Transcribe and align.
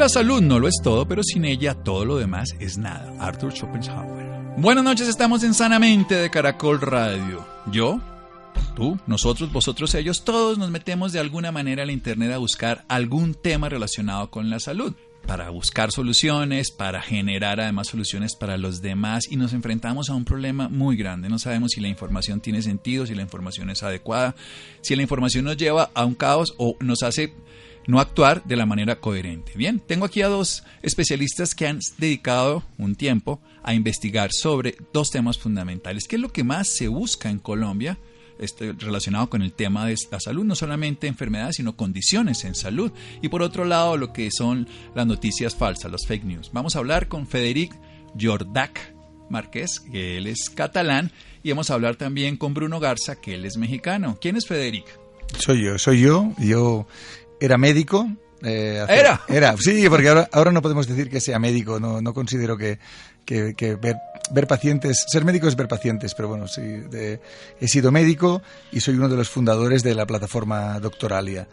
La 0.00 0.08
salud 0.08 0.40
no 0.40 0.58
lo 0.58 0.66
es 0.66 0.80
todo, 0.82 1.06
pero 1.06 1.22
sin 1.22 1.44
ella 1.44 1.74
todo 1.74 2.06
lo 2.06 2.16
demás 2.16 2.56
es 2.58 2.78
nada. 2.78 3.12
Arthur 3.20 3.52
Schopenhauer. 3.52 4.56
Buenas 4.56 4.82
noches, 4.82 5.06
estamos 5.06 5.44
en 5.44 5.52
Sanamente 5.52 6.14
de 6.14 6.30
Caracol 6.30 6.80
Radio. 6.80 7.46
Yo, 7.70 8.00
tú, 8.74 8.98
nosotros, 9.06 9.52
vosotros, 9.52 9.94
ellos, 9.94 10.24
todos 10.24 10.56
nos 10.56 10.70
metemos 10.70 11.12
de 11.12 11.20
alguna 11.20 11.52
manera 11.52 11.82
a 11.82 11.86
la 11.86 11.92
internet 11.92 12.32
a 12.32 12.38
buscar 12.38 12.86
algún 12.88 13.34
tema 13.34 13.68
relacionado 13.68 14.30
con 14.30 14.48
la 14.48 14.58
salud 14.58 14.94
para 15.26 15.50
buscar 15.50 15.92
soluciones, 15.92 16.70
para 16.70 17.02
generar 17.02 17.60
además 17.60 17.88
soluciones 17.88 18.36
para 18.36 18.56
los 18.56 18.80
demás 18.80 19.24
y 19.30 19.36
nos 19.36 19.52
enfrentamos 19.52 20.08
a 20.08 20.14
un 20.14 20.24
problema 20.24 20.70
muy 20.70 20.96
grande. 20.96 21.28
No 21.28 21.38
sabemos 21.38 21.72
si 21.74 21.80
la 21.82 21.88
información 21.88 22.40
tiene 22.40 22.62
sentido, 22.62 23.04
si 23.04 23.14
la 23.14 23.20
información 23.20 23.68
es 23.68 23.82
adecuada, 23.82 24.34
si 24.80 24.96
la 24.96 25.02
información 25.02 25.44
nos 25.44 25.58
lleva 25.58 25.90
a 25.92 26.06
un 26.06 26.14
caos 26.14 26.54
o 26.56 26.74
nos 26.80 27.02
hace 27.02 27.34
no 27.86 28.00
actuar 28.00 28.44
de 28.44 28.56
la 28.56 28.66
manera 28.66 29.00
coherente. 29.00 29.52
Bien, 29.56 29.80
tengo 29.80 30.04
aquí 30.04 30.22
a 30.22 30.28
dos 30.28 30.64
especialistas 30.82 31.54
que 31.54 31.66
han 31.66 31.80
dedicado 31.98 32.62
un 32.78 32.94
tiempo 32.94 33.40
a 33.62 33.74
investigar 33.74 34.30
sobre 34.32 34.76
dos 34.92 35.10
temas 35.10 35.38
fundamentales. 35.38 36.06
¿Qué 36.08 36.16
es 36.16 36.22
lo 36.22 36.32
que 36.32 36.44
más 36.44 36.68
se 36.68 36.88
busca 36.88 37.30
en 37.30 37.38
Colombia? 37.38 37.98
Este, 38.38 38.72
relacionado 38.72 39.28
con 39.28 39.42
el 39.42 39.52
tema 39.52 39.84
de 39.84 39.96
la 40.10 40.18
salud, 40.18 40.44
no 40.44 40.54
solamente 40.54 41.06
enfermedades, 41.06 41.56
sino 41.56 41.76
condiciones 41.76 42.44
en 42.44 42.54
salud. 42.54 42.90
Y 43.20 43.28
por 43.28 43.42
otro 43.42 43.66
lado, 43.66 43.98
lo 43.98 44.14
que 44.14 44.30
son 44.30 44.66
las 44.94 45.06
noticias 45.06 45.54
falsas, 45.54 45.92
los 45.92 46.06
fake 46.06 46.24
news. 46.24 46.50
Vamos 46.50 46.74
a 46.74 46.78
hablar 46.78 47.08
con 47.08 47.26
Federic 47.26 47.74
Jordac 48.18 48.94
Márquez, 49.28 49.80
que 49.80 50.16
él 50.16 50.26
es 50.26 50.48
catalán, 50.48 51.12
y 51.42 51.50
vamos 51.50 51.70
a 51.70 51.74
hablar 51.74 51.96
también 51.96 52.38
con 52.38 52.54
Bruno 52.54 52.80
Garza, 52.80 53.20
que 53.20 53.34
él 53.34 53.44
es 53.44 53.58
mexicano. 53.58 54.16
¿Quién 54.18 54.36
es 54.36 54.46
Federic? 54.46 54.86
Soy 55.38 55.62
yo, 55.62 55.78
soy 55.78 56.00
yo. 56.00 56.32
Yo 56.38 56.86
era 57.40 57.58
médico. 57.58 58.08
Eh, 58.42 58.84
¿Era? 58.88 59.22
Era, 59.28 59.56
sí, 59.58 59.86
porque 59.88 60.08
ahora, 60.08 60.28
ahora 60.32 60.52
no 60.52 60.62
podemos 60.62 60.86
decir 60.86 61.10
que 61.10 61.20
sea 61.20 61.38
médico, 61.38 61.78
no, 61.78 62.00
no 62.00 62.14
considero 62.14 62.56
que, 62.56 62.78
que, 63.24 63.76
ver, 63.76 63.96
ver, 64.30 64.46
pacientes, 64.46 65.04
ser 65.06 65.24
médico 65.24 65.46
es 65.46 65.56
ver 65.56 65.68
pacientes, 65.68 66.14
pero 66.14 66.28
bueno, 66.28 66.48
sí, 66.48 66.62
he 66.62 67.68
sido 67.68 67.92
médico 67.92 68.42
y 68.72 68.80
soy 68.80 68.94
uno 68.94 69.08
de 69.08 69.16
los 69.16 69.28
fundadores 69.28 69.82
de 69.82 69.94
la 69.94 70.06
plataforma 70.06 70.78
Doctoralia. 70.80 71.48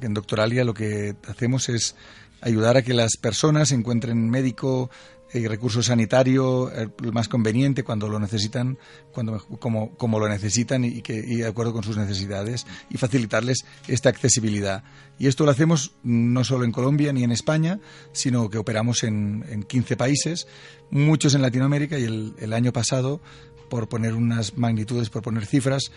Que 0.00 0.06
en 0.06 0.14
Doctoralia 0.14 0.64
lo 0.64 0.74
que 0.74 1.14
hacemos 1.28 1.68
es 1.68 1.94
ayudar 2.40 2.76
a 2.76 2.82
que 2.82 2.92
las 2.92 3.16
personas 3.16 3.72
encuentren 3.72 4.28
médico, 4.28 4.90
y 5.32 5.46
recurso 5.46 5.82
sanitario 5.82 6.70
el 6.72 6.92
más 7.12 7.28
conveniente 7.28 7.82
cuando 7.82 8.08
lo 8.08 8.18
necesitan, 8.18 8.78
cuando, 9.12 9.38
como, 9.58 9.96
como 9.96 10.18
lo 10.18 10.28
necesitan 10.28 10.84
y, 10.84 11.02
que, 11.02 11.14
y 11.14 11.36
de 11.36 11.46
acuerdo 11.46 11.72
con 11.72 11.82
sus 11.82 11.96
necesidades 11.96 12.66
y 12.90 12.96
facilitarles 12.96 13.64
esta 13.88 14.08
accesibilidad. 14.08 14.84
Y 15.18 15.26
esto 15.26 15.44
lo 15.44 15.50
hacemos 15.50 15.92
no 16.02 16.44
solo 16.44 16.64
en 16.64 16.72
Colombia 16.72 17.12
ni 17.12 17.24
en 17.24 17.32
España, 17.32 17.80
sino 18.12 18.48
que 18.50 18.58
operamos 18.58 19.02
en, 19.02 19.44
en 19.48 19.62
15 19.62 19.96
países, 19.96 20.46
muchos 20.90 21.34
en 21.34 21.42
Latinoamérica 21.42 21.98
y 21.98 22.04
el, 22.04 22.34
el 22.38 22.52
año 22.52 22.72
pasado, 22.72 23.20
por 23.68 23.88
poner 23.88 24.14
unas 24.14 24.56
magnitudes, 24.56 25.10
por 25.10 25.22
poner 25.22 25.44
cifras, 25.44 25.90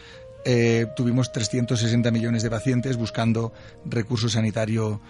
eh, 0.45 0.87
tuvimos 0.95 1.31
360 1.33 2.11
millones 2.11 2.43
de 2.43 2.49
pacientes 2.49 2.95
buscando 2.95 3.51
recurso 3.85 4.29
sanitario 4.29 5.01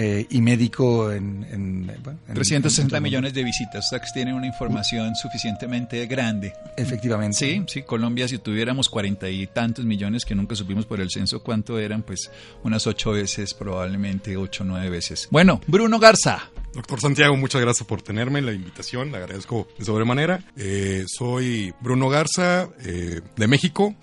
eh, 0.00 0.28
y 0.30 0.40
médico 0.40 1.10
en... 1.10 1.44
en, 1.50 1.90
360 2.32 3.00
millones 3.00 3.34
de 3.34 3.42
visitas, 3.42 3.86
o 3.86 3.88
sea 3.88 3.98
que 3.98 4.06
tienen 4.14 4.34
una 4.34 4.46
información 4.46 5.16
suficientemente 5.16 6.06
grande. 6.06 6.52
Efectivamente. 6.76 7.36
Sí, 7.36 7.64
sí, 7.66 7.82
Colombia 7.82 8.28
si 8.28 8.38
tuviéramos 8.38 8.88
cuarenta 8.88 9.28
y 9.28 9.48
tantos 9.48 9.84
millones 9.84 10.24
que 10.24 10.36
nunca 10.36 10.54
supimos 10.54 10.86
por 10.86 11.00
el 11.00 11.10
censo 11.10 11.42
cuánto 11.42 11.80
eran, 11.80 12.02
pues 12.02 12.30
unas 12.62 12.86
ocho 12.86 13.10
veces, 13.10 13.54
probablemente 13.54 14.36
ocho 14.36 14.62
o 14.62 14.66
nueve 14.66 14.88
veces. 14.88 15.26
Bueno, 15.32 15.60
Bruno 15.66 15.98
Garza. 15.98 16.48
Doctor 16.74 17.00
Santiago, 17.00 17.36
muchas 17.36 17.60
gracias 17.60 17.84
por 17.88 18.00
tenerme, 18.00 18.40
la 18.40 18.52
invitación, 18.52 19.10
le 19.10 19.16
agradezco 19.16 19.66
de 19.78 19.84
sobremanera. 19.84 20.44
Eh, 20.56 21.06
soy 21.08 21.74
Bruno 21.80 22.08
Garza, 22.08 22.68
eh, 22.84 23.20
de 23.36 23.46
México 23.48 23.96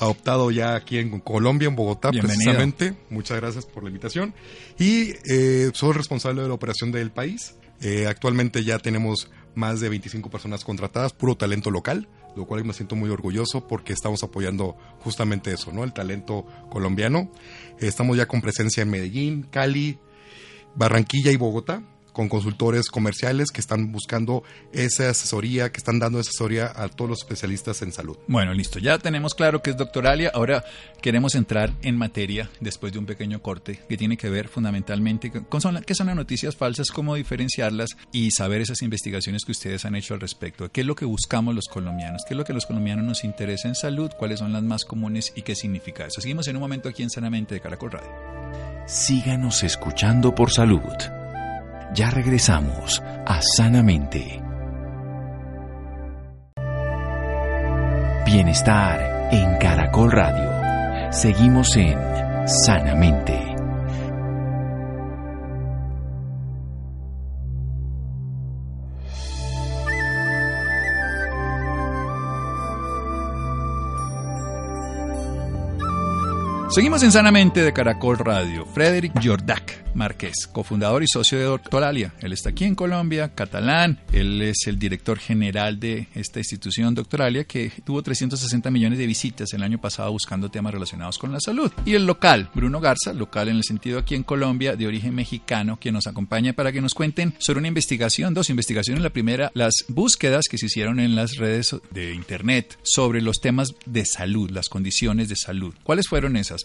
adoptado 0.00 0.50
ya 0.50 0.74
aquí 0.74 0.98
en 0.98 1.20
Colombia, 1.20 1.68
en 1.68 1.76
Bogotá, 1.76 2.10
precisamente. 2.10 2.96
Muchas 3.10 3.38
gracias 3.38 3.66
por 3.66 3.82
la 3.82 3.90
invitación. 3.90 4.34
Y 4.78 5.12
eh, 5.30 5.70
soy 5.74 5.92
responsable 5.92 6.42
de 6.42 6.48
la 6.48 6.54
operación 6.54 6.90
del 6.90 7.10
país. 7.10 7.54
Eh, 7.82 8.06
actualmente 8.06 8.64
ya 8.64 8.78
tenemos 8.78 9.30
más 9.54 9.80
de 9.80 9.88
25 9.88 10.30
personas 10.30 10.64
contratadas, 10.64 11.12
puro 11.12 11.36
talento 11.36 11.70
local, 11.70 12.08
lo 12.36 12.46
cual 12.46 12.64
me 12.64 12.72
siento 12.72 12.96
muy 12.96 13.10
orgulloso 13.10 13.66
porque 13.66 13.92
estamos 13.92 14.22
apoyando 14.22 14.76
justamente 15.00 15.52
eso, 15.52 15.72
¿no? 15.72 15.84
El 15.84 15.92
talento 15.92 16.46
colombiano. 16.70 17.30
estamos 17.78 18.16
ya 18.16 18.26
con 18.26 18.40
presencia 18.40 18.82
en 18.82 18.90
Medellín, 18.90 19.42
Cali, 19.50 19.98
Barranquilla 20.74 21.30
y 21.30 21.36
Bogotá 21.36 21.82
con 22.12 22.28
consultores 22.28 22.88
comerciales 22.88 23.50
que 23.50 23.60
están 23.60 23.92
buscando 23.92 24.42
esa 24.72 25.10
asesoría, 25.10 25.72
que 25.72 25.78
están 25.78 25.98
dando 25.98 26.18
asesoría 26.18 26.72
a 26.74 26.88
todos 26.88 27.10
los 27.10 27.18
especialistas 27.20 27.82
en 27.82 27.92
salud. 27.92 28.16
Bueno, 28.26 28.52
listo, 28.54 28.78
ya 28.78 28.98
tenemos 28.98 29.34
claro 29.34 29.62
que 29.62 29.70
es 29.70 29.76
Doctoralia. 29.76 30.30
Ahora 30.34 30.64
queremos 31.00 31.34
entrar 31.34 31.72
en 31.82 31.96
materia 31.96 32.50
después 32.60 32.92
de 32.92 32.98
un 32.98 33.06
pequeño 33.06 33.42
corte 33.42 33.80
que 33.88 33.96
tiene 33.96 34.16
que 34.16 34.30
ver 34.30 34.48
fundamentalmente 34.48 35.30
con 35.30 35.46
qué 35.82 35.94
son 35.94 36.06
las 36.06 36.16
noticias 36.16 36.56
falsas, 36.56 36.90
cómo 36.90 37.14
diferenciarlas 37.14 37.90
y 38.12 38.30
saber 38.30 38.60
esas 38.60 38.82
investigaciones 38.82 39.44
que 39.44 39.52
ustedes 39.52 39.84
han 39.84 39.94
hecho 39.94 40.14
al 40.14 40.20
respecto. 40.20 40.70
¿Qué 40.70 40.82
es 40.82 40.86
lo 40.86 40.94
que 40.94 41.04
buscamos 41.04 41.54
los 41.54 41.66
colombianos? 41.66 42.22
¿Qué 42.26 42.34
es 42.34 42.38
lo 42.38 42.44
que 42.44 42.52
los 42.52 42.66
colombianos 42.66 43.04
nos 43.04 43.24
interesa 43.24 43.68
en 43.68 43.74
salud? 43.74 44.10
¿Cuáles 44.18 44.38
son 44.38 44.52
las 44.52 44.62
más 44.62 44.84
comunes 44.84 45.32
y 45.34 45.42
qué 45.42 45.54
significa 45.54 46.06
eso? 46.06 46.20
Seguimos 46.20 46.48
en 46.48 46.56
un 46.56 46.62
momento 46.62 46.88
aquí 46.88 47.02
en 47.02 47.10
Sanamente 47.10 47.54
de 47.54 47.60
Caracol 47.60 47.92
Radio. 47.92 48.10
Síganos 48.86 49.62
escuchando 49.62 50.34
por 50.34 50.50
salud. 50.50 51.19
Ya 51.92 52.08
regresamos 52.08 53.02
a 53.26 53.40
Sanamente. 53.42 54.40
Bienestar 58.24 59.28
en 59.32 59.56
Caracol 59.58 60.12
Radio. 60.12 61.12
Seguimos 61.12 61.76
en 61.76 61.98
Sanamente. 62.46 63.50
Seguimos 76.70 77.02
en 77.02 77.10
Sanamente 77.10 77.64
de 77.64 77.72
Caracol 77.72 78.16
Radio. 78.16 78.64
Frederick 78.64 79.12
Jordac 79.20 79.89
Márquez, 79.94 80.48
cofundador 80.50 81.02
y 81.02 81.06
socio 81.06 81.38
de 81.38 81.44
Doctoralia. 81.44 82.14
Él 82.20 82.32
está 82.32 82.50
aquí 82.50 82.64
en 82.64 82.74
Colombia, 82.74 83.34
catalán. 83.34 84.00
Él 84.12 84.40
es 84.40 84.66
el 84.66 84.78
director 84.78 85.18
general 85.18 85.78
de 85.78 86.08
esta 86.14 86.38
institución 86.38 86.94
Doctoralia 86.94 87.44
que 87.44 87.70
tuvo 87.84 88.02
360 88.02 88.70
millones 88.70 88.98
de 88.98 89.06
visitas 89.06 89.52
el 89.52 89.62
año 89.62 89.80
pasado 89.80 90.12
buscando 90.12 90.50
temas 90.50 90.72
relacionados 90.72 91.18
con 91.18 91.32
la 91.32 91.40
salud. 91.40 91.70
Y 91.84 91.94
el 91.94 92.06
local, 92.06 92.50
Bruno 92.54 92.80
Garza, 92.80 93.12
local 93.12 93.48
en 93.48 93.56
el 93.56 93.64
sentido 93.64 93.98
aquí 93.98 94.14
en 94.14 94.22
Colombia, 94.22 94.76
de 94.76 94.86
origen 94.86 95.14
mexicano, 95.14 95.78
que 95.78 95.92
nos 95.92 96.06
acompaña 96.06 96.54
para 96.54 96.72
que 96.72 96.80
nos 96.80 96.94
cuenten 96.94 97.34
sobre 97.38 97.58
una 97.58 97.68
investigación, 97.68 98.32
dos 98.32 98.48
investigaciones. 98.48 99.02
La 99.02 99.10
primera, 99.10 99.50
las 99.54 99.84
búsquedas 99.88 100.46
que 100.48 100.56
se 100.56 100.66
hicieron 100.66 101.00
en 101.00 101.14
las 101.14 101.36
redes 101.36 101.76
de 101.90 102.14
Internet 102.14 102.78
sobre 102.82 103.20
los 103.20 103.40
temas 103.40 103.74
de 103.84 104.06
salud, 104.06 104.50
las 104.50 104.68
condiciones 104.68 105.28
de 105.28 105.36
salud. 105.36 105.74
¿Cuáles 105.82 106.08
fueron 106.08 106.36
esas? 106.36 106.64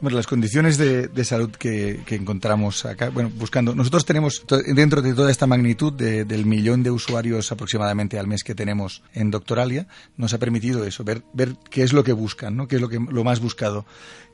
Bueno, 0.00 0.16
las 0.16 0.26
condiciones 0.26 0.78
de, 0.78 1.24
salud 1.24 1.50
que, 1.50 2.02
encontramos 2.10 2.59
acá, 2.84 3.10
bueno, 3.10 3.30
buscando, 3.34 3.74
nosotros 3.74 4.04
tenemos 4.04 4.44
dentro 4.66 5.02
de 5.02 5.14
toda 5.14 5.30
esta 5.30 5.46
magnitud 5.46 5.92
del 5.92 6.46
millón 6.46 6.82
de 6.82 6.90
usuarios 6.90 7.50
aproximadamente 7.52 8.18
al 8.18 8.26
mes 8.26 8.44
que 8.44 8.54
tenemos 8.54 9.02
en 9.14 9.30
Doctoralia, 9.30 9.86
nos 10.16 10.34
ha 10.34 10.38
permitido 10.38 10.84
eso, 10.84 11.04
ver, 11.04 11.22
ver 11.32 11.56
qué 11.70 11.82
es 11.82 11.92
lo 11.92 12.04
que 12.04 12.12
buscan, 12.12 12.56
¿no? 12.56 12.68
qué 12.68 12.76
es 12.76 12.82
lo, 12.82 12.88
que, 12.88 12.98
lo 12.98 13.24
más 13.24 13.40
buscado. 13.40 13.86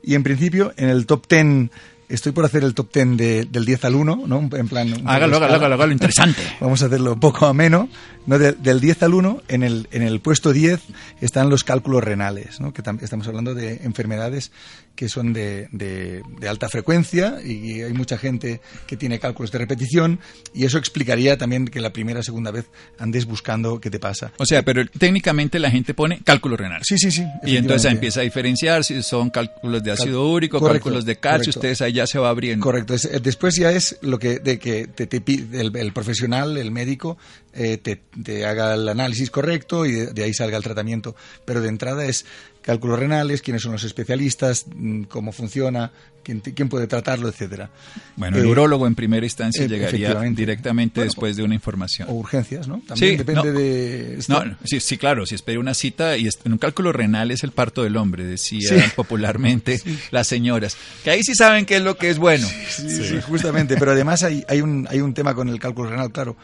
Y 0.03 0.15
en 0.15 0.23
principio, 0.23 0.73
en 0.77 0.89
el 0.89 1.05
top 1.05 1.27
10 1.27 1.69
Estoy 2.09 2.31
por 2.31 2.45
hacer 2.45 2.63
el 2.63 2.73
top 2.73 2.93
10 2.93 3.51
del 3.51 3.65
10 3.65 3.83
al 3.83 3.95
1, 3.95 4.23
¿no? 4.27 4.49
En 4.53 4.67
plan. 4.69 4.87
Hágalo, 5.05 5.37
hágalo, 5.37 5.55
hágalo, 5.55 5.75
hágalo, 5.75 5.91
interesante. 5.91 6.41
Vamos 6.61 6.81
a 6.81 6.85
hacerlo 6.85 7.13
un 7.13 7.19
poco 7.19 7.47
ameno. 7.47 7.89
No, 8.25 8.39
del 8.39 8.79
10 8.79 9.03
al 9.03 9.13
1, 9.13 9.43
en 9.49 9.63
el, 9.63 9.87
en 9.91 10.03
el 10.03 10.21
puesto 10.21 10.53
10 10.53 10.81
están 11.21 11.49
los 11.49 11.63
cálculos 11.63 12.03
renales, 12.03 12.59
¿no? 12.59 12.73
que 12.73 12.81
estamos 13.01 13.27
hablando 13.27 13.55
de 13.55 13.81
enfermedades 13.83 14.51
que 14.97 15.07
son 15.07 15.31
de, 15.31 15.69
de, 15.71 16.23
alta 16.49 16.67
frecuencia 16.69 17.37
y 17.45 17.81
hay 17.83 17.93
mucha 17.93 18.17
gente 18.17 18.59
que 18.87 18.97
tiene 18.97 19.19
cálculos 19.19 19.51
de 19.51 19.59
repetición 19.59 20.19
y 20.53 20.65
eso 20.65 20.79
explicaría 20.79 21.37
también 21.37 21.67
que 21.67 21.79
la 21.79 21.93
primera 21.93 22.19
o 22.19 22.23
segunda 22.23 22.49
vez 22.49 22.65
andes 22.97 23.25
buscando 23.25 23.79
qué 23.79 23.91
te 23.91 23.99
pasa. 23.99 24.33
O 24.37 24.45
sea, 24.45 24.63
pero 24.63 24.85
técnicamente 24.87 25.59
la 25.59 25.69
gente 25.69 25.93
pone 25.93 26.19
cálculo 26.23 26.57
renal. 26.57 26.81
Sí, 26.83 26.97
sí, 26.97 27.11
sí. 27.11 27.23
Y 27.43 27.57
entonces 27.57 27.91
empieza 27.91 28.21
a 28.21 28.23
diferenciar 28.23 28.83
si 28.83 29.03
son 29.03 29.29
cálculos 29.29 29.83
de 29.83 29.91
ácido 29.91 30.27
úrico, 30.27 30.59
cálculos 30.59 31.05
de 31.05 31.17
calcio, 31.17 31.51
ustedes 31.51 31.81
ahí 31.81 31.93
ya 31.93 32.07
se 32.07 32.17
va 32.17 32.29
abriendo. 32.29 32.63
Correcto. 32.63 32.95
Eh, 32.95 33.19
después 33.21 33.55
ya 33.55 33.71
es 33.71 33.97
lo 34.01 34.17
que, 34.17 34.39
de 34.39 34.57
que 34.57 34.87
te, 34.87 35.21
el, 35.53 35.93
profesional, 35.93 36.57
el 36.57 36.71
médico, 36.71 37.19
eh, 37.57 37.77
te, 37.77 38.45
haga 38.45 38.75
el 38.75 38.87
análisis 38.87 39.31
correcto 39.31 39.85
y 39.85 39.93
de, 39.93 40.23
ahí 40.23 40.33
salga 40.33 40.57
el 40.57 40.63
tratamiento. 40.63 41.15
Pero 41.43 41.61
de 41.61 41.69
entrada 41.69 42.05
es 42.05 42.25
cálculos 42.61 42.99
renales, 42.99 43.41
quiénes 43.41 43.63
son 43.63 43.71
los 43.71 43.83
especialistas, 43.83 44.65
mm, 44.75 45.03
cómo 45.03 45.31
funciona, 45.31 45.91
quién, 46.21 46.41
quién 46.41 46.67
puede 46.67 46.85
tratarlo, 46.85 47.29
etcétera. 47.29 47.69
Bueno, 48.17 48.37
el 48.37 48.43
eh, 48.43 48.47
urologo 48.47 48.85
en 48.85 48.93
primera 48.93 49.25
instancia 49.25 49.63
eh, 49.63 49.69
llegaría 49.69 50.13
directamente 50.31 51.01
después 51.01 51.37
de 51.37 51.43
una 51.43 51.55
información. 51.55 52.09
O 52.09 52.13
urgencias, 52.13 52.67
¿no? 52.67 52.81
También 52.85 53.13
sí, 53.13 53.17
depende 53.17 53.53
de... 53.53 54.19
No, 54.27 54.43
sí, 54.65 54.81
sí, 54.81 54.97
claro, 54.97 55.25
si 55.25 55.35
espera 55.35 55.59
una 55.59 55.73
cita 55.73 56.17
y 56.17 56.27
en 56.43 56.51
un 56.51 56.57
cálculo 56.57 56.91
renal 56.91 57.31
es 57.31 57.43
el 57.43 57.51
parto 57.51 57.83
del 57.83 57.95
hombre, 57.95 58.25
decían 58.25 58.91
popularmente 58.95 59.81
las 60.11 60.27
señoras. 60.27 60.75
Que 61.03 61.11
ahí 61.11 61.23
sí 61.23 61.33
saben 61.33 61.65
qué 61.65 61.77
es 61.77 61.81
lo 61.81 61.97
que 61.97 62.09
es 62.09 62.17
bueno. 62.17 62.47
Sí, 62.69 63.21
justamente, 63.21 63.77
pero 63.77 63.91
además 63.91 64.23
hay, 64.23 64.43
hay, 64.49 64.59
un, 64.59 64.87
hay 64.91 64.99
un 64.99 65.13
tema 65.13 65.33
con 65.33 65.47
el 65.47 65.59
cálculo 65.59 65.89
renal, 65.89 66.11
claro. 66.11 66.35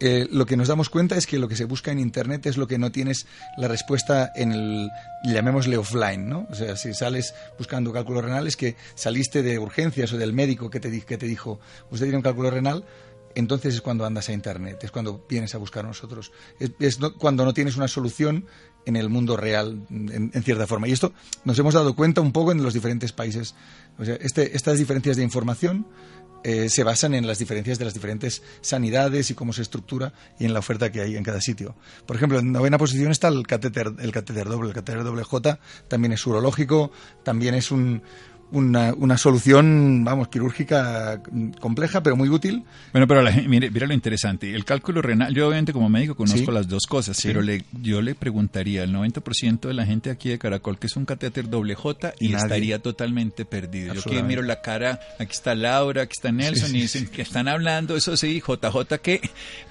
Eh, 0.00 0.26
lo 0.30 0.46
que 0.46 0.56
nos 0.56 0.68
damos 0.68 0.88
cuenta 0.88 1.16
es 1.16 1.26
que 1.26 1.38
lo 1.38 1.46
que 1.46 1.56
se 1.56 1.64
busca 1.64 1.92
en 1.92 1.98
Internet 1.98 2.46
es 2.46 2.56
lo 2.56 2.66
que 2.66 2.78
no 2.78 2.90
tienes 2.90 3.26
la 3.58 3.68
respuesta 3.68 4.32
en 4.34 4.52
el, 4.52 4.90
llamémosle 5.24 5.76
offline, 5.76 6.26
¿no? 6.26 6.46
O 6.50 6.54
sea, 6.54 6.76
si 6.76 6.94
sales 6.94 7.34
buscando 7.58 7.92
cálculos 7.92 8.24
renales, 8.24 8.56
que 8.56 8.76
saliste 8.94 9.42
de 9.42 9.58
urgencias 9.58 10.12
o 10.12 10.18
del 10.18 10.32
médico 10.32 10.70
que 10.70 10.80
te, 10.80 11.00
que 11.02 11.18
te 11.18 11.26
dijo, 11.26 11.60
usted 11.90 12.06
tiene 12.06 12.16
un 12.16 12.22
cálculo 12.22 12.50
renal, 12.50 12.84
entonces 13.34 13.74
es 13.74 13.80
cuando 13.80 14.04
andas 14.04 14.28
a 14.28 14.32
Internet, 14.32 14.82
es 14.82 14.90
cuando 14.90 15.24
vienes 15.28 15.54
a 15.54 15.58
buscar 15.58 15.84
a 15.84 15.88
nosotros. 15.88 16.32
Es, 16.58 16.98
cuando 17.18 17.44
no 17.44 17.54
tienes 17.54 17.76
una 17.76 17.88
solución 17.88 18.46
en 18.86 18.96
el 18.96 19.08
mundo 19.08 19.36
real, 19.36 19.86
en, 19.90 20.30
cierta 20.42 20.66
forma. 20.66 20.88
Y 20.88 20.92
esto 20.92 21.12
nos 21.44 21.58
hemos 21.58 21.74
dado 21.74 21.94
cuenta 21.94 22.20
un 22.20 22.32
poco 22.32 22.52
en 22.52 22.62
los 22.62 22.74
diferentes 22.74 23.12
países. 23.12 23.54
O 23.98 24.04
sea, 24.04 24.16
este, 24.16 24.56
estas 24.56 24.78
diferencias 24.78 25.16
de 25.16 25.22
información 25.22 25.86
eh, 26.42 26.68
se 26.68 26.84
basan 26.84 27.14
en 27.14 27.26
las 27.26 27.38
diferencias 27.38 27.78
de 27.78 27.84
las 27.84 27.94
diferentes 27.94 28.42
sanidades 28.60 29.30
y 29.30 29.34
cómo 29.34 29.52
se 29.52 29.62
estructura 29.62 30.12
y 30.38 30.46
en 30.46 30.54
la 30.54 30.60
oferta 30.60 30.90
que 30.90 31.00
hay 31.00 31.16
en 31.16 31.24
cada 31.24 31.40
sitio. 31.40 31.76
Por 32.06 32.16
ejemplo, 32.16 32.38
en 32.38 32.52
novena 32.52 32.78
posición 32.78 33.10
está 33.10 33.28
el 33.28 33.46
catéter, 33.46 33.92
el 33.98 34.12
catéter 34.12 34.48
doble. 34.48 34.68
El 34.68 34.74
catéter 34.74 35.04
doble 35.04 35.24
J 35.24 35.58
también 35.88 36.12
es 36.12 36.26
urológico, 36.26 36.92
también 37.22 37.54
es 37.54 37.70
un, 37.70 38.02
una, 38.52 38.94
una, 38.94 39.18
solución, 39.18 40.04
vamos, 40.04 40.28
quirúrgica 40.28 41.20
compleja, 41.60 42.02
pero 42.02 42.16
muy 42.16 42.28
útil. 42.28 42.64
Bueno, 42.92 43.06
pero 43.06 43.22
mire, 43.48 43.70
mira 43.70 43.86
lo 43.86 43.94
interesante. 43.94 44.54
El 44.54 44.64
cálculo 44.64 45.02
renal, 45.02 45.34
yo 45.34 45.46
obviamente 45.46 45.72
como 45.72 45.88
médico 45.88 46.14
conozco 46.14 46.50
las 46.50 46.68
dos 46.68 46.84
cosas, 46.88 47.18
pero 47.22 47.42
le, 47.42 47.64
yo 47.80 48.02
le 48.02 48.14
preguntaría 48.14 48.82
al 48.82 48.92
90% 48.92 49.60
de 49.60 49.74
la 49.74 49.86
gente 49.86 50.10
aquí 50.10 50.28
de 50.28 50.38
Caracol 50.38 50.78
que 50.78 50.86
es 50.86 50.96
un 50.96 51.04
catéter 51.04 51.48
doble 51.48 51.74
J 51.74 52.14
y, 52.18 52.34
estaría 52.34 52.80
totalmente 52.80 53.44
perdido. 53.44 53.94
Yo 53.94 54.00
aquí 54.00 54.22
miro 54.22 54.42
la 54.42 54.60
cara, 54.60 55.00
aquí 55.18 55.32
está 55.32 55.54
Laura, 55.54 56.02
aquí 56.02 56.12
está 56.16 56.32
Nelson 56.32 56.74
y 56.74 56.82
dicen 56.82 57.06
que 57.06 57.22
están 57.22 57.48
hablando, 57.48 57.96
eso 57.96 58.16
sí, 58.16 58.40
JJ 58.40 58.98
qué, 59.02 59.20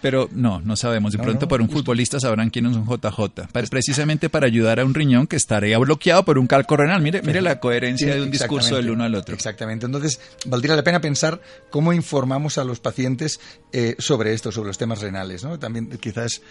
pero 0.01 0.29
no, 0.31 0.61
no 0.61 0.75
sabemos. 0.75 1.13
De 1.13 1.19
pronto 1.19 1.47
por 1.47 1.61
un 1.61 1.69
futbolista 1.69 2.19
sabrán 2.19 2.49
quién 2.49 2.65
es 2.65 2.75
un 2.75 2.85
JJ. 2.85 3.47
precisamente 3.69 4.29
para 4.29 4.47
ayudar 4.47 4.79
a 4.79 4.85
un 4.85 4.93
riñón 4.93 5.27
que 5.27 5.35
estaría 5.35 5.77
bloqueado 5.77 6.23
por 6.23 6.37
un 6.37 6.47
cálculo 6.47 6.83
renal. 6.83 7.01
Mire, 7.01 7.21
mire 7.21 7.41
la 7.41 7.59
coherencia 7.59 8.13
de 8.13 8.21
un 8.21 8.31
discurso 8.31 8.68
del 8.75 8.89
uno 8.89 9.03
al 9.03 9.15
otro. 9.15 9.35
Exactamente. 9.35 9.85
Entonces, 9.85 10.19
valdría 10.45 10.75
la 10.75 10.83
pena 10.83 11.01
pensar 11.01 11.41
cómo 11.69 11.93
informamos 11.93 12.57
a 12.57 12.63
los 12.63 12.79
pacientes 12.79 13.39
eh, 13.71 13.95
sobre 13.99 14.33
esto, 14.33 14.51
sobre 14.51 14.67
los 14.67 14.77
temas 14.77 15.01
renales, 15.01 15.43
¿no? 15.43 15.59
También 15.59 15.89
quizás 15.99 16.41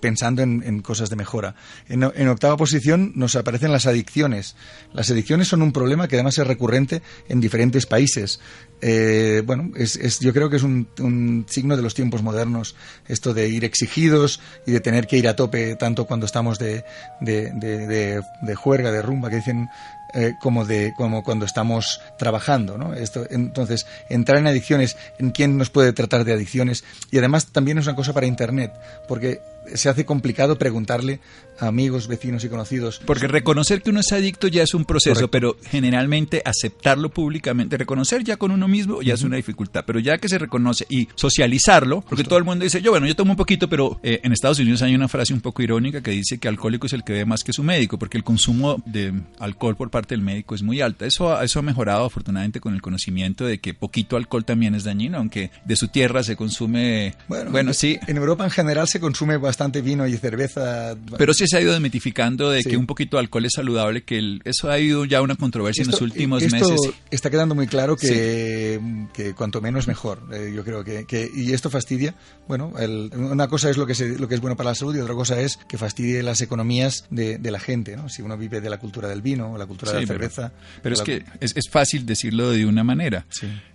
pensando 0.00 0.42
en, 0.42 0.80
cosas 0.82 1.10
de 1.10 1.16
mejora. 1.16 1.54
En, 1.88 2.28
octava 2.28 2.56
posición 2.56 3.12
nos 3.14 3.36
aparecen 3.36 3.72
las 3.72 3.86
adicciones. 3.86 4.56
Las 4.92 5.10
adicciones 5.10 5.48
son 5.48 5.62
un 5.62 5.72
problema 5.72 6.08
que 6.08 6.16
además 6.16 6.38
es 6.38 6.46
recurrente 6.46 7.02
en 7.28 7.40
diferentes 7.40 7.86
países. 7.86 8.40
Eh, 8.80 9.42
bueno, 9.44 9.70
es, 9.76 10.20
yo 10.20 10.32
creo 10.32 10.48
que 10.48 10.56
es 10.56 10.62
un, 10.62 11.46
signo 11.48 11.76
de 11.76 11.82
los 11.82 11.94
tiempos 11.94 12.22
modernos 12.22 12.74
esto 13.08 13.34
de 13.34 13.48
ir 13.48 13.64
exigidos 13.64 14.40
y 14.66 14.72
de 14.72 14.80
tener 14.80 15.06
que 15.06 15.18
ir 15.18 15.28
a 15.28 15.36
tope 15.36 15.76
tanto 15.76 16.06
cuando 16.06 16.26
estamos 16.26 16.58
de, 16.58 16.84
de, 17.20 17.50
de, 17.52 18.22
de 18.42 18.54
juerga, 18.54 18.90
de 18.90 19.02
rumba, 19.02 19.30
que 19.30 19.36
dicen 19.36 19.68
eh, 20.14 20.34
como, 20.40 20.64
de, 20.64 20.92
como 20.94 21.22
cuando 21.22 21.44
estamos 21.44 22.00
trabajando. 22.18 22.78
¿no? 22.78 22.94
Esto, 22.94 23.26
entonces, 23.30 23.86
entrar 24.08 24.38
en 24.38 24.46
adicciones, 24.46 24.96
en 25.18 25.30
quién 25.30 25.56
nos 25.56 25.70
puede 25.70 25.92
tratar 25.92 26.24
de 26.24 26.32
adicciones, 26.32 26.84
y 27.10 27.18
además 27.18 27.46
también 27.46 27.78
es 27.78 27.86
una 27.86 27.96
cosa 27.96 28.12
para 28.12 28.26
Internet, 28.26 28.72
porque 29.08 29.40
se 29.74 29.88
hace 29.88 30.04
complicado 30.04 30.58
preguntarle 30.58 31.20
a 31.58 31.66
amigos, 31.66 32.08
vecinos 32.08 32.42
y 32.44 32.48
conocidos. 32.48 33.00
Porque 33.04 33.28
reconocer 33.28 33.82
que 33.82 33.90
uno 33.90 34.00
es 34.00 34.12
adicto 34.12 34.48
ya 34.48 34.62
es 34.62 34.74
un 34.74 34.84
proceso, 34.84 35.30
pero 35.30 35.56
generalmente 35.70 36.42
aceptarlo 36.44 37.10
públicamente, 37.10 37.76
reconocer 37.76 38.24
ya 38.24 38.36
con 38.36 38.50
uno 38.50 38.66
mismo 38.66 39.02
ya 39.02 39.14
es 39.14 39.22
una 39.22 39.36
dificultad, 39.36 39.84
pero 39.86 39.98
ya 39.98 40.18
que 40.18 40.28
se 40.28 40.38
reconoce 40.38 40.86
y 40.88 41.08
socializarlo, 41.14 42.02
porque 42.02 42.24
todo 42.24 42.38
el 42.38 42.44
mundo 42.44 42.64
dice, 42.64 42.80
yo 42.80 42.90
bueno, 42.90 43.06
yo 43.06 43.14
tomo 43.14 43.32
un 43.32 43.36
poquito, 43.36 43.68
pero 43.68 44.00
eh, 44.02 44.20
en 44.22 44.32
Estados 44.32 44.58
Unidos 44.58 44.82
hay 44.82 44.94
una 44.94 45.08
frase 45.08 45.34
un 45.34 45.40
poco 45.40 45.62
irónica 45.62 46.02
que 46.02 46.10
dice 46.12 46.38
que 46.38 46.48
alcohólico 46.48 46.86
es 46.86 46.94
el 46.94 47.04
que 47.04 47.12
ve 47.12 47.24
más 47.26 47.44
que 47.44 47.52
su 47.52 47.62
médico, 47.62 47.98
porque 47.98 48.16
el 48.16 48.24
consumo 48.24 48.82
de 48.86 49.12
alcohol 49.38 49.76
por 49.76 49.90
parte 49.90 50.14
del 50.14 50.22
médico 50.22 50.54
es 50.54 50.62
muy 50.62 50.80
alta. 50.80 51.04
Eso, 51.04 51.40
eso 51.42 51.58
ha 51.58 51.62
mejorado 51.62 52.06
afortunadamente 52.06 52.60
con 52.60 52.74
el 52.74 52.80
conocimiento 52.82 53.44
de 53.44 53.58
que 53.58 53.74
poquito 53.74 54.16
alcohol 54.16 54.44
también 54.44 54.74
es 54.74 54.84
dañino, 54.84 55.18
aunque 55.18 55.50
de 55.64 55.76
su 55.76 55.88
tierra 55.88 56.22
se 56.22 56.36
consume... 56.36 57.14
Bueno, 57.28 57.50
bueno 57.50 57.74
sí. 57.74 57.98
En 58.06 58.16
Europa 58.16 58.44
en 58.44 58.50
general 58.50 58.88
se 58.88 58.98
consume 58.98 59.36
bastante 59.36 59.49
vino 59.82 60.06
y 60.06 60.16
cerveza. 60.16 60.96
Pero 61.16 61.34
sí 61.34 61.46
se 61.46 61.56
ha 61.56 61.60
ido 61.60 61.72
desmitificando 61.72 62.50
de 62.50 62.62
que 62.62 62.76
un 62.76 62.86
poquito 62.86 63.16
de 63.16 63.22
alcohol 63.22 63.44
es 63.44 63.52
saludable, 63.54 64.02
que 64.02 64.38
eso 64.44 64.70
ha 64.70 64.78
ido 64.78 65.04
ya 65.04 65.22
una 65.22 65.36
controversia 65.36 65.82
en 65.82 65.90
los 65.90 66.00
últimos 66.00 66.42
esto 66.42 66.56
meses. 66.56 66.92
Está 67.10 67.30
quedando 67.30 67.54
muy 67.54 67.66
claro 67.66 67.96
que, 67.96 68.80
que 69.12 69.34
cuanto 69.34 69.60
menos 69.60 69.88
mejor. 69.88 70.22
Eh, 70.32 70.52
yo 70.54 70.64
creo 70.64 70.84
que, 70.84 71.04
que, 71.04 71.30
y 71.34 71.52
esto 71.52 71.70
fastidia. 71.70 72.14
Bueno, 72.48 72.72
una 73.14 73.48
cosa 73.48 73.70
es 73.70 73.76
lo 73.76 73.86
que, 73.86 73.94
lo 74.18 74.28
que 74.28 74.34
es 74.34 74.40
bueno 74.40 74.56
para 74.56 74.70
la 74.70 74.74
salud 74.74 74.96
y 74.96 75.00
otra 75.00 75.14
cosa 75.14 75.40
es 75.40 75.58
que 75.68 75.78
fastidie 75.78 76.22
las 76.22 76.40
economías 76.40 77.06
de, 77.10 77.38
de 77.38 77.50
la 77.50 77.60
gente. 77.60 77.96
¿no? 77.96 78.08
Si 78.08 78.22
uno 78.22 78.36
vive 78.36 78.60
de 78.60 78.70
la 78.70 78.78
cultura 78.78 79.08
del 79.08 79.22
vino 79.22 79.52
o 79.52 79.58
la 79.58 79.66
cultura 79.66 79.92
de 79.92 80.00
la 80.02 80.06
cerveza. 80.06 80.52
Pero, 80.82 80.94
es 80.94 81.02
que 81.02 81.24
es, 81.40 81.56
es, 81.56 81.68
fácil 81.68 82.06
decirlo 82.06 82.50
de 82.50 82.66
una 82.66 82.84
manera. 82.84 83.26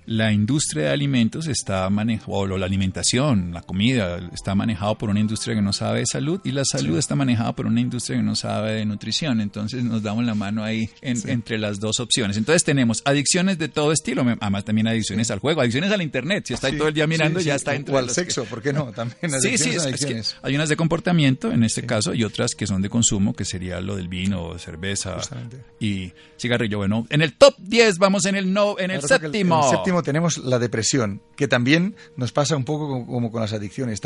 La 0.06 0.32
industria 0.32 0.86
de 0.86 0.90
alimentos 0.92 1.48
está 1.48 1.90
manejada, 1.90 2.32
o 2.32 2.46
la 2.58 2.66
alimentación, 2.66 3.52
la 3.54 3.62
comida, 3.62 4.20
está 4.34 4.54
manejado 4.54 4.98
por 4.98 5.10
una 5.10 5.20
industria 5.20 5.56
que 5.56 5.62
no 5.62 5.74
sabe 5.74 6.00
de 6.00 6.06
salud 6.06 6.40
y 6.44 6.52
la 6.52 6.64
salud 6.64 6.98
está 6.98 7.16
manejada 7.16 7.56
por 7.56 7.66
una 7.66 7.82
industria 7.82 8.18
que 8.18 8.24
no 8.24 8.36
sabe 8.36 8.74
de 8.74 8.86
nutrición. 8.86 9.42
Entonces 9.42 9.84
nos 9.84 10.04
damos 10.04 10.26
la 10.26 10.36
mano 10.36 10.64
ahí 10.64 10.90
entre 11.02 11.58
las 11.58 11.80
dos 11.80 12.00
opciones. 12.00 12.38
Entonces 12.38 12.64
tenemos 12.64 13.02
adicciones 13.06 13.58
de 13.58 13.68
todo 13.68 13.92
estilo, 13.92 14.26
además 14.40 14.66
también 14.66 14.88
adicciones 14.88 15.32
al 15.32 15.40
juego, 15.40 15.62
adicciones 15.62 15.92
al 15.92 16.02
internet. 16.02 16.46
Si 16.48 16.54
está 16.54 16.68
ahí 16.68 16.78
todo 16.78 16.88
el 16.88 16.94
día 16.94 17.08
mirando, 17.08 17.40
ya 17.40 17.56
está 17.56 17.74
entre 17.76 17.96
O 17.96 17.98
al 17.98 18.10
sexo, 18.10 18.46
¿por 18.46 18.62
qué 18.62 18.74
no? 18.74 18.92
También 18.96 19.42
sí, 19.42 19.58
sí, 19.58 19.76
adicciones. 19.76 20.36
hay 20.42 20.56
unas 20.56 20.70
de 20.70 20.76
comportamiento 20.76 21.52
en 21.52 21.64
este 21.64 21.86
caso 21.86 22.14
y 22.14 22.24
otras 22.24 22.56
que 22.56 22.68
son 22.68 22.82
de 22.82 22.90
consumo, 22.90 23.34
que 23.34 23.46
sería 23.46 23.82
lo 23.82 23.96
del 23.96 24.08
vino, 24.08 24.58
cerveza 24.60 25.18
y 25.80 26.12
cigarrillo. 26.40 26.78
Bueno, 26.78 27.08
en 27.10 27.22
el 27.22 27.34
top 27.34 27.56
10 27.58 27.98
vamos 27.98 28.26
en 28.26 28.36
el 28.36 28.54
no, 28.54 28.78
en 28.80 28.92
el 28.92 29.02
séptimo. 29.02 29.60
En 29.60 29.64
el 29.64 29.70
séptimo 29.70 29.95
tenemos 30.04 30.38
la 30.38 30.60
depresión, 30.60 31.22
que 31.36 31.48
también 31.48 31.96
nos 32.16 32.32
pasa 32.32 32.56
un 32.56 32.66
poco 32.66 33.06
como, 33.06 33.32
con 33.32 33.42
las 33.42 33.54
adicciones. 33.54 34.02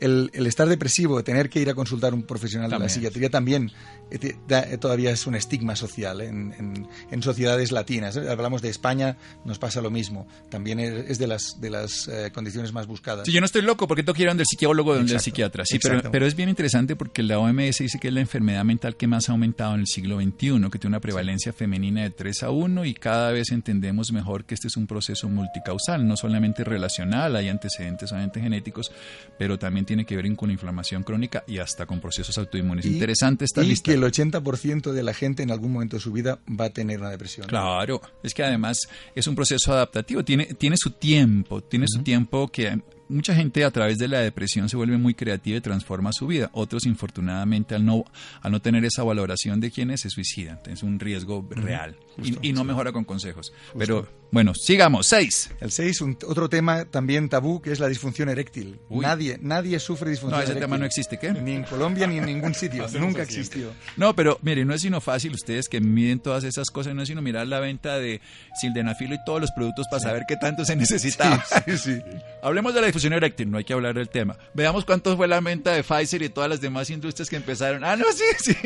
El, 0.00 0.30
el 0.32 0.46
estar 0.46 0.68
depresivo, 0.68 1.22
tener 1.24 1.50
que 1.50 1.60
ir 1.60 1.70
a 1.70 1.74
consultar 1.74 2.14
un 2.14 2.22
profesional 2.22 2.70
de 2.70 2.78
la 2.78 2.88
psiquiatría 2.88 3.30
también 3.30 3.72
eh, 4.10 4.36
eh, 4.48 4.78
todavía 4.78 5.10
es 5.10 5.26
un 5.26 5.34
estigma 5.34 5.76
social 5.76 6.20
en, 6.20 6.86
en, 7.10 7.22
sociedades 7.22 7.72
latinas. 7.72 8.16
¿eh? 8.16 8.28
Hablamos 8.30 8.62
de 8.62 8.70
España, 8.70 9.18
nos 9.44 9.58
pasa 9.58 9.82
lo 9.82 9.90
mismo. 9.90 10.26
También 10.50 10.80
es 10.80 11.18
de 11.18 11.26
las, 11.26 11.60
de 11.60 11.70
las 11.70 12.08
condiciones 12.32 12.72
más 12.72 12.86
buscadas. 12.86 13.26
Sí, 13.26 13.32
yo 13.32 13.40
no 13.40 13.46
estoy 13.46 13.62
loco 13.62 13.86
porque 13.86 14.02
tengo 14.02 14.14
que 14.14 14.22
ir 14.22 14.28
donde 14.28 14.42
el 14.42 14.46
psicólogo 14.46 14.94
donde 14.94 15.12
el 15.12 15.20
psiquiatra. 15.20 15.64
Sí, 15.66 15.78
pero, 15.82 16.10
pero, 16.10 16.26
es 16.26 16.34
bien 16.34 16.48
interesante 16.48 16.96
porque 16.96 17.22
la 17.22 17.38
OMS 17.38 17.78
dice 17.78 17.98
que 17.98 18.08
es 18.08 18.14
la 18.14 18.20
enfermedad 18.20 18.64
mental 18.64 18.96
que 18.96 19.06
más 19.06 19.28
ha 19.28 19.32
aumentado 19.32 19.74
en 19.74 19.80
el 19.80 19.86
siglo 19.86 20.20
XXI, 20.20 20.70
que 20.70 20.78
tiene 20.78 20.88
una 20.88 21.00
prevalencia 21.00 21.52
femenina 21.52 22.02
de 22.02 22.10
3 22.10 22.44
a 22.44 22.50
1 22.50 22.84
y 22.84 22.94
cada 22.94 23.32
vez 23.32 23.50
entendemos 23.50 24.12
mejor 24.12 24.44
que 24.44 24.54
este 24.54 24.68
es 24.68 24.76
un 24.76 24.86
proceso 24.86 25.17
multicausal, 25.24 26.06
no 26.06 26.16
solamente 26.16 26.62
relacional, 26.62 27.34
hay 27.34 27.48
antecedentes 27.48 28.12
obviamente 28.12 28.40
genéticos, 28.40 28.92
pero 29.38 29.58
también 29.58 29.84
tiene 29.84 30.04
que 30.04 30.14
ver 30.14 30.28
con 30.36 30.50
inflamación 30.50 31.02
crónica 31.02 31.44
y 31.46 31.58
hasta 31.58 31.86
con 31.86 32.00
procesos 32.00 32.36
autoinmunes. 32.38 32.84
Interesante 32.84 33.44
esta 33.44 33.62
y 33.62 33.68
lista. 33.68 33.90
que 33.90 33.96
el 33.96 34.02
80% 34.02 34.92
de 34.92 35.02
la 35.02 35.14
gente 35.14 35.42
en 35.42 35.50
algún 35.50 35.72
momento 35.72 35.96
de 35.96 36.00
su 36.00 36.12
vida 36.12 36.38
va 36.48 36.66
a 36.66 36.70
tener 36.70 37.00
una 37.00 37.10
depresión. 37.10 37.46
Claro, 37.46 38.00
es 38.22 38.34
que 38.34 38.42
además 38.42 38.78
es 39.14 39.26
un 39.26 39.34
proceso 39.34 39.72
adaptativo, 39.72 40.24
tiene, 40.24 40.46
tiene 40.54 40.76
su 40.76 40.90
tiempo, 40.90 41.62
tiene 41.62 41.86
su 41.88 42.02
tiempo 42.02 42.48
que 42.48 42.78
mucha 43.08 43.34
gente 43.34 43.64
a 43.64 43.70
través 43.70 43.98
de 43.98 44.08
la 44.08 44.20
depresión 44.20 44.68
se 44.68 44.76
vuelve 44.76 44.98
muy 44.98 45.14
creativa 45.14 45.56
y 45.56 45.60
transforma 45.60 46.12
su 46.12 46.26
vida. 46.26 46.50
Otros, 46.52 46.86
infortunadamente, 46.86 47.74
al 47.74 47.84
no, 47.84 48.04
al 48.42 48.52
no 48.52 48.60
tener 48.60 48.84
esa 48.84 49.02
valoración 49.02 49.60
de 49.60 49.70
quienes 49.70 50.02
se 50.02 50.10
suicidan. 50.10 50.60
Es 50.66 50.82
un 50.82 51.00
riesgo 51.00 51.46
real 51.50 51.96
y, 52.42 52.52
no 52.52 52.64
mejora 52.64 52.92
con 52.92 53.04
consejos. 53.04 53.52
Pero 53.76 54.08
bueno, 54.30 54.54
sigamos. 54.54 55.06
Seis. 55.06 55.50
El 55.60 55.70
seis, 55.70 56.02
otro 56.02 56.48
tema 56.48 56.84
también 56.84 57.28
tabú 57.28 57.62
que 57.62 57.72
es 57.72 57.80
la 57.80 57.88
disfunción 57.88 58.28
eréctil. 58.28 58.78
Nadie, 58.90 59.38
nadie 59.40 59.78
sufre 59.80 60.10
disfunción 60.10 60.40
eréctil. 60.40 60.54
No, 60.54 60.58
ese 60.58 60.66
tema 60.66 60.78
no 60.78 60.84
existe, 60.84 61.18
¿qué? 61.18 61.32
Ni 61.32 61.52
en 61.52 61.64
Colombia 61.64 62.06
ni 62.06 62.18
en 62.18 62.26
ningún 62.26 62.54
sitio. 62.54 62.86
Nunca 62.98 63.22
existió. 63.22 63.72
No, 63.96 64.14
pero 64.14 64.38
mire, 64.42 64.64
no 64.64 64.74
es 64.74 64.82
sino 64.82 65.00
fácil 65.00 65.32
ustedes 65.32 65.68
que 65.68 65.80
miden 65.80 66.20
todas 66.20 66.44
esas 66.44 66.68
cosas, 66.70 66.94
no 66.94 67.02
es 67.02 67.08
sino 67.08 67.22
mirar 67.22 67.46
la 67.46 67.60
venta 67.60 67.98
de 67.98 68.20
sildenafilo 68.60 69.14
y 69.14 69.18
todos 69.24 69.40
los 69.40 69.50
productos 69.52 69.86
para 69.90 70.00
saber 70.00 70.24
qué 70.28 70.36
tanto 70.36 70.64
se 70.64 70.76
necesita. 70.76 71.44
Sí, 71.66 71.78
sí, 71.78 71.98
Hablemos 72.42 72.74
de 72.74 72.80
la 72.80 72.86
difusión 72.86 73.12
eréctil, 73.12 73.50
no 73.50 73.58
hay 73.58 73.64
que 73.64 73.72
hablar 73.72 73.94
del 73.94 74.08
tema. 74.08 74.36
Veamos 74.54 74.84
cuánto 74.84 75.16
fue 75.16 75.28
la 75.28 75.40
venta 75.40 75.72
de 75.72 75.82
Pfizer 75.82 76.22
y 76.22 76.28
todas 76.28 76.48
las 76.48 76.60
demás 76.60 76.90
industrias 76.90 77.28
que 77.28 77.36
empezaron. 77.36 77.84
Ah, 77.84 77.96
no, 77.96 78.04
sí, 78.12 78.24
sí. 78.52 78.56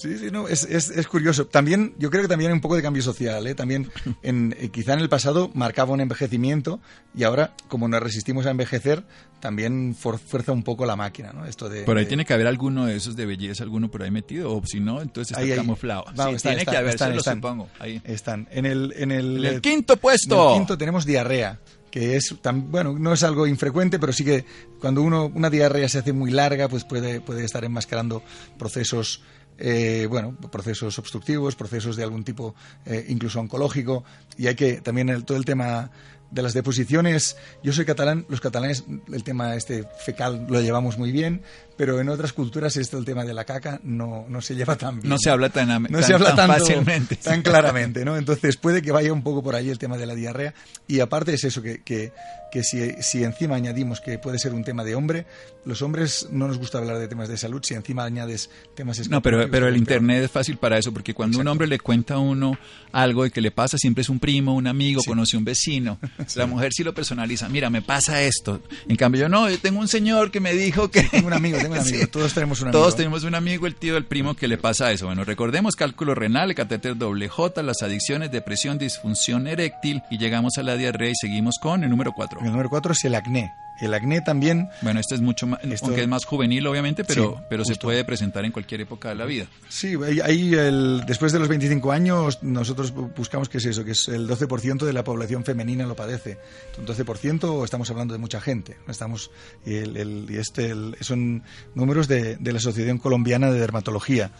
Sí, 0.00 0.16
sí, 0.16 0.30
no, 0.30 0.48
es, 0.48 0.64
es, 0.64 0.88
es 0.88 1.06
curioso. 1.06 1.46
También, 1.46 1.94
yo 1.98 2.08
creo 2.08 2.22
que 2.22 2.28
también 2.28 2.50
hay 2.50 2.54
un 2.54 2.62
poco 2.62 2.74
de 2.74 2.80
cambio 2.80 3.02
social, 3.02 3.46
¿eh? 3.46 3.54
También, 3.54 3.90
en, 4.22 4.56
eh, 4.58 4.70
quizá 4.70 4.94
en 4.94 5.00
el 5.00 5.10
pasado 5.10 5.50
marcaba 5.52 5.92
un 5.92 6.00
envejecimiento 6.00 6.80
y 7.14 7.24
ahora, 7.24 7.52
como 7.68 7.86
nos 7.86 8.02
resistimos 8.02 8.46
a 8.46 8.50
envejecer, 8.50 9.04
también 9.40 9.94
fuerza 9.94 10.52
un 10.52 10.62
poco 10.62 10.86
la 10.86 10.96
máquina, 10.96 11.34
¿no? 11.34 11.44
Esto 11.44 11.68
de, 11.68 11.82
por 11.82 11.98
ahí 11.98 12.06
tiene 12.06 12.24
que 12.24 12.32
haber 12.32 12.46
alguno 12.46 12.86
de 12.86 12.96
esos 12.96 13.14
de 13.14 13.26
belleza, 13.26 13.62
alguno 13.62 13.90
por 13.90 14.02
ahí 14.02 14.10
metido, 14.10 14.56
o 14.56 14.62
si 14.64 14.80
no, 14.80 15.02
entonces 15.02 15.36
está 15.36 15.56
camuflado. 15.56 16.04
sí, 16.14 16.48
tiene 16.48 16.64
que 16.64 16.76
haber, 16.76 16.96
se 16.96 17.14
lo 17.14 17.22
supongo. 17.22 17.68
Ahí. 17.78 18.00
Están. 18.04 18.48
En 18.50 18.64
el, 18.64 18.94
en 18.96 19.12
el, 19.12 19.44
el 19.44 19.60
quinto 19.60 19.98
puesto. 19.98 20.34
En 20.34 20.48
el 20.48 20.54
quinto 20.60 20.78
tenemos 20.78 21.04
diarrea 21.04 21.60
que 21.90 22.16
es 22.16 22.36
tan, 22.40 22.70
bueno 22.70 22.96
no 22.96 23.12
es 23.12 23.24
algo 23.24 23.48
infrecuente 23.48 23.98
pero 23.98 24.12
sí 24.12 24.24
que 24.24 24.44
cuando 24.80 25.02
uno 25.02 25.26
una 25.34 25.50
diarrea 25.50 25.88
se 25.88 25.98
hace 25.98 26.12
muy 26.12 26.30
larga 26.30 26.68
pues 26.68 26.84
puede 26.84 27.20
puede 27.20 27.44
estar 27.44 27.64
enmascarando 27.64 28.22
procesos 28.58 29.22
eh, 29.60 30.06
bueno, 30.08 30.34
procesos 30.50 30.98
obstructivos, 30.98 31.54
procesos 31.54 31.96
de 31.96 32.02
algún 32.02 32.24
tipo 32.24 32.54
eh, 32.86 33.04
incluso 33.08 33.40
oncológico, 33.40 34.04
y 34.36 34.46
hay 34.46 34.54
que 34.54 34.80
también 34.80 35.08
el, 35.10 35.24
todo 35.24 35.36
el 35.36 35.44
tema 35.44 35.90
de 36.30 36.42
las 36.42 36.54
deposiciones, 36.54 37.36
yo 37.62 37.72
soy 37.72 37.84
catalán, 37.84 38.24
los 38.28 38.40
catalanes 38.40 38.84
el 39.12 39.24
tema 39.24 39.54
este 39.56 39.84
fecal 40.04 40.46
lo 40.48 40.60
llevamos 40.60 40.96
muy 40.96 41.12
bien, 41.12 41.42
pero 41.80 41.98
en 41.98 42.10
otras 42.10 42.34
culturas 42.34 42.76
esto 42.76 42.98
el 42.98 43.06
tema 43.06 43.24
de 43.24 43.32
la 43.32 43.46
caca 43.46 43.80
no, 43.84 44.26
no 44.28 44.42
se 44.42 44.54
lleva 44.54 44.76
tan 44.76 45.00
bien. 45.00 45.08
No 45.08 45.16
se 45.16 45.30
habla 45.30 45.48
tan, 45.48 45.86
no 45.88 46.02
se 46.02 46.12
habla 46.12 46.34
tan 46.34 46.48
fácilmente. 46.48 47.16
Tan 47.16 47.40
claramente, 47.40 48.04
¿no? 48.04 48.18
Entonces 48.18 48.58
puede 48.58 48.82
que 48.82 48.92
vaya 48.92 49.14
un 49.14 49.22
poco 49.22 49.42
por 49.42 49.54
ahí 49.54 49.70
el 49.70 49.78
tema 49.78 49.96
de 49.96 50.04
la 50.04 50.14
diarrea 50.14 50.52
y 50.86 51.00
aparte 51.00 51.32
es 51.32 51.44
eso, 51.44 51.62
que, 51.62 51.82
que, 51.82 52.12
que 52.52 52.62
si, 52.64 52.92
si, 53.00 53.24
encima 53.24 53.54
añadimos 53.54 54.02
que 54.02 54.18
puede 54.18 54.38
ser 54.38 54.52
un 54.52 54.62
tema 54.62 54.84
de 54.84 54.94
hombre, 54.94 55.24
los 55.64 55.80
hombres 55.80 56.28
no 56.30 56.48
nos 56.48 56.58
gusta 56.58 56.76
hablar 56.76 56.98
de 56.98 57.08
temas 57.08 57.30
de 57.30 57.38
salud, 57.38 57.62
si 57.64 57.72
encima 57.72 58.04
añades 58.04 58.50
temas... 58.74 59.08
No, 59.08 59.22
pero, 59.22 59.50
pero 59.50 59.66
el 59.66 59.78
Internet 59.78 60.24
es 60.24 60.30
fácil 60.30 60.58
para 60.58 60.76
eso, 60.76 60.92
porque 60.92 61.14
cuando 61.14 61.38
un 61.38 61.48
hombre 61.48 61.66
le 61.66 61.78
cuenta 61.78 62.14
a 62.14 62.18
uno 62.18 62.58
algo 62.92 63.24
y 63.24 63.30
que 63.30 63.40
le 63.40 63.52
pasa, 63.52 63.78
siempre 63.78 64.02
es 64.02 64.10
un 64.10 64.18
primo, 64.18 64.54
un 64.54 64.66
amigo, 64.66 65.00
conoce 65.06 65.38
un 65.38 65.44
vecino. 65.44 65.98
La 66.34 66.44
mujer 66.44 66.72
sí 66.74 66.84
lo 66.84 66.92
personaliza, 66.92 67.48
mira, 67.48 67.70
me 67.70 67.80
pasa 67.80 68.22
esto. 68.22 68.60
En 68.86 68.96
cambio 68.96 69.22
yo 69.22 69.28
no, 69.30 69.48
yo 69.48 69.58
tengo 69.58 69.80
un 69.80 69.88
señor 69.88 70.30
que 70.30 70.40
me 70.40 70.52
dijo 70.52 70.90
que... 70.90 71.04
Tengo 71.04 71.28
un 71.28 71.32
amigo, 71.32 71.56
tengo 71.56 71.69
un 71.72 71.78
amigo, 71.78 72.06
todos 72.08 72.34
tenemos 72.34 72.60
un 72.60 72.68
amigo. 72.68 72.80
Todos 72.80 72.96
tenemos 72.96 73.24
un 73.24 73.34
amigo, 73.34 73.66
el 73.66 73.74
tío, 73.74 73.96
el 73.96 74.04
primo 74.04 74.34
que 74.34 74.48
le 74.48 74.58
pasa 74.58 74.92
eso. 74.92 75.06
Bueno, 75.06 75.24
recordemos 75.24 75.76
cálculo 75.76 76.14
renal, 76.14 76.54
catéter 76.54 76.96
doble 76.96 77.28
J, 77.28 77.62
las 77.62 77.82
adicciones, 77.82 78.30
depresión, 78.30 78.78
disfunción 78.78 79.46
eréctil 79.46 80.02
y 80.10 80.18
llegamos 80.18 80.58
a 80.58 80.62
la 80.62 80.76
diarrea 80.76 81.10
y 81.10 81.14
seguimos 81.14 81.58
con 81.60 81.84
el 81.84 81.90
número 81.90 82.12
4. 82.12 82.40
El 82.40 82.50
número 82.50 82.68
4 82.68 82.92
es 82.92 83.04
el 83.04 83.14
acné. 83.14 83.54
El 83.80 83.94
acné 83.94 84.20
también. 84.20 84.68
Bueno, 84.82 85.00
este 85.00 85.14
es 85.14 85.20
mucho 85.20 85.46
más, 85.46 85.60
aunque 85.82 86.02
es 86.02 86.08
más 86.08 86.24
juvenil, 86.24 86.66
obviamente, 86.66 87.04
pero, 87.04 87.42
pero 87.48 87.64
se 87.64 87.76
puede 87.76 88.04
presentar 88.04 88.44
en 88.44 88.52
cualquier 88.52 88.82
época 88.82 89.08
de 89.08 89.14
la 89.14 89.24
vida. 89.24 89.46
Sí, 89.68 89.94
ahí 90.22 90.54
el, 90.54 91.04
después 91.06 91.32
de 91.32 91.38
los 91.38 91.48
25 91.48 91.92
años, 91.92 92.42
nosotros 92.42 92.92
buscamos 92.92 93.48
que 93.48 93.58
es 93.58 93.64
eso, 93.64 93.84
que 93.84 93.92
es 93.92 94.08
el 94.08 94.28
12% 94.28 94.84
de 94.84 94.92
la 94.92 95.04
población 95.04 95.44
femenina 95.44 95.86
lo 95.86 95.96
padece. 95.96 96.38
Un 96.78 96.86
12% 96.86 97.64
estamos 97.64 97.90
hablando 97.90 98.12
de 98.12 98.18
mucha 98.18 98.40
gente. 98.40 98.76
Estamos, 98.88 99.30
y, 99.64 99.74
el, 99.74 100.26
y 100.28 100.36
este 100.36 100.74
son 101.00 101.42
números 101.74 102.08
de, 102.08 102.36
de, 102.36 102.52
la 102.52 102.58
Asociación 102.58 102.98
Colombiana 102.98 103.50
de 103.50 103.58
Dermatología. 103.58 104.30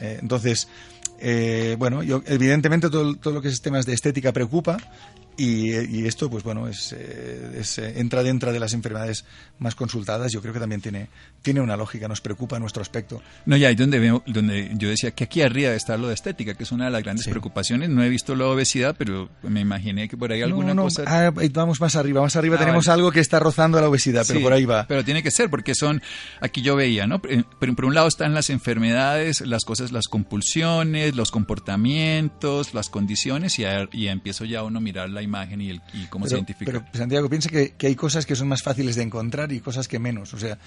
Eh, 0.00 0.18
entonces, 0.20 0.68
eh, 1.18 1.76
bueno, 1.78 2.02
yo, 2.02 2.22
evidentemente 2.26 2.90
todo, 2.90 3.14
todo, 3.16 3.34
lo 3.34 3.42
que 3.42 3.48
es 3.48 3.62
temas 3.62 3.86
de 3.86 3.94
estética 3.94 4.32
preocupa 4.32 4.76
y, 5.36 6.06
esto, 6.06 6.30
pues 6.30 6.44
bueno, 6.44 6.68
es, 6.68 6.92
eh, 6.92 7.62
eh, 7.78 7.94
entra 7.96 8.22
dentro 8.22 8.52
de 8.52 8.60
las 8.60 8.74
enfermedades 8.74 9.24
más 9.58 9.74
consultadas. 9.74 10.30
Yo 10.30 10.42
creo 10.42 10.52
que 10.52 10.60
también 10.60 10.80
tiene, 10.80 11.08
tiene 11.40 11.60
una 11.60 11.76
lógica, 11.76 12.06
nos 12.06 12.20
preocupa 12.20 12.58
nuestro 12.58 12.82
aspecto. 12.82 13.22
No, 13.46 13.56
ya, 13.56 13.68
ahí 13.68 13.74
donde, 13.74 13.98
veo, 13.98 14.22
donde 14.26 14.70
yo 14.74 14.90
decía 14.90 15.12
que 15.12 15.24
aquí 15.24 15.40
arriba 15.40 15.72
está 15.72 15.96
lo 15.96 16.08
de 16.08 16.14
estética, 16.14 16.54
que 16.54 16.64
es 16.64 16.72
una 16.72 16.86
de 16.86 16.90
las 16.90 17.02
grandes 17.02 17.26
preocupaciones. 17.26 17.88
No 17.88 18.02
he 18.02 18.08
visto 18.08 18.34
la 18.34 18.46
obesidad, 18.46 18.94
pero 18.98 19.30
me 19.42 19.60
imaginé 19.60 20.08
que 20.08 20.16
por 20.16 20.32
ahí 20.32 20.42
alguna 20.42 20.74
cosa. 20.76 21.04
Ah, 21.06 21.32
vamos 21.52 21.80
más 21.80 21.96
arriba, 21.96 22.20
más 22.20 22.36
arriba 22.36 22.56
ah, 22.56 22.60
tenemos 22.60 22.88
algo 22.88 23.10
que 23.10 23.20
está 23.20 23.38
rozando 23.38 23.80
la 23.80 23.88
obesidad, 23.88 24.24
pero 24.28 24.40
por 24.40 24.52
ahí 24.52 24.66
va. 24.66 24.86
Pero 24.86 25.04
tiene 25.04 25.22
que 25.22 25.30
ser, 25.30 25.48
porque 25.48 25.74
son, 25.74 26.02
aquí 26.40 26.60
yo 26.60 26.76
veía, 26.76 27.06
¿no? 27.06 27.22
Pero 27.22 27.74
por 27.74 27.86
un 27.86 27.94
lado 27.94 28.08
están 28.08 28.34
las 28.34 28.50
enfermedades, 28.50 29.40
las 29.40 29.64
cosas, 29.64 29.92
las 29.92 30.08
compulsiones, 30.08 31.16
los 31.16 31.30
comportamientos, 31.30 32.74
las 32.74 32.90
condiciones, 32.90 33.58
y, 33.58 33.64
y 33.92 34.08
empiezo 34.08 34.44
ya 34.44 34.62
uno 34.62 34.78
a 34.78 34.82
mirar 34.82 35.08
la 35.08 35.21
imagen 35.22 35.60
y, 35.60 35.70
el, 35.70 35.82
y 35.92 36.06
cómo 36.06 36.26
se 36.26 36.34
identifica. 36.34 36.72
Pero 36.72 36.84
Santiago, 36.92 37.28
piensa 37.28 37.48
que, 37.48 37.74
hay 37.80 37.94
cosas 37.94 38.26
que 38.26 38.36
son 38.36 38.48
más 38.48 38.62
fáciles 38.62 38.96
de 38.96 39.02
encontrar 39.02 39.52
y 39.52 39.60
cosas 39.60 39.88
que 39.88 39.98
menos. 39.98 40.34
O 40.34 40.38
sea, 40.38 40.58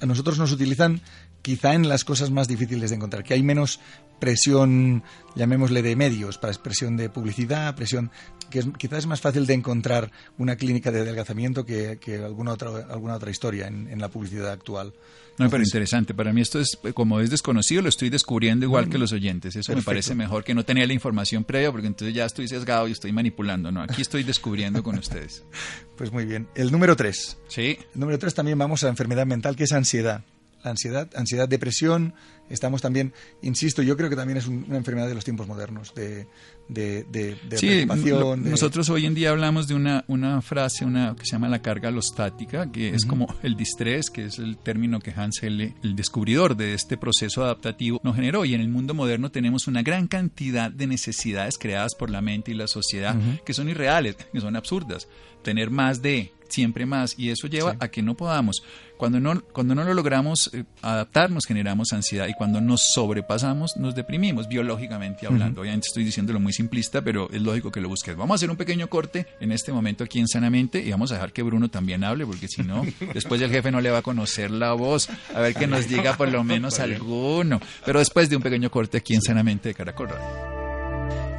a 0.00 0.06
nosotros 0.06 0.38
nos 0.38 0.52
utilizan 0.52 1.00
quizá 1.42 1.74
en 1.74 1.88
las 1.88 2.04
cosas 2.04 2.30
más 2.30 2.48
difíciles 2.48 2.90
de 2.90 2.96
encontrar, 2.96 3.22
que 3.22 3.34
hay 3.34 3.42
menos 3.42 3.80
presión, 4.18 5.02
llamémosle 5.34 5.82
de 5.82 5.96
medios, 5.96 6.38
para 6.38 6.52
presión 6.54 6.96
de 6.96 7.10
publicidad, 7.10 7.74
presión 7.74 8.10
que 8.50 8.60
es, 8.60 8.66
quizás 8.78 9.00
es 9.00 9.06
más 9.06 9.20
fácil 9.20 9.46
de 9.46 9.54
encontrar 9.54 10.10
una 10.38 10.56
clínica 10.56 10.92
de 10.92 11.00
adelgazamiento 11.00 11.64
que, 11.64 11.98
alguna 12.24 12.52
otra 12.52 12.70
alguna 12.90 13.14
otra 13.14 13.30
historia 13.30 13.66
en 13.66 14.00
la 14.00 14.08
publicidad 14.08 14.50
actual. 14.50 14.94
No, 15.38 15.50
pero 15.50 15.62
interesante. 15.62 16.14
Para 16.14 16.32
mí 16.32 16.40
esto 16.40 16.60
es, 16.60 16.78
como 16.94 17.20
es 17.20 17.30
desconocido, 17.30 17.82
lo 17.82 17.88
estoy 17.88 18.08
descubriendo 18.08 18.66
igual 18.66 18.88
que 18.88 18.98
los 18.98 19.12
oyentes. 19.12 19.56
Eso 19.56 19.74
me 19.74 19.82
parece 19.82 20.14
mejor 20.14 20.44
que 20.44 20.54
no 20.54 20.64
tenía 20.64 20.86
la 20.86 20.92
información 20.92 21.44
previa, 21.44 21.72
porque 21.72 21.88
entonces 21.88 22.14
ya 22.14 22.24
estoy 22.24 22.46
sesgado 22.46 22.86
y 22.86 22.92
estoy 22.92 23.12
manipulando. 23.12 23.72
No, 23.72 23.82
aquí 23.82 24.02
estoy 24.02 24.22
descubriendo 24.22 24.82
con 24.82 24.98
ustedes. 24.98 25.44
Pues 25.94 26.10
muy 26.10 26.24
bien. 26.24 26.48
El 26.56 26.72
número 26.72 26.96
tres. 26.96 27.38
Sí. 27.46 27.78
El 27.94 28.00
número 28.00 28.18
tres 28.18 28.34
también 28.34 28.58
vamos 28.58 28.82
a 28.82 28.86
la 28.86 28.90
enfermedad 28.90 29.26
mental, 29.26 29.54
que 29.54 29.62
es 29.62 29.70
ansiedad 29.70 30.24
ansiedad, 30.64 31.08
ansiedad, 31.14 31.48
depresión. 31.48 32.14
Estamos 32.50 32.82
también, 32.82 33.14
insisto, 33.40 33.82
yo 33.82 33.96
creo 33.96 34.10
que 34.10 34.16
también 34.16 34.36
es 34.36 34.46
una 34.46 34.76
enfermedad 34.76 35.08
de 35.08 35.14
los 35.14 35.24
tiempos 35.24 35.46
modernos, 35.48 35.94
de, 35.94 36.26
de, 36.68 37.04
de, 37.04 37.56
sí, 37.56 37.86
Nosotros 37.86 38.88
hoy 38.90 39.06
en 39.06 39.14
día 39.14 39.30
hablamos 39.30 39.66
de 39.66 39.74
una, 39.74 40.04
una 40.08 40.40
frase 40.42 40.84
una, 40.84 41.14
que 41.16 41.24
se 41.24 41.32
llama 41.32 41.48
la 41.48 41.62
carga 41.62 41.88
alostática, 41.88 42.70
que 42.70 42.90
es 42.90 43.06
como 43.06 43.34
el 43.42 43.56
distrés, 43.56 44.10
que 44.10 44.26
es 44.26 44.38
el 44.38 44.58
término 44.58 45.00
que 45.00 45.10
Hansel, 45.10 45.74
el 45.82 45.96
descubridor 45.96 46.56
de 46.56 46.74
este 46.74 46.96
proceso 46.96 47.44
adaptativo, 47.44 48.00
nos 48.02 48.16
generó. 48.16 48.44
Y 48.44 48.54
en 48.54 48.60
el 48.60 48.68
mundo 48.68 48.94
moderno 48.94 49.30
tenemos 49.30 49.66
una 49.66 49.82
gran 49.82 50.06
cantidad 50.06 50.70
de 50.70 50.86
necesidades 50.86 51.58
creadas 51.58 51.94
por 51.94 52.10
la 52.10 52.20
mente 52.20 52.50
y 52.50 52.54
la 52.54 52.66
sociedad 52.66 53.16
que 53.44 53.54
son 53.54 53.68
irreales, 53.68 54.16
que 54.32 54.40
son 54.40 54.56
absurdas. 54.56 55.08
Tener 55.42 55.70
más 55.70 56.00
de, 56.00 56.32
siempre 56.48 56.86
más, 56.86 57.18
y 57.18 57.28
eso 57.28 57.46
lleva 57.46 57.76
a 57.78 57.88
que 57.88 58.02
no 58.02 58.16
podamos 58.16 58.62
cuando 59.04 59.20
no, 59.20 59.42
cuando 59.52 59.74
no 59.74 59.84
lo 59.84 59.92
logramos 59.92 60.50
eh, 60.54 60.64
adaptar, 60.80 61.30
nos 61.30 61.44
generamos 61.44 61.92
ansiedad 61.92 62.26
y 62.26 62.32
cuando 62.32 62.62
nos 62.62 62.94
sobrepasamos, 62.94 63.76
nos 63.76 63.94
deprimimos, 63.94 64.48
biológicamente 64.48 65.26
hablando. 65.26 65.60
Obviamente 65.60 65.88
estoy 65.88 66.04
diciéndolo 66.04 66.40
muy 66.40 66.54
simplista, 66.54 67.02
pero 67.02 67.28
es 67.30 67.42
lógico 67.42 67.70
que 67.70 67.82
lo 67.82 67.90
busques. 67.90 68.16
Vamos 68.16 68.32
a 68.32 68.36
hacer 68.36 68.50
un 68.50 68.56
pequeño 68.56 68.88
corte 68.88 69.26
en 69.40 69.52
este 69.52 69.72
momento 69.72 70.04
aquí 70.04 70.20
en 70.20 70.26
Sanamente 70.26 70.80
y 70.80 70.90
vamos 70.90 71.10
a 71.10 71.16
dejar 71.16 71.34
que 71.34 71.42
Bruno 71.42 71.68
también 71.68 72.02
hable, 72.02 72.24
porque 72.24 72.48
si 72.48 72.62
no, 72.62 72.82
después 73.12 73.42
el 73.42 73.50
jefe 73.50 73.70
no 73.70 73.82
le 73.82 73.90
va 73.90 73.98
a 73.98 74.02
conocer 74.02 74.50
la 74.50 74.72
voz. 74.72 75.10
A 75.34 75.40
ver 75.40 75.52
que 75.52 75.66
nos 75.66 75.86
diga 75.86 76.16
por 76.16 76.32
lo 76.32 76.42
menos 76.44 76.80
alguno. 76.80 77.60
Pero 77.84 77.98
después 77.98 78.30
de 78.30 78.36
un 78.36 78.42
pequeño 78.42 78.70
corte 78.70 78.96
aquí 78.96 79.14
en 79.14 79.20
Sanamente 79.20 79.68
de 79.68 79.74
Caracol 79.74 80.08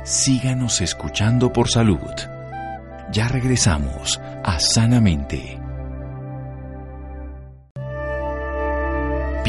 Síganos 0.03 0.81
escuchando 0.81 1.51
por 1.51 1.67
salud. 1.67 1.97
Ya 3.11 3.27
regresamos 3.27 4.21
a 4.43 4.59
Sanamente. 4.59 5.64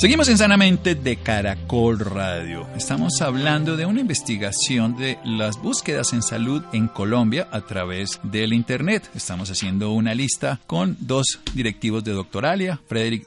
Seguimos 0.00 0.30
en 0.30 0.38
Sanamente 0.38 0.94
de 0.94 1.18
Caracol 1.18 1.98
Radio. 1.98 2.66
Estamos 2.74 3.20
hablando 3.20 3.76
de 3.76 3.84
una 3.84 4.00
investigación 4.00 4.96
de 4.96 5.18
las 5.26 5.60
búsquedas 5.60 6.14
en 6.14 6.22
salud 6.22 6.62
en 6.72 6.88
Colombia 6.88 7.48
a 7.50 7.60
través 7.60 8.18
del 8.22 8.54
Internet. 8.54 9.10
Estamos 9.14 9.50
haciendo 9.50 9.92
una 9.92 10.14
lista 10.14 10.58
con 10.66 10.96
dos 11.00 11.40
directivos 11.52 12.02
de 12.02 12.12
Doctoralia, 12.12 12.80
Frederick 12.88 13.26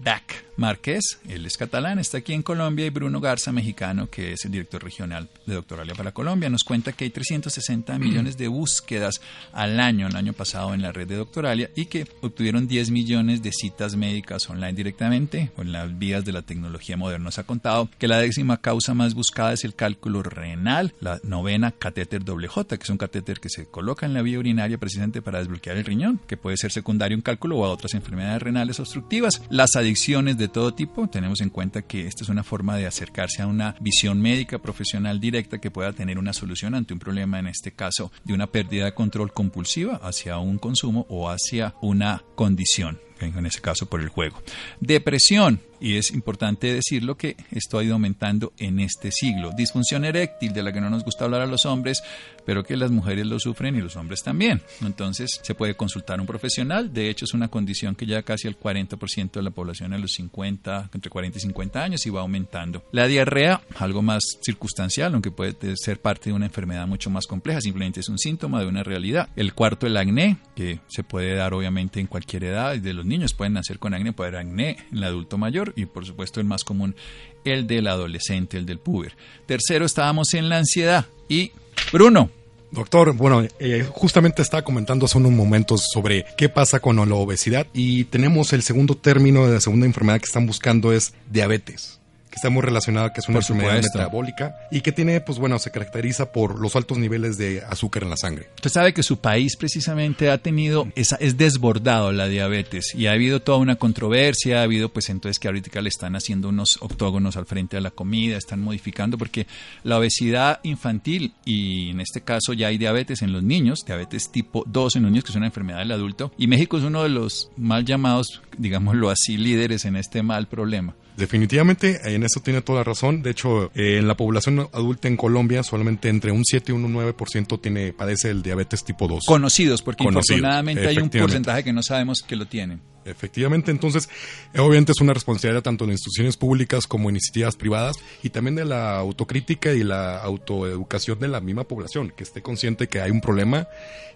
Jordac 0.00 0.50
Márquez, 0.60 1.18
él 1.26 1.46
es 1.46 1.56
catalán, 1.56 1.98
está 1.98 2.18
aquí 2.18 2.34
en 2.34 2.42
Colombia, 2.42 2.84
y 2.84 2.90
Bruno 2.90 3.18
Garza, 3.18 3.50
mexicano, 3.50 4.10
que 4.10 4.32
es 4.34 4.44
el 4.44 4.52
director 4.52 4.84
regional 4.84 5.26
de 5.46 5.54
Doctoralia 5.54 5.94
para 5.94 6.12
Colombia, 6.12 6.50
nos 6.50 6.64
cuenta 6.64 6.92
que 6.92 7.04
hay 7.04 7.10
360 7.10 7.98
millones 7.98 8.36
de 8.36 8.46
búsquedas 8.46 9.22
al 9.54 9.80
año, 9.80 10.06
el 10.06 10.16
año 10.16 10.34
pasado 10.34 10.74
en 10.74 10.82
la 10.82 10.92
red 10.92 11.08
de 11.08 11.16
Doctoralia, 11.16 11.70
y 11.74 11.86
que 11.86 12.06
obtuvieron 12.20 12.68
10 12.68 12.90
millones 12.90 13.42
de 13.42 13.52
citas 13.52 13.96
médicas 13.96 14.50
online 14.50 14.74
directamente 14.74 15.50
en 15.56 15.72
las 15.72 15.98
vías 15.98 16.26
de 16.26 16.32
la 16.32 16.42
tecnología 16.42 16.98
moderna. 16.98 17.24
Nos 17.24 17.38
ha 17.38 17.44
contado 17.44 17.88
que 17.98 18.08
la 18.08 18.18
décima 18.18 18.60
causa 18.60 18.92
más 18.92 19.14
buscada 19.14 19.54
es 19.54 19.64
el 19.64 19.74
cálculo 19.74 20.22
renal, 20.22 20.92
la 21.00 21.20
novena 21.22 21.72
catéter 21.72 22.22
WJ, 22.22 22.76
que 22.76 22.84
es 22.84 22.90
un 22.90 22.98
catéter 22.98 23.40
que 23.40 23.48
se 23.48 23.64
coloca 23.64 24.04
en 24.04 24.12
la 24.12 24.20
vía 24.20 24.38
urinaria 24.38 24.76
precisamente 24.76 25.22
para 25.22 25.38
desbloquear 25.38 25.78
el 25.78 25.86
riñón, 25.86 26.20
que 26.26 26.36
puede 26.36 26.58
ser 26.58 26.70
secundario 26.70 27.16
a 27.16 27.18
un 27.18 27.22
cálculo 27.22 27.56
o 27.56 27.64
a 27.64 27.70
otras 27.70 27.94
enfermedades 27.94 28.42
renales 28.42 28.78
obstructivas, 28.78 29.40
las 29.48 29.74
adicciones 29.74 29.89
de 30.36 30.48
todo 30.48 30.72
tipo. 30.72 31.08
Tenemos 31.08 31.40
en 31.40 31.50
cuenta 31.50 31.82
que 31.82 32.06
esta 32.06 32.22
es 32.22 32.28
una 32.28 32.44
forma 32.44 32.76
de 32.76 32.86
acercarse 32.86 33.42
a 33.42 33.46
una 33.46 33.74
visión 33.80 34.20
médica 34.20 34.58
profesional 34.58 35.18
directa 35.18 35.60
que 35.60 35.70
pueda 35.70 35.92
tener 35.92 36.18
una 36.18 36.32
solución 36.32 36.74
ante 36.74 36.94
un 36.94 37.00
problema, 37.00 37.38
en 37.38 37.48
este 37.48 37.72
caso, 37.72 38.12
de 38.24 38.34
una 38.34 38.46
pérdida 38.46 38.84
de 38.84 38.94
control 38.94 39.32
compulsiva 39.32 40.00
hacia 40.02 40.38
un 40.38 40.58
consumo 40.58 41.06
o 41.08 41.28
hacia 41.28 41.74
una 41.80 42.22
condición 42.36 42.98
en 43.26 43.46
ese 43.46 43.60
caso 43.60 43.86
por 43.86 44.00
el 44.00 44.08
juego. 44.08 44.42
Depresión, 44.80 45.60
y 45.80 45.96
es 45.96 46.10
importante 46.10 46.72
decirlo 46.72 47.16
que 47.16 47.36
esto 47.50 47.78
ha 47.78 47.84
ido 47.84 47.94
aumentando 47.94 48.52
en 48.58 48.80
este 48.80 49.10
siglo. 49.10 49.50
Disfunción 49.56 50.04
eréctil, 50.04 50.52
de 50.52 50.62
la 50.62 50.72
que 50.72 50.80
no 50.80 50.90
nos 50.90 51.04
gusta 51.04 51.24
hablar 51.24 51.40
a 51.40 51.46
los 51.46 51.66
hombres, 51.66 52.02
pero 52.44 52.64
que 52.64 52.76
las 52.76 52.90
mujeres 52.90 53.26
lo 53.26 53.38
sufren 53.38 53.76
y 53.76 53.80
los 53.80 53.96
hombres 53.96 54.22
también. 54.22 54.60
Entonces 54.82 55.40
se 55.42 55.54
puede 55.54 55.74
consultar 55.74 56.18
a 56.18 56.22
un 56.22 56.26
profesional, 56.26 56.92
de 56.92 57.08
hecho 57.08 57.24
es 57.24 57.34
una 57.34 57.48
condición 57.48 57.94
que 57.94 58.06
ya 58.06 58.22
casi 58.22 58.48
el 58.48 58.58
40% 58.58 59.32
de 59.32 59.42
la 59.42 59.50
población 59.50 59.92
a 59.92 59.98
los 59.98 60.12
50, 60.12 60.90
entre 60.92 61.10
40 61.10 61.38
y 61.38 61.40
50 61.40 61.82
años 61.82 62.06
y 62.06 62.10
va 62.10 62.20
aumentando. 62.20 62.84
La 62.92 63.06
diarrea, 63.06 63.62
algo 63.78 64.02
más 64.02 64.38
circunstancial, 64.42 65.14
aunque 65.14 65.30
puede 65.30 65.76
ser 65.76 66.00
parte 66.00 66.30
de 66.30 66.36
una 66.36 66.46
enfermedad 66.46 66.86
mucho 66.86 67.10
más 67.10 67.26
compleja, 67.26 67.60
simplemente 67.60 68.00
es 68.00 68.08
un 68.08 68.18
síntoma 68.18 68.60
de 68.60 68.66
una 68.66 68.82
realidad. 68.82 69.28
El 69.36 69.54
cuarto, 69.54 69.86
el 69.86 69.96
acné, 69.96 70.38
que 70.54 70.80
se 70.88 71.04
puede 71.04 71.34
dar 71.34 71.54
obviamente 71.54 72.00
en 72.00 72.06
cualquier 72.06 72.44
edad, 72.44 72.76
de 72.76 72.92
los 72.92 73.04
niños 73.10 73.34
pueden 73.34 73.52
nacer 73.52 73.78
con 73.78 73.92
acné, 73.92 74.14
puede 74.14 74.28
haber 74.28 74.40
acné 74.40 74.78
en 74.90 74.98
el 74.98 75.04
adulto 75.04 75.36
mayor 75.36 75.74
y 75.76 75.84
por 75.84 76.06
supuesto 76.06 76.40
el 76.40 76.46
más 76.46 76.64
común, 76.64 76.96
el 77.44 77.66
del 77.66 77.86
adolescente, 77.86 78.56
el 78.56 78.64
del 78.64 78.78
puber. 78.78 79.14
Tercero, 79.44 79.84
estábamos 79.84 80.32
en 80.32 80.48
la 80.48 80.56
ansiedad. 80.56 81.06
Y 81.28 81.52
Bruno, 81.92 82.30
Doctor, 82.72 83.12
bueno, 83.14 83.44
eh, 83.58 83.86
justamente 83.90 84.42
estaba 84.42 84.62
comentando 84.62 85.06
hace 85.06 85.18
unos 85.18 85.32
momentos 85.32 85.84
sobre 85.92 86.24
qué 86.36 86.48
pasa 86.48 86.78
con 86.78 86.96
la 86.96 87.14
obesidad 87.16 87.66
y 87.74 88.04
tenemos 88.04 88.52
el 88.52 88.62
segundo 88.62 88.96
término 88.96 89.46
de 89.46 89.54
la 89.54 89.60
segunda 89.60 89.86
enfermedad 89.86 90.20
que 90.20 90.26
están 90.26 90.46
buscando 90.46 90.92
es 90.92 91.12
diabetes 91.28 91.99
que 92.30 92.36
está 92.36 92.48
muy 92.48 92.62
relacionada, 92.62 93.12
que 93.12 93.20
es 93.20 93.28
una 93.28 93.38
enfermedad 93.38 93.82
metabólica 93.82 94.56
y 94.70 94.80
que 94.80 94.92
tiene, 94.92 95.20
pues 95.20 95.38
bueno, 95.38 95.58
se 95.58 95.70
caracteriza 95.70 96.32
por 96.32 96.60
los 96.60 96.76
altos 96.76 96.98
niveles 96.98 97.36
de 97.36 97.62
azúcar 97.68 98.04
en 98.04 98.10
la 98.10 98.16
sangre. 98.16 98.48
Usted 98.54 98.70
sabe 98.70 98.94
que 98.94 99.02
su 99.02 99.18
país 99.18 99.56
precisamente 99.56 100.30
ha 100.30 100.38
tenido, 100.38 100.88
esa, 100.94 101.16
es 101.16 101.36
desbordado 101.36 102.12
la 102.12 102.28
diabetes 102.28 102.94
y 102.94 103.06
ha 103.06 103.12
habido 103.12 103.40
toda 103.40 103.58
una 103.58 103.76
controversia, 103.76 104.60
ha 104.60 104.62
habido 104.62 104.90
pues 104.90 105.10
entonces 105.10 105.38
que 105.38 105.48
ahorita 105.48 105.80
le 105.80 105.88
están 105.88 106.14
haciendo 106.14 106.48
unos 106.48 106.78
octógonos 106.80 107.36
al 107.36 107.46
frente 107.46 107.76
de 107.76 107.82
la 107.82 107.90
comida, 107.90 108.36
están 108.36 108.60
modificando 108.60 109.18
porque 109.18 109.46
la 109.82 109.98
obesidad 109.98 110.60
infantil 110.62 111.34
y 111.44 111.90
en 111.90 112.00
este 112.00 112.20
caso 112.20 112.52
ya 112.52 112.68
hay 112.68 112.78
diabetes 112.78 113.22
en 113.22 113.32
los 113.32 113.42
niños, 113.42 113.80
diabetes 113.84 114.30
tipo 114.30 114.64
2 114.66 114.96
en 114.96 115.02
los 115.02 115.10
niños 115.10 115.24
que 115.24 115.30
es 115.30 115.36
una 115.36 115.46
enfermedad 115.46 115.80
del 115.80 115.92
adulto 115.92 116.32
y 116.38 116.46
México 116.46 116.78
es 116.78 116.84
uno 116.84 117.02
de 117.02 117.08
los 117.08 117.50
mal 117.56 117.84
llamados, 117.84 118.40
digámoslo 118.56 119.10
así, 119.10 119.36
líderes 119.36 119.84
en 119.84 119.96
este 119.96 120.22
mal 120.22 120.46
problema. 120.46 120.94
Definitivamente, 121.20 122.00
en 122.14 122.22
eso 122.22 122.40
tiene 122.40 122.62
toda 122.62 122.82
razón. 122.82 123.22
De 123.22 123.30
hecho, 123.30 123.70
eh, 123.74 123.98
en 123.98 124.08
la 124.08 124.16
población 124.16 124.68
adulta 124.72 125.06
en 125.06 125.18
Colombia, 125.18 125.62
solamente 125.62 126.08
entre 126.08 126.32
un 126.32 126.46
7 126.46 126.72
y 126.72 126.74
un 126.74 126.90
9% 126.94 127.60
tiene, 127.60 127.92
padece 127.92 128.30
el 128.30 128.42
diabetes 128.42 128.82
tipo 128.84 129.06
2. 129.06 129.24
Conocidos, 129.26 129.82
porque 129.82 130.04
infortunadamente 130.04 130.88
hay 130.88 130.96
un 130.96 131.10
porcentaje 131.10 131.62
que 131.62 131.74
no 131.74 131.82
sabemos 131.82 132.22
que 132.22 132.36
lo 132.36 132.46
tienen. 132.46 132.80
Efectivamente, 133.04 133.70
entonces, 133.70 134.08
obviamente 134.56 134.92
es 134.92 135.00
una 135.00 135.14
responsabilidad 135.14 135.62
tanto 135.62 135.86
de 135.86 135.92
instituciones 135.92 136.36
públicas 136.36 136.86
como 136.86 137.08
iniciativas 137.08 137.56
privadas 137.56 137.96
y 138.22 138.30
también 138.30 138.56
de 138.56 138.64
la 138.64 138.98
autocrítica 138.98 139.72
y 139.72 139.82
la 139.82 140.18
autoeducación 140.18 141.18
de 141.18 141.28
la 141.28 141.40
misma 141.40 141.64
población, 141.64 142.12
que 142.14 142.24
esté 142.24 142.42
consciente 142.42 142.88
que 142.88 143.00
hay 143.00 143.10
un 143.10 143.20
problema 143.20 143.68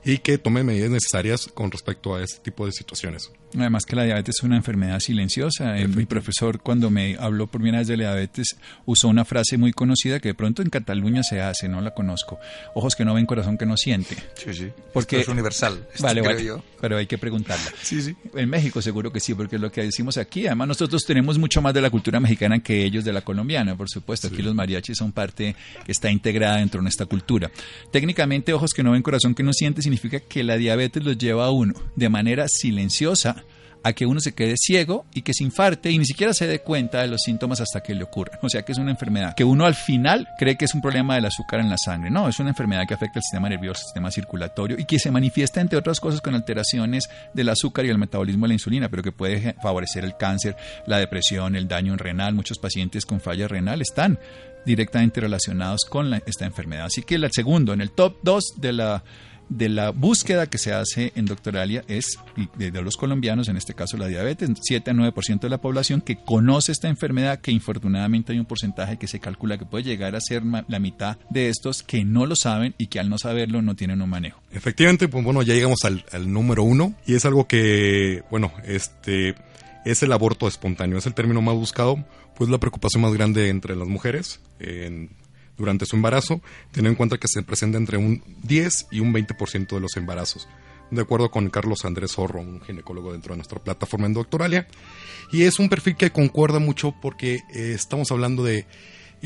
y 0.05 0.18
que 0.18 0.37
tome 0.38 0.62
medidas 0.62 0.90
necesarias 0.90 1.49
con 1.53 1.70
respecto 1.70 2.14
a 2.14 2.23
este 2.23 2.40
tipo 2.40 2.66
de 2.66 2.73
situaciones. 2.73 3.31
Además 3.57 3.85
que 3.87 3.97
la 3.97 4.05
diabetes 4.05 4.37
es 4.38 4.42
una 4.42 4.57
enfermedad 4.57 5.01
silenciosa. 5.01 5.79
Eh, 5.79 5.88
mi 5.88 6.05
profesor 6.05 6.61
cuando 6.61 6.90
me 6.90 7.16
habló 7.18 7.47
por 7.47 7.61
primera 7.61 7.79
vez 7.79 7.88
de 7.88 7.97
la 7.97 8.05
diabetes 8.05 8.57
usó 8.85 9.09
una 9.09 9.25
frase 9.25 9.57
muy 9.57 9.73
conocida 9.73 10.20
que 10.20 10.29
de 10.29 10.35
pronto 10.35 10.61
en 10.61 10.70
Cataluña 10.70 11.23
se 11.23 11.40
hace, 11.40 11.68
no 11.68 11.81
la 11.81 11.94
conozco. 11.94 12.38
Ojos 12.75 12.97
que 12.97 13.05
no 13.05 13.14
ven, 13.14 13.27
corazón 13.27 13.57
que 13.57 13.64
no 13.64 13.77
siente. 13.77 14.16
Sí, 14.35 14.53
sí. 14.53 14.70
Porque 14.92 15.20
es 15.20 15.29
universal. 15.29 15.87
vale, 16.01 16.20
vale. 16.20 16.62
Pero 16.81 16.99
hay 16.99 17.07
que 17.07 17.16
preguntarla. 17.16 17.73
Sí, 17.83 18.03
sí. 18.03 18.14
En 18.35 18.51
México 18.51 18.74
seguro 18.83 19.13
que 19.13 19.21
sí, 19.21 19.35
porque 19.35 19.57
es 19.57 19.63
lo 19.63 19.71
que 19.71 19.83
decimos 19.83 20.17
aquí. 20.17 20.47
Además 20.47 20.69
nosotros 20.69 21.05
tenemos 21.05 21.39
mucho 21.39 21.61
más 21.63 21.75
de 21.75 21.81
la 21.81 21.91
cultura 21.91 22.21
mexicana 22.21 22.61
que 22.61 22.85
ellos 22.85 23.05
de 23.05 23.13
la 23.13 23.23
colombiana, 23.23 23.77
por 23.77 23.89
supuesto. 23.89 24.29
Aquí 24.29 24.43
los 24.43 24.55
mariachis 24.55 24.99
son 24.99 25.13
parte 25.13 25.55
que 25.85 25.93
está 25.93 26.11
integrada 26.11 26.57
dentro 26.57 26.81
de 26.81 26.85
nuestra 26.85 27.07
cultura. 27.07 27.51
Técnicamente, 27.91 28.53
ojos 28.53 28.73
que 28.73 28.83
no 28.83 28.93
ven, 28.93 29.03
corazón 29.03 29.35
que 29.35 29.43
no 29.43 29.53
siente 29.53 29.83
significa 29.83 30.21
que 30.21 30.43
la 30.43 30.57
diabetes 30.57 31.05
los 31.05 31.19
lleva 31.19 31.47
a 31.47 31.51
uno 31.51 31.75
de 31.97 32.09
manera 32.09 32.47
silenciosa 32.49 33.45
a 33.85 33.92
que 33.92 34.07
uno 34.07 34.18
se 34.18 34.35
quede 34.35 34.55
ciego 34.57 35.05
y 35.12 35.23
que 35.23 35.35
se 35.35 35.44
infarte 35.44 35.90
y 35.90 35.99
ni 35.99 36.07
siquiera 36.07 36.33
se 36.33 36.47
dé 36.47 36.61
cuenta 36.61 37.03
de 37.03 37.09
los 37.09 37.20
síntomas 37.20 37.61
hasta 37.61 37.83
que 37.83 37.94
le 37.94 38.03
ocurren. 38.03 38.38
O 38.42 38.49
sea 38.49 38.62
que 38.62 38.73
es 38.73 38.79
una 38.79 38.90
enfermedad 38.90 39.35
que 39.35 39.44
uno 39.44 39.66
al 39.66 39.75
final 39.75 40.27
cree 40.38 40.57
que 40.57 40.64
es 40.64 40.75
un 40.75 40.81
problema 40.81 41.14
del 41.14 41.27
azúcar 41.27 41.61
en 41.61 41.68
la 41.68 41.77
sangre. 41.77 42.11
No, 42.11 42.27
es 42.27 42.40
una 42.40 42.49
enfermedad 42.49 42.87
que 42.88 42.94
afecta 42.94 43.18
el 43.18 43.23
sistema 43.23 43.49
nervioso, 43.49 43.83
el 43.83 43.85
sistema 43.85 44.11
circulatorio 44.11 44.79
y 44.79 44.87
que 44.87 44.99
se 44.99 45.11
manifiesta 45.11 45.61
entre 45.61 45.79
otras 45.79 46.01
cosas 46.01 46.23
con 46.23 46.35
alteraciones 46.35 47.11
del 47.35 47.51
azúcar 47.51 47.85
y 47.85 47.90
el 47.90 47.99
metabolismo 47.99 48.47
de 48.47 48.49
la 48.49 48.55
insulina, 48.55 48.88
pero 48.88 49.03
que 49.03 49.12
puede 49.12 49.55
favorecer 49.62 50.03
el 50.05 50.16
cáncer, 50.16 50.57
la 50.87 50.99
depresión, 50.99 51.55
el 51.55 51.68
daño 51.68 51.94
renal. 51.97 52.35
Muchos 52.35 52.59
pacientes 52.59 53.05
con 53.05 53.20
falla 53.20 53.47
renal 53.49 53.83
están 53.83 54.18
directamente 54.64 55.20
relacionados 55.20 55.83
con 55.85 56.12
esta 56.27 56.47
enfermedad. 56.47 56.87
Así 56.87 57.03
que 57.03 57.16
el 57.16 57.31
segundo, 57.33 57.75
en 57.75 57.83
el 57.83 57.90
top 57.90 58.16
2 58.23 58.44
de 58.57 58.73
la 58.73 59.05
de 59.49 59.69
la 59.69 59.91
búsqueda 59.91 60.47
que 60.47 60.59
se 60.59 60.73
hace 60.73 61.13
en 61.17 61.27
Doctoralia 61.27 61.85
es 61.89 62.19
de, 62.57 62.71
los 62.83 62.97
colombianos, 62.97 63.49
en 63.49 63.57
este 63.57 63.75
caso 63.75 63.97
la 63.97 64.09
diabetes, 64.09 64.51
7 64.61 64.91
a 64.91 64.95
9% 64.95 65.41
de 65.41 65.49
la 65.49 65.59
población 65.59 66.01
que 66.01 66.17
conoce 66.17 66.73
esta 66.73 66.89
enfermedad, 66.89 67.41
que 67.41 67.53
infortunadamente 67.53 68.33
hay 68.33 68.39
un 68.39 68.47
porcentaje 68.47 68.97
que 68.97 69.07
se 69.07 69.21
calcula 69.21 69.59
que 69.59 69.67
puede 69.67 69.85
llegar 69.85 70.17
a 70.17 70.21
ser 70.21 70.43
la 70.45 70.79
mitad 70.79 71.17
de 71.31 71.49
estos 71.49 71.83
que 71.83 72.05
no 72.05 72.27
lo 72.27 72.37
saben 72.37 72.75
y 72.79 72.89
que 72.89 73.01
al 73.01 73.09
no 73.09 73.19
saberlo 73.19 73.63
no 73.63 73.77
tienen 73.77 74.03
un 74.03 74.11
manejo. 74.11 74.41
Efectivamente, 74.53 75.09
pues 75.09 75.25
bueno, 75.25 75.43
ya 75.43 75.55
llegamos 75.55 75.81
al, 75.85 76.05
número 76.33 76.63
uno 76.63 76.95
y 77.07 77.15
es 77.15 77.25
algo 77.25 77.47
que, 77.47 78.23
bueno, 78.31 78.53
este 78.65 79.35
es 79.85 80.03
el 80.03 80.13
aborto 80.13 80.49
espontáneo, 80.49 80.99
es 80.99 81.07
el 81.07 81.15
término 81.15 81.43
más 81.43 81.55
buscado, 81.55 82.05
pues 82.37 82.51
la 82.51 82.59
preocupación 82.59 83.03
más 83.03 83.13
grande 83.13 83.49
entre 83.49 83.77
las 83.77 83.89
mujeres. 83.89 84.41
En, 84.59 85.11
durante 85.57 85.87
su 85.87 85.97
embarazo, 85.97 86.40
teniendo 86.71 86.90
en 86.90 86.97
cuenta 86.97 87.19
que 87.19 87.29
se 87.29 87.43
presenta 87.43 87.79
entre 87.79 87.97
un 87.97 88.23
10 88.43 88.88
y 88.90 89.01
un 89.01 89.12
20% 89.12 89.69
de 89.69 89.81
los 89.81 89.97
embarazos, 89.97 90.49
de 90.90 91.03
acuerdo 91.03 91.31
con 91.31 91.51
Carlos 91.51 91.85
Andrés 91.85 92.12
Zorro, 92.12 92.40
un 92.40 92.61
ginecólogo 92.61 93.12
dentro 93.12 93.35
de 93.35 93.38
nuestra 93.38 93.62
plataforma 93.62 94.07
en 94.07 94.14
Doctoralia. 94.14 94.67
Y 95.33 95.43
es 95.43 95.59
un 95.59 95.69
perfil 95.69 95.97
que 95.97 96.11
concuerda 96.11 96.59
mucho 96.59 96.95
porque 97.01 97.40
eh, 97.55 97.73
estamos 97.75 98.11
hablando 98.11 98.45
de 98.45 98.67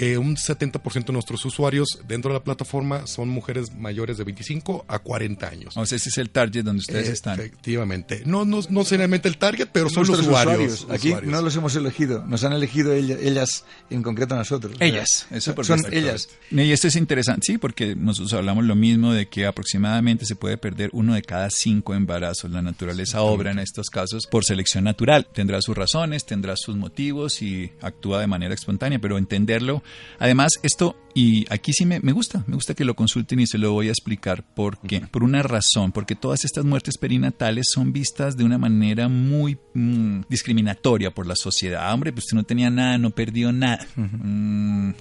eh, 0.01 0.17
un 0.17 0.37
70% 0.37 1.07
de 1.07 1.13
nuestros 1.13 1.45
usuarios 1.45 1.99
dentro 2.07 2.31
de 2.31 2.39
la 2.39 2.45
plataforma 2.45 3.09
son 3.09 3.29
mujeres 3.29 3.75
mayores 3.75 4.17
de 4.17 4.23
25 4.23 4.85
a 4.87 5.01
40 5.01 5.49
años. 5.49 5.77
O 5.77 5.85
sea, 5.85 5.97
ese 5.97 6.09
es 6.09 6.19
el 6.19 6.31
target 6.31 6.63
donde 6.63 6.81
ustedes 6.81 7.09
están. 7.09 7.41
Efectivamente. 7.41 8.23
No, 8.25 8.45
no, 8.45 8.61
no 8.69 8.85
seriamente 8.85 9.27
el 9.29 9.39
target, 9.39 9.71
pero 9.73 9.91
son 9.91 10.07
los 10.07 10.21
usuarios, 10.21 10.87
Aquí 10.89 11.15
no 11.25 11.43
los 11.43 11.57
hemos 11.57 11.75
elegido, 11.75 12.25
nos 12.27 12.45
han 12.45 12.53
elegido 12.53 12.93
ellas, 12.93 13.65
en 13.91 14.05
concreto 14.05 14.37
a 14.37 14.39
nosotros. 14.39 14.77
Ellas, 14.79 15.27
eso 15.33 15.53
Son 15.65 15.81
ellas. 15.91 16.29
Y 16.53 16.71
esto 16.71 16.87
es 16.87 16.95
interesante, 16.95 17.47
sí, 17.47 17.59
porque 17.59 17.97
nosotros 17.97 18.33
hablamos 18.35 18.65
lo 18.65 18.77
mismo 18.77 19.13
de 19.13 19.27
que 19.27 19.47
aproximadamente 19.47 20.27
se 20.27 20.37
puede 20.37 20.59
perder 20.59 20.91
uno 20.93 21.15
de 21.15 21.23
cada 21.23 21.51
cinco 21.51 21.95
embarazos. 21.95 22.53
La 22.53 22.63
naturaleza 22.63 23.23
obra 23.23 23.51
en 23.51 23.59
estos 23.59 23.91
casos 23.91 24.27
por 24.31 24.45
selección 24.45 24.85
natural. 24.85 25.27
Tendrá 25.33 25.61
sus 25.61 25.77
razones, 25.77 26.25
tendrá 26.25 26.55
sus 26.57 26.77
motivos 26.77 27.43
y 27.43 27.73
actúa 27.81 28.21
de 28.21 28.29
manera 28.29 28.55
espontánea, 28.55 29.01
pero 29.01 29.19
entenderlo 29.19 29.83
Además, 30.19 30.53
esto, 30.63 30.97
y 31.15 31.47
aquí 31.53 31.73
sí 31.73 31.87
me, 31.87 32.01
me, 32.01 32.13
gusta, 32.13 32.45
me 32.47 32.55
gusta 32.55 32.75
que 32.75 32.85
lo 32.85 32.97
consulten 32.97 33.41
y 33.41 33.47
se 33.47 33.59
lo 33.59 33.73
voy 33.73 33.89
a 33.89 33.91
explicar 33.91 34.45
por 34.45 34.79
qué. 34.81 35.01
Por 35.01 35.23
una 35.23 35.43
razón, 35.43 35.93
porque 35.93 36.15
todas 36.15 36.45
estas 36.45 36.65
muertes 36.65 36.99
perinatales 36.99 37.67
son 37.73 37.93
vistas 37.93 38.37
de 38.37 38.45
una 38.45 38.59
manera 38.59 39.09
muy 39.09 39.59
mm, 39.75 40.23
discriminatoria 40.29 41.13
por 41.13 41.27
la 41.27 41.37
sociedad. 41.37 41.93
Hombre, 41.93 42.13
pues 42.13 42.25
usted 42.25 42.37
no 42.37 42.45
tenía 42.45 42.71
nada, 42.71 42.99
no 42.99 43.11
perdió 43.11 43.53
nada. 43.53 43.87
Mm, 43.97 44.93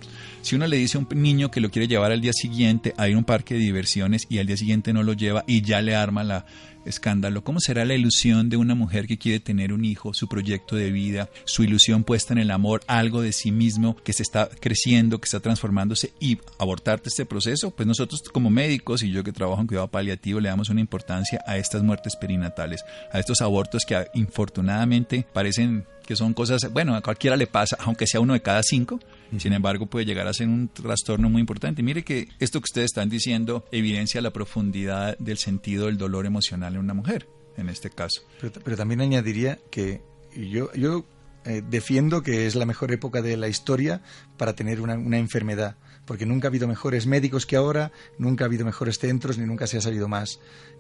si 0.42 0.56
uno 0.56 0.68
le 0.68 0.78
dice 0.78 0.98
a 0.98 1.02
un 1.02 1.08
niño 1.22 1.52
que 1.52 1.60
lo 1.60 1.72
quiere 1.72 1.88
llevar 1.88 2.12
al 2.12 2.22
día 2.22 2.34
siguiente 2.34 2.94
a 2.98 3.10
ir 3.10 3.16
a 3.16 3.18
un 3.18 3.26
parque 3.26 3.56
de 3.56 3.60
diversiones 3.60 4.28
y 4.30 4.38
al 4.38 4.48
día 4.48 4.58
siguiente 4.58 4.94
no 4.94 5.04
lo 5.04 5.14
lleva 5.14 5.44
y 5.48 5.62
ya 5.62 5.82
le 5.82 5.96
arma 5.96 6.24
la 6.24 6.46
escándalo, 6.88 7.44
¿cómo 7.44 7.60
será 7.60 7.86
la 7.86 7.96
ilusión 7.96 8.50
de 8.50 8.58
una 8.58 8.76
mujer 8.76 9.08
que 9.08 9.18
quiere 9.18 9.40
tener 9.40 9.74
un 9.74 9.86
hijo, 9.86 10.14
su 10.14 10.28
proyecto 10.28 10.76
de 10.76 10.92
vida, 10.92 11.30
su 11.46 11.64
ilusión 11.64 12.04
puesta 12.04 12.34
en 12.34 12.40
el 12.40 12.52
amor, 12.52 12.82
algo 12.88 13.22
de 13.22 13.34
sí 13.34 13.52
mismo 13.52 13.96
que 14.04 14.14
se 14.14 14.24
está 14.24 14.50
creciendo, 14.60 15.20
que 15.20 15.26
está 15.26 15.40
transformándose 15.40 16.14
y 16.20 16.38
abortarte 16.60 17.10
este 17.10 17.26
proceso? 17.26 17.72
Pues 17.72 17.88
nosotros 17.88 18.24
como 18.32 18.50
médicos 18.50 19.04
y 19.04 19.12
yo 19.12 19.24
que 19.24 19.32
trabajo 19.32 19.62
en 19.62 19.68
cuidado 19.68 19.88
paliativo 19.88 20.40
le 20.40 20.50
damos 20.50 20.70
una 20.70 20.82
importancia 20.82 21.42
a 21.46 21.58
estas 21.58 21.84
muertes 21.84 22.16
perinatales, 22.16 22.84
a 23.12 23.20
estos 23.20 23.42
abortos 23.42 23.84
que 23.86 24.08
infortunadamente 24.14 25.26
parecen 25.34 25.86
que 26.08 26.16
son 26.16 26.34
cosas, 26.34 26.72
bueno, 26.72 26.96
a 26.96 27.02
cualquiera 27.02 27.36
le 27.36 27.48
pasa, 27.48 27.78
aunque 27.82 28.08
sea 28.08 28.22
uno 28.22 28.34
de 28.34 28.42
cada 28.42 28.64
cinco, 28.64 29.00
sin 29.38 29.52
embargo 29.52 29.88
puede 29.88 30.06
llegar 30.06 30.26
a 30.26 30.34
ser 30.34 30.48
un 30.48 30.70
trastorno 30.70 31.30
muy 31.30 31.42
importante. 31.42 31.84
Mire 31.84 32.04
que 32.04 32.30
esto 32.40 32.62
que 32.62 32.66
ustedes 32.66 32.86
están 32.86 33.10
diciendo 33.10 33.66
evidencia 33.74 34.22
la 34.22 34.32
profundidad 34.32 35.18
del 35.18 35.38
sentido 35.38 35.88
del 35.88 35.98
dolor 35.98 36.26
emocional 36.26 36.76
en 36.76 36.80
una 36.80 36.94
mujer, 36.94 37.28
en 37.58 37.68
este 37.68 37.90
caso. 37.90 38.22
Pero, 38.40 38.78
también 38.78 39.02
añadiría 39.02 39.60
que 39.70 40.02
yo, 40.34 40.72
yo 40.74 41.06
eh, 41.44 41.62
defiendo 41.70 42.24
que 42.24 42.48
es 42.48 42.56
la 42.56 42.66
mejor 42.66 42.94
época 42.94 43.22
de 43.22 43.36
la 43.36 43.50
historia 43.50 44.02
para 44.38 44.56
tener 44.56 44.80
una, 44.80 44.96
una 44.96 45.18
enfermedad 45.18 45.76
porque 46.08 46.26
nunca 46.26 46.48
ha 46.48 46.50
habido 46.50 46.70
mejores 46.70 47.06
médicos 47.06 47.46
que 47.46 47.58
ahora, 47.58 47.92
nunca 48.18 48.46
ha 48.46 48.48
habido 48.48 48.66
mejores 48.66 48.98
centros, 48.98 49.38
ni 49.38 49.46
nunca 49.46 49.68
se 49.68 49.78
ha 49.78 49.82
sabido 49.82 50.08
más. 50.08 50.40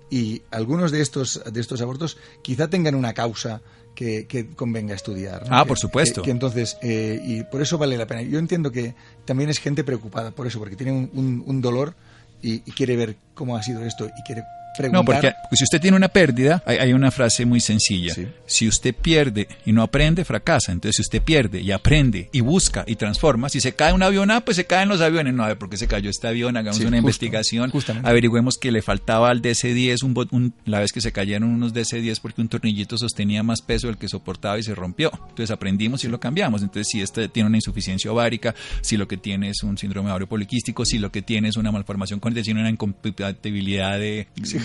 Y 0.09 0.43
algunos 0.51 0.91
de 0.91 1.01
estos, 1.01 1.43
de 1.51 1.59
estos 1.59 1.81
abortos 1.81 2.17
quizá 2.41 2.69
tengan 2.69 2.95
una 2.95 3.13
causa 3.13 3.61
que, 3.97 4.49
convenga 4.55 4.93
estudiar. 4.93 5.45
Ah, 5.49 5.65
por 5.65 5.79
supuesto. 5.79 6.21
Que, 6.21 6.29
entonces, 6.29 6.77
eh, 6.83 7.19
y 7.23 7.43
por 7.43 7.61
eso 7.61 7.79
vale 7.79 7.97
la 7.97 8.05
pena. 8.05 8.21
Yo 8.21 8.37
entiendo 8.37 8.71
que 8.71 8.93
también 9.25 9.49
es 9.49 9.57
gente 9.57 9.83
preocupada 9.83 10.31
por 10.31 10.45
eso, 10.45 10.59
porque 10.59 10.75
tiene 10.75 10.91
un, 10.91 11.61
dolor 11.61 11.95
y, 12.41 12.59
quiere 12.59 12.95
ver 12.95 13.15
cómo 13.33 13.57
ha 13.57 13.63
sido 13.63 13.83
esto 13.83 14.07
y 14.15 14.21
quiere 14.21 14.43
no, 14.91 15.03
porque 15.03 15.33
si 15.51 15.63
usted 15.63 15.81
tiene 15.81 15.97
una 15.97 16.07
pérdida, 16.07 16.63
hay, 16.65 16.93
una 16.93 17.11
frase 17.11 17.45
muy 17.45 17.59
sencilla. 17.59 18.13
Si 18.45 18.67
usted 18.67 18.95
pierde 18.95 19.47
y 19.65 19.71
no 19.71 19.81
aprende, 19.81 20.25
fracasa. 20.25 20.71
Entonces, 20.71 20.97
si 20.97 21.01
usted 21.01 21.21
pierde 21.21 21.61
y 21.61 21.71
aprende 21.71 22.29
y 22.31 22.41
busca 22.41 22.83
y 22.87 22.95
transforma, 22.95 23.49
si 23.49 23.59
se 23.59 23.73
cae 23.73 23.93
un 23.93 24.03
avión, 24.03 24.31
ah, 24.31 24.41
pues 24.41 24.57
se 24.57 24.65
caen 24.65 24.89
los 24.89 25.01
aviones. 25.01 25.33
No, 25.33 25.43
a 25.43 25.47
ver 25.47 25.57
por 25.57 25.69
qué 25.69 25.77
se 25.77 25.87
cayó 25.87 26.09
este 26.09 26.27
avión, 26.27 26.57
hagamos 26.57 26.79
una 26.79 26.97
investigación, 26.97 27.71
averigüemos 28.03 28.57
que 28.57 28.71
le 28.71 28.81
faltaba 28.81 29.29
al 29.29 29.41
DC-10, 29.41 30.03
un, 30.31 30.53
la 30.65 30.79
vez 30.79 30.91
que 30.91 31.01
se 31.01 31.11
cayeron 31.11 31.49
unos 31.49 31.73
DC-10 31.73 32.19
porque 32.21 32.41
un 32.41 32.49
tornillito 32.49 32.97
sostenía 32.97 33.43
más 33.43 33.61
peso 33.61 33.87
del 33.87 33.97
que 33.97 34.07
soportaba 34.07 34.57
y 34.59 34.63
se 34.63 34.75
rompió. 34.75 35.11
Entonces, 35.29 35.51
aprendimos 35.51 36.03
y 36.03 36.07
lo 36.07 36.19
cambiamos. 36.19 36.61
Entonces, 36.61 36.87
si 36.91 37.01
este 37.01 37.27
tiene 37.29 37.47
una 37.47 37.57
insuficiencia 37.57 38.11
ovárica, 38.11 38.55
si 38.81 38.97
lo 38.97 39.07
que 39.07 39.17
tiene 39.17 39.49
es 39.49 39.63
un 39.63 39.77
síndrome 39.77 40.09
ovario 40.09 40.27
poliquístico, 40.27 40.85
si 40.85 40.97
lo 40.97 41.11
que 41.11 41.21
tiene 41.21 41.49
es 41.49 41.57
una 41.57 41.71
malformación 41.71 42.19
con 42.19 42.37
una 42.55 42.69
incompatibilidad 42.69 43.99
de 43.99 44.27
sí, 44.43 44.59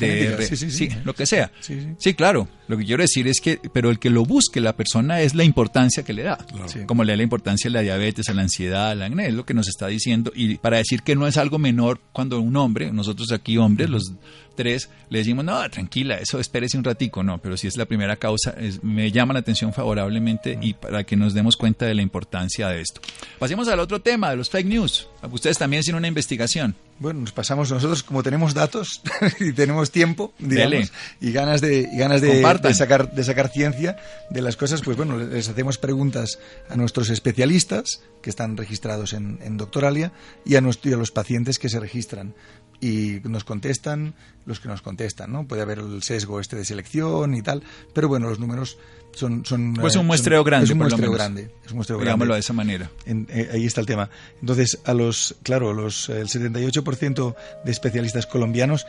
sí, 0.56 0.70
sí, 0.70 0.88
lo 1.04 1.14
que 1.14 1.26
sea. 1.26 1.50
Sí, 1.98 2.14
claro. 2.14 2.48
Lo 2.68 2.78
que 2.78 2.84
quiero 2.84 3.02
decir 3.02 3.28
es 3.28 3.40
que, 3.40 3.58
pero 3.72 3.90
el 3.90 3.98
que 3.98 4.08
lo 4.08 4.24
busque 4.24 4.60
la 4.60 4.74
persona 4.74 5.20
es 5.20 5.34
la 5.34 5.44
importancia 5.44 6.04
que 6.04 6.12
le 6.12 6.22
da. 6.22 6.38
Como 6.86 7.04
le 7.04 7.12
da 7.12 7.16
la 7.16 7.22
importancia 7.22 7.68
a 7.68 7.72
la 7.72 7.80
diabetes, 7.80 8.28
a 8.28 8.34
la 8.34 8.42
ansiedad, 8.42 8.90
a 8.90 8.94
la 8.94 9.06
acné, 9.06 9.26
es 9.28 9.34
lo 9.34 9.44
que 9.44 9.52
nos 9.52 9.68
está 9.68 9.88
diciendo. 9.88 10.32
Y 10.34 10.56
para 10.56 10.78
decir 10.78 11.02
que 11.02 11.14
no 11.14 11.26
es 11.26 11.36
algo 11.36 11.58
menor 11.58 12.00
cuando 12.12 12.40
un 12.40 12.56
hombre, 12.56 12.90
nosotros 12.92 13.30
aquí 13.32 13.58
hombres, 13.58 13.90
los 13.90 14.12
tres, 14.54 14.88
le 15.10 15.18
decimos, 15.18 15.44
no, 15.44 15.68
tranquila, 15.70 16.16
eso 16.16 16.38
espérese 16.38 16.76
un 16.78 16.84
ratico, 16.84 17.22
no, 17.22 17.38
pero 17.38 17.56
si 17.56 17.66
es 17.66 17.76
la 17.76 17.86
primera 17.86 18.16
causa, 18.16 18.54
me 18.82 19.10
llama 19.10 19.34
la 19.34 19.40
atención 19.40 19.72
favorablemente 19.72 20.58
y 20.60 20.74
para 20.74 21.04
que 21.04 21.16
nos 21.16 21.34
demos 21.34 21.56
cuenta 21.56 21.86
de 21.86 21.94
la 21.94 22.02
importancia 22.02 22.68
de 22.68 22.80
esto. 22.80 23.00
Pasemos 23.38 23.68
al 23.68 23.80
otro 23.80 24.00
tema, 24.00 24.30
de 24.30 24.36
los 24.36 24.50
fake 24.50 24.66
news. 24.66 25.08
Ustedes 25.30 25.58
también 25.58 25.80
hicieron 25.80 26.00
una 26.00 26.08
investigación. 26.08 26.74
Bueno, 27.02 27.18
nos 27.18 27.32
pasamos 27.32 27.68
nosotros, 27.68 28.04
como 28.04 28.22
tenemos 28.22 28.54
datos 28.54 29.02
y 29.40 29.52
tenemos 29.52 29.90
tiempo, 29.90 30.32
digamos, 30.38 30.92
y 31.20 31.32
ganas 31.32 31.60
de, 31.60 31.88
ganas 31.94 32.20
de, 32.20 32.40
sacar, 32.74 33.12
de 33.12 33.24
sacar 33.24 33.48
ciencia 33.48 33.96
de 34.30 34.40
las 34.40 34.56
cosas, 34.56 34.82
pues 34.82 34.96
bueno, 34.96 35.18
les 35.18 35.48
hacemos 35.48 35.78
preguntas 35.78 36.38
a 36.70 36.76
nuestros 36.76 37.10
especialistas 37.10 38.02
que 38.22 38.30
están 38.30 38.56
registrados 38.56 39.14
en, 39.14 39.40
en 39.42 39.56
Doctoralia 39.56 40.12
y 40.44 40.54
a, 40.54 40.60
y 40.60 40.92
a 40.92 40.96
los 40.96 41.10
pacientes 41.10 41.58
que 41.58 41.68
se 41.68 41.80
registran 41.80 42.36
y 42.82 43.20
nos 43.24 43.44
contestan 43.44 44.12
los 44.44 44.58
que 44.58 44.68
nos 44.68 44.82
contestan, 44.82 45.32
¿no? 45.32 45.46
Puede 45.46 45.62
haber 45.62 45.78
el 45.78 46.02
sesgo 46.02 46.40
este 46.40 46.56
de 46.56 46.64
selección 46.64 47.34
y 47.34 47.40
tal, 47.40 47.62
pero 47.94 48.08
bueno, 48.08 48.28
los 48.28 48.40
números 48.40 48.76
son... 49.14 49.46
son 49.46 49.74
pues 49.74 49.94
un 49.94 50.06
muestreo 50.06 50.42
grande, 50.42 50.64
es 50.64 50.70
un 50.72 50.78
muestreo 50.78 51.12
grande. 51.12 51.50
Es 51.64 51.70
un 51.70 51.76
muestreo 51.76 52.00
Digámoslo 52.00 52.34
de 52.34 52.40
esa 52.40 52.52
manera. 52.52 52.90
Eh, 53.06 53.50
ahí 53.52 53.64
está 53.64 53.80
el 53.80 53.86
tema. 53.86 54.10
Entonces, 54.40 54.80
a 54.84 54.94
los, 54.94 55.36
claro, 55.44 55.72
los, 55.72 56.08
el 56.08 56.26
78% 56.26 57.36
de 57.64 57.70
especialistas 57.70 58.26
colombianos 58.26 58.84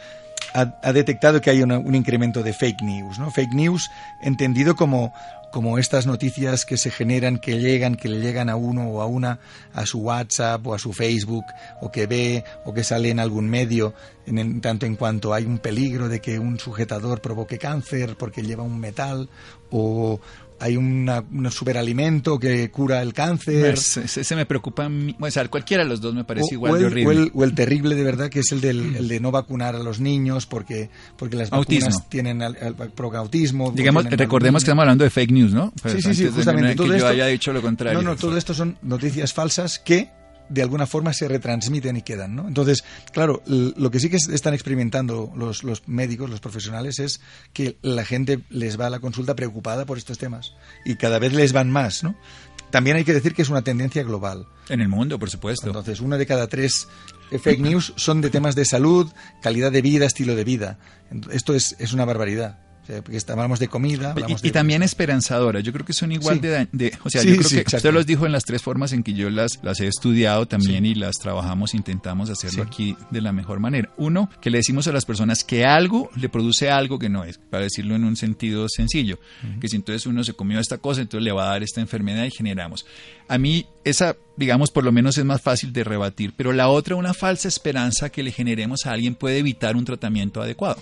ha, 0.54 0.80
ha, 0.82 0.94
detectado 0.94 1.42
que 1.42 1.50
hay 1.50 1.62
un 1.64 1.96
incremento 1.96 2.44
de 2.44 2.54
fake 2.54 2.82
news, 2.82 3.20
¿no? 3.20 3.32
Fake 3.32 3.54
news 3.54 3.90
entendido 4.22 4.76
como 4.76 5.14
como 5.54 5.78
estas 5.78 6.08
noticias 6.08 6.66
que 6.66 6.78
se 6.78 6.90
generan, 6.90 7.38
que 7.38 7.60
llegan, 7.60 7.94
que 7.94 8.10
le 8.10 8.20
llegan 8.22 8.50
a 8.50 8.56
uno 8.56 8.90
o 8.90 9.04
a 9.04 9.06
una 9.06 9.38
a 9.72 9.86
su 9.86 10.00
WhatsApp 10.00 10.66
o 10.66 10.74
a 10.74 10.80
su 10.80 10.94
Facebook, 10.94 11.46
o 11.80 11.92
que 11.92 12.08
ve 12.08 12.44
o 12.66 12.74
que 12.74 12.84
sale 12.84 13.12
en 13.12 13.20
algún 13.20 13.48
medio, 13.48 13.94
en, 14.26 14.62
tanto 14.62 14.88
en 14.88 14.96
cuanto 14.96 15.32
hay 15.32 15.46
un 15.46 15.60
peligro 15.60 16.10
de 16.10 16.22
que 16.22 16.40
un 16.40 16.60
sujetador 16.60 17.22
provoque 17.22 17.60
cáncer 17.60 18.16
porque 18.18 18.42
lleva 18.42 18.64
un 18.64 18.80
metal, 18.80 19.30
o, 19.70 20.20
hay 20.64 20.78
un 20.78 21.50
superalimento 21.52 22.40
que 22.40 22.72
cura 22.72 23.02
el 23.02 23.14
cáncer. 23.14 23.74
Ese, 23.74 24.36
me 24.36 24.46
preocupa, 24.46 24.90
o 25.20 25.32
sea, 25.32 25.46
cualquiera 25.50 25.84
de 25.84 25.90
los 25.90 26.00
dos 26.00 26.16
me 26.16 26.24
parece 26.24 26.54
igual 26.54 26.80
de 26.80 26.86
horrible. 26.86 27.32
O 27.34 27.44
el, 27.44 27.54
terrible 27.54 27.96
de 27.96 28.04
verdad 28.04 28.30
que 28.30 28.40
es 28.40 28.52
el, 28.54 28.62
del, 28.62 28.96
el 28.96 29.08
de 29.10 29.20
no 29.20 29.30
vacunar 29.30 29.76
a 29.76 29.80
los 29.80 30.00
niños 30.00 30.46
porque, 30.46 30.90
porque 31.18 31.36
las 31.36 31.50
vacunas 31.50 32.08
tienen 32.08 32.42
el, 32.42 32.56
autismo. 33.14 33.74
Digamos, 33.76 34.06
recordemos 34.06 34.64
que 34.64 34.68
estamos 34.68 34.84
hablando 34.84 35.04
de 35.04 35.10
fake 35.10 35.32
news, 35.32 35.54
¿no? 35.54 35.74
sí, 35.84 36.02
sí, 36.02 36.14
sí, 36.14 36.30
justamente. 36.34 36.76
todo 36.76 36.94
esto, 36.94 37.08
yo 37.08 37.12
haya 37.12 37.28
dicho 37.28 37.52
lo 37.52 37.62
contrario. 37.62 38.02
No, 38.02 38.12
no, 38.12 38.16
todo 38.16 38.38
esto 38.38 38.54
son 38.54 38.78
noticias 38.84 39.34
falsas 39.34 39.80
que 39.80 40.12
de 40.50 40.62
alguna 40.62 40.86
forma 40.86 41.14
se 41.14 41.28
retransmiten 41.28 41.98
y 41.98 42.02
quedan. 42.02 42.36
¿no? 42.36 42.48
Entonces, 42.48 42.84
claro, 43.12 43.42
lo 43.46 43.92
que 43.92 44.00
sí 44.00 44.10
que 44.10 44.18
están 44.18 44.54
experimentando 44.54 45.32
los, 45.36 45.64
los, 45.64 45.88
médicos, 45.88 46.30
los 46.30 46.40
profesionales, 46.40 47.00
es 47.00 47.22
que 47.54 47.78
la 47.82 48.06
gente 48.06 48.40
les 48.50 48.80
va 48.80 48.88
a 48.88 48.90
la 48.90 49.00
consulta 49.00 49.36
preocupada 49.36 49.86
por 49.86 49.98
estos 49.98 50.18
temas 50.18 50.54
y 50.86 50.96
cada 50.96 51.20
vez 51.20 51.34
les 51.34 51.54
van 51.54 51.72
más. 51.72 52.04
¿no? 52.04 52.16
También 52.72 52.98
hay 52.98 53.04
que 53.04 53.14
decir 53.14 53.34
que 53.34 53.42
es 53.42 53.50
una 53.50 53.62
tendencia 53.62 54.04
global. 54.04 54.48
En 54.70 54.82
el 54.82 54.88
mundo, 54.88 55.20
por 55.20 55.30
supuesto. 55.30 55.68
Entonces, 55.68 56.00
una 56.00 56.18
de 56.18 56.26
cada 56.26 56.48
tres 56.48 56.88
fake 57.42 57.60
news 57.60 57.94
son 57.98 58.22
de 58.22 58.30
temas 58.30 58.56
de 58.56 58.66
salud, 58.66 59.12
calidad 59.42 59.72
de 59.72 59.82
vida, 59.82 60.06
estilo 60.06 60.36
de 60.36 60.44
vida. 60.44 60.80
Esto 61.32 61.54
es, 61.54 61.76
es 61.80 61.94
una 61.94 62.06
barbaridad 62.06 62.63
porque 62.86 63.20
hablamos 63.30 63.60
de 63.60 63.68
comida. 63.68 64.14
y, 64.42 64.52
también 64.52 64.84
esperanzadora. 64.84 65.60
Yo 65.62 65.72
creo 65.72 65.86
que 65.86 65.94
son 65.94 66.12
igual 66.12 66.42
de, 66.42 66.98
O 67.04 67.10
sea, 67.10 67.24
yo 67.24 67.38
creo 67.38 67.64
que 67.64 67.76
usted 67.76 67.94
los 67.94 68.06
dijo 68.06 68.26
en 68.26 68.32
las 68.32 68.44
tres 68.44 68.62
formas 68.62 68.94
en 68.94 69.04
que 69.04 69.14
yo 69.14 69.30
las, 69.30 69.60
las 69.64 69.80
he 69.80 69.88
estudiado 69.88 70.48
también 70.48 70.86
y 70.86 70.96
las 70.96 71.16
trabajamos, 71.16 71.74
intentamos 71.74 72.30
hacerlo 72.30 72.64
aquí 72.64 72.96
de 73.10 73.22
la 73.22 73.32
mejor 73.32 73.60
manera. 73.60 73.90
Uno, 73.98 74.30
que 74.42 74.50
le 74.50 74.58
decimos 74.58 74.88
a 74.88 74.92
las 74.92 75.06
personas 75.06 75.44
que 75.44 75.66
algo 75.66 76.10
le 76.16 76.30
produce 76.30 76.70
algo 76.70 77.00
que 77.00 77.10
no 77.10 77.24
es, 77.24 77.38
para 77.38 77.64
decirlo 77.64 77.96
en 77.96 78.04
un 78.04 78.16
sentido 78.16 78.68
sencillo. 78.70 79.20
Que 79.60 79.68
si 79.68 79.76
entonces 79.76 80.06
uno 80.06 80.24
se 80.24 80.34
comió 80.34 80.60
esta 80.60 80.78
cosa, 80.78 81.02
entonces 81.02 81.24
le 81.24 81.32
va 81.32 81.46
a 81.46 81.50
dar 81.50 81.64
esta 81.64 81.82
enfermedad 81.82 82.26
y 82.26 82.32
generamos. 82.32 82.86
A 83.28 83.38
mí 83.38 83.66
esa, 83.84 84.16
digamos, 84.38 84.72
por 84.72 84.84
lo 84.84 84.92
menos 84.92 85.18
es 85.18 85.26
más 85.26 85.42
fácil 85.42 85.74
de 85.74 85.84
rebatir, 85.84 86.34
pero 86.36 86.54
la 86.54 86.70
otra, 86.70 86.96
una 86.96 87.14
falsa 87.14 87.48
esperanza 87.48 88.10
que 88.10 88.24
le 88.24 88.32
generemos 88.32 88.86
a 88.86 88.92
alguien 88.92 89.16
puede 89.16 89.40
evitar 89.40 89.76
un 89.76 89.86
tratamiento 89.86 90.42
adecuado. 90.42 90.82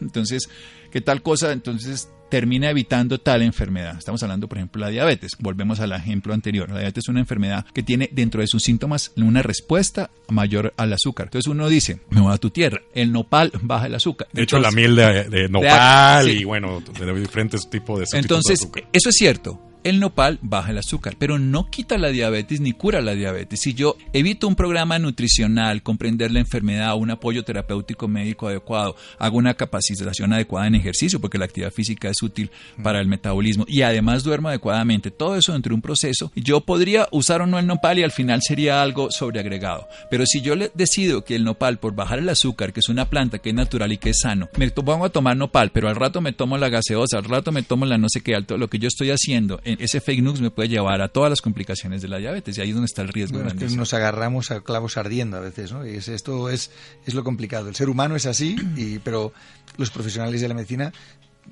Entonces, 0.00 0.48
¿qué 0.94 1.00
tal 1.00 1.22
cosa? 1.22 1.50
Entonces 1.50 2.08
termina 2.30 2.70
evitando 2.70 3.18
tal 3.18 3.42
enfermedad. 3.42 3.98
Estamos 3.98 4.22
hablando, 4.22 4.48
por 4.48 4.58
ejemplo, 4.58 4.80
de 4.80 4.86
la 4.86 4.90
diabetes. 4.92 5.32
Volvemos 5.40 5.80
al 5.80 5.90
ejemplo 5.92 6.32
anterior. 6.32 6.68
La 6.68 6.78
diabetes 6.78 7.04
es 7.04 7.08
una 7.08 7.18
enfermedad 7.18 7.66
que 7.74 7.82
tiene 7.82 8.08
dentro 8.12 8.40
de 8.40 8.46
sus 8.46 8.62
síntomas 8.62 9.10
una 9.16 9.42
respuesta 9.42 10.10
mayor 10.28 10.72
al 10.76 10.92
azúcar. 10.92 11.26
Entonces 11.26 11.50
uno 11.50 11.68
dice, 11.68 12.00
me 12.10 12.20
voy 12.20 12.32
a 12.32 12.38
tu 12.38 12.50
tierra. 12.50 12.80
El 12.94 13.10
nopal 13.10 13.50
baja 13.60 13.86
el 13.86 13.94
azúcar. 13.96 14.28
De 14.32 14.44
hecho, 14.44 14.60
la 14.60 14.70
miel 14.70 14.94
de, 14.94 15.48
nopal 15.50 16.30
y 16.30 16.44
bueno, 16.44 16.80
de 16.80 17.20
diferentes 17.20 17.68
tipos 17.68 17.98
de 17.98 18.18
Entonces, 18.18 18.60
eso 18.92 19.08
es 19.08 19.16
cierto 19.16 19.73
el 19.84 20.00
nopal 20.00 20.38
baja 20.42 20.70
el 20.70 20.78
azúcar, 20.78 21.16
pero 21.18 21.38
no 21.38 21.70
quita 21.70 21.98
la 21.98 22.08
diabetes 22.08 22.60
ni 22.60 22.72
cura 22.72 23.00
la 23.00 23.14
diabetes. 23.14 23.60
Si 23.60 23.74
yo 23.74 23.96
evito 24.12 24.48
un 24.48 24.56
programa 24.56 24.98
nutricional, 24.98 25.82
comprender 25.82 26.30
la 26.32 26.40
enfermedad, 26.40 26.96
un 26.96 27.10
apoyo 27.10 27.44
terapéutico 27.44 28.08
médico 28.08 28.48
adecuado, 28.48 28.96
hago 29.18 29.38
una 29.38 29.54
capacitación 29.54 30.32
adecuada 30.32 30.66
en 30.66 30.74
ejercicio, 30.74 31.20
porque 31.20 31.38
la 31.38 31.44
actividad 31.44 31.72
física 31.72 32.08
es 32.08 32.22
útil 32.22 32.50
para 32.82 33.00
el 33.00 33.06
metabolismo, 33.06 33.64
y 33.68 33.82
además 33.82 34.24
duermo 34.24 34.48
adecuadamente, 34.48 35.10
todo 35.10 35.36
eso 35.36 35.52
dentro 35.52 35.70
de 35.70 35.74
un 35.76 35.82
proceso, 35.82 36.32
yo 36.34 36.62
podría 36.62 37.08
usar 37.12 37.42
o 37.42 37.46
no 37.46 37.58
el 37.58 37.66
nopal 37.66 37.98
y 37.98 38.02
al 38.02 38.12
final 38.12 38.40
sería 38.42 38.82
algo 38.82 39.10
sobreagregado. 39.10 39.86
Pero 40.10 40.24
si 40.26 40.40
yo 40.40 40.54
decido 40.74 41.24
que 41.24 41.36
el 41.36 41.44
nopal, 41.44 41.78
por 41.78 41.94
bajar 41.94 42.18
el 42.18 42.28
azúcar, 42.28 42.72
que 42.72 42.80
es 42.80 42.88
una 42.88 43.10
planta 43.10 43.38
que 43.38 43.50
es 43.50 43.54
natural 43.54 43.92
y 43.92 43.98
que 43.98 44.10
es 44.10 44.20
sano, 44.20 44.48
me 44.56 44.70
pongo 44.70 45.04
a 45.04 45.10
tomar 45.10 45.36
nopal, 45.36 45.70
pero 45.72 45.88
al 45.88 45.96
rato 45.96 46.20
me 46.20 46.32
tomo 46.32 46.58
la 46.58 46.68
gaseosa, 46.68 47.18
al 47.18 47.24
rato 47.24 47.52
me 47.52 47.62
tomo 47.62 47.86
la 47.86 47.98
no 47.98 48.08
sé 48.08 48.22
qué, 48.22 48.34
alto, 48.34 48.56
lo 48.58 48.68
que 48.68 48.78
yo 48.78 48.88
estoy 48.88 49.10
haciendo, 49.10 49.60
ese 49.78 50.00
fake 50.00 50.22
news 50.22 50.40
me 50.40 50.50
puede 50.50 50.68
llevar 50.68 51.00
a 51.02 51.08
todas 51.08 51.30
las 51.30 51.40
complicaciones 51.40 52.02
de 52.02 52.08
la 52.08 52.18
diabetes 52.18 52.56
y 52.58 52.60
ahí 52.60 52.68
es 52.70 52.74
donde 52.74 52.86
está 52.86 53.02
el 53.02 53.08
riesgo. 53.08 53.38
Bueno, 53.38 53.50
es 53.50 53.56
que 53.56 53.76
nos 53.76 53.94
agarramos 53.94 54.50
a 54.50 54.60
clavos 54.60 54.96
ardiendo 54.96 55.36
a 55.36 55.40
veces, 55.40 55.72
¿no? 55.72 55.86
Y 55.86 55.96
esto 55.96 56.48
es, 56.48 56.70
es 57.06 57.14
lo 57.14 57.24
complicado. 57.24 57.68
El 57.68 57.74
ser 57.74 57.88
humano 57.88 58.16
es 58.16 58.26
así, 58.26 58.56
y, 58.76 58.98
pero 58.98 59.32
los 59.76 59.90
profesionales 59.90 60.40
de 60.40 60.48
la 60.48 60.54
medicina 60.54 60.92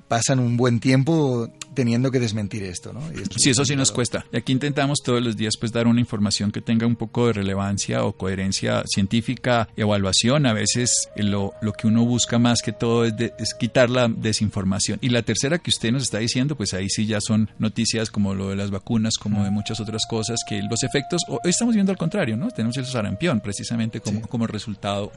pasan 0.07 0.39
un 0.39 0.57
buen 0.57 0.79
tiempo 0.79 1.49
teniendo 1.73 2.11
que 2.11 2.19
desmentir 2.19 2.63
esto, 2.63 2.93
¿no? 2.93 3.01
sí, 3.35 3.49
eso 3.49 3.65
sí 3.65 3.75
nos 3.75 3.91
cuesta. 3.91 4.25
Y 4.31 4.37
aquí 4.37 4.51
intentamos 4.51 4.99
todos 5.03 5.23
los 5.23 5.35
días 5.35 5.55
pues 5.59 5.71
dar 5.71 5.87
una 5.87 5.99
información 5.99 6.51
que 6.51 6.61
tenga 6.61 6.85
un 6.85 6.95
poco 6.95 7.27
de 7.27 7.33
relevancia 7.33 8.03
o 8.03 8.13
coherencia 8.13 8.83
científica, 8.85 9.67
evaluación. 9.75 10.45
A 10.45 10.53
veces 10.53 11.09
lo, 11.15 11.53
lo 11.61 11.73
que 11.73 11.87
uno 11.87 12.05
busca 12.05 12.37
más 12.39 12.61
que 12.61 12.73
todo 12.73 13.05
es, 13.05 13.13
es, 13.39 13.53
quitar 13.55 13.89
la 13.89 14.07
desinformación. 14.07 14.99
Y 15.01 15.09
la 15.09 15.23
tercera 15.23 15.57
que 15.57 15.69
usted 15.69 15.91
nos 15.91 16.03
está 16.03 16.19
diciendo, 16.19 16.55
pues 16.55 16.73
ahí 16.73 16.89
sí 16.89 17.05
ya 17.05 17.19
son 17.21 17.49
noticias 17.57 18.11
como 18.11 18.35
lo 18.35 18.49
de 18.49 18.55
las 18.55 18.71
vacunas, 18.71 19.15
como 19.17 19.43
de 19.43 19.51
muchas 19.51 19.79
otras 19.79 20.05
cosas, 20.07 20.41
que 20.47 20.61
los 20.61 20.83
efectos, 20.83 21.21
hoy 21.27 21.39
estamos 21.49 21.73
viendo 21.73 21.91
al 21.91 21.97
contrario, 21.97 22.37
¿no? 22.37 22.51
Tenemos 22.51 22.77
el 22.77 22.85
sarampión 22.85 23.41
precisamente 23.41 23.99
como, 23.99 24.21
como 24.27 24.47
resultado. 24.47 25.11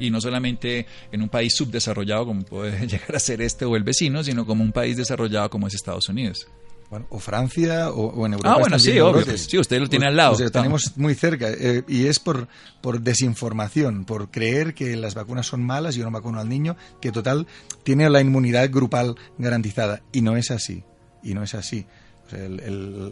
Y 0.00 0.10
no 0.10 0.20
solamente 0.20 0.86
en 1.12 1.22
un 1.22 1.28
país 1.28 1.54
subdesarrollado 1.54 2.26
como 2.26 2.42
puede 2.42 2.86
llegar 2.86 3.16
a 3.16 3.20
ser 3.20 3.42
este 3.42 3.64
o 3.64 3.76
el 3.76 3.84
vecino, 3.84 4.17
sino 4.22 4.46
como 4.46 4.62
un 4.62 4.72
país 4.72 4.96
desarrollado 4.96 5.50
como 5.50 5.66
es 5.66 5.74
Estados 5.74 6.08
Unidos. 6.08 6.48
Bueno, 6.90 7.06
o 7.10 7.18
Francia 7.18 7.90
o, 7.90 8.24
en 8.24 8.32
Europa. 8.32 8.54
Ah, 8.54 8.58
bueno, 8.58 8.78
sí, 8.78 8.98
obvio. 8.98 9.36
Sí, 9.36 9.58
usted 9.58 9.78
lo 9.78 9.88
tiene 9.88 10.06
al 10.06 10.16
lado. 10.16 10.38
lo 10.38 10.50
tenemos 10.50 10.96
muy 10.96 11.14
cerca. 11.14 11.48
Eh, 11.50 11.82
y 11.86 12.06
es 12.06 12.18
por, 12.18 12.48
por 12.80 13.02
desinformación, 13.02 14.06
por 14.06 14.30
creer 14.30 14.72
que 14.72 14.96
las 14.96 15.14
vacunas 15.14 15.46
son 15.46 15.62
malas, 15.62 15.96
y 15.96 15.98
yo 15.98 16.06
no 16.06 16.10
vacuno 16.10 16.40
al 16.40 16.48
niño, 16.48 16.76
que 17.00 17.12
total 17.12 17.46
tiene 17.82 18.08
la 18.08 18.22
inmunidad 18.22 18.70
grupal 18.70 19.16
garantizada. 19.36 20.02
Y 20.12 20.22
no 20.22 20.36
es 20.38 20.50
así. 20.50 20.82
Y 21.22 21.34
no 21.34 21.42
es 21.42 21.54
así. 21.54 21.84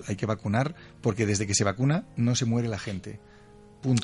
hay 0.07 0.17
que 0.17 0.27
vacunar 0.27 0.75
porque 1.03 1.27
desde 1.27 1.47
que 1.47 1.55
se 1.55 1.65
vacuna 1.65 2.07
no 2.17 2.35
se 2.35 2.47
muere 2.47 2.69
la 2.69 2.79
gente. 2.79 3.21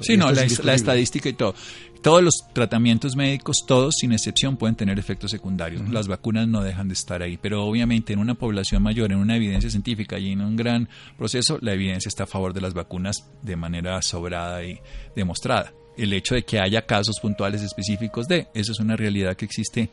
Sí, 0.01 0.17
no, 0.17 0.31
la, 0.31 0.45
estadística 0.75 1.29
y 1.29 1.33
todo. 1.33 1.55
Todos 2.03 2.23
los 2.23 2.35
tratamientos 2.53 3.15
médicos, 3.15 3.65
todos 3.67 3.95
sin 3.99 4.13
excepción, 4.13 4.57
pueden 4.57 4.75
tener 4.75 4.99
efectos 4.99 5.31
secundarios. 5.31 5.89
Las 5.89 6.09
vacunas 6.09 6.49
no 6.49 6.63
dejan 6.63 6.89
de 6.89 6.95
estar 6.95 7.23
ahí, 7.23 7.39
pero 7.41 7.65
obviamente 7.65 8.13
en 8.13 8.19
una 8.19 8.35
población 8.35 8.83
mayor, 8.83 9.13
en 9.13 9.19
una 9.19 9.37
evidencia 9.37 9.71
científica 9.71 10.19
y 10.19 10.33
en 10.33 10.41
un 10.41 10.57
gran 10.57 10.89
proceso, 11.17 11.59
la 11.61 11.75
evidencia 11.75 12.09
está 12.09 12.25
a 12.25 12.27
favor 12.27 12.53
de 12.53 12.61
las 12.61 12.75
vacunas 12.75 13.31
de 13.43 13.55
manera 13.55 14.03
sobrada 14.03 14.65
y 14.65 14.81
demostrada. 15.15 15.73
El 15.97 16.13
hecho 16.13 16.35
de 16.35 16.43
que 16.43 16.59
haya 16.59 16.87
casos 16.87 17.21
puntuales 17.21 17.63
específicos 17.63 18.27
de, 18.27 18.49
eso 18.55 18.73
es 18.73 18.81
una 18.81 18.97
realidad 18.97 19.37
que 19.37 19.45
existe 19.45 19.91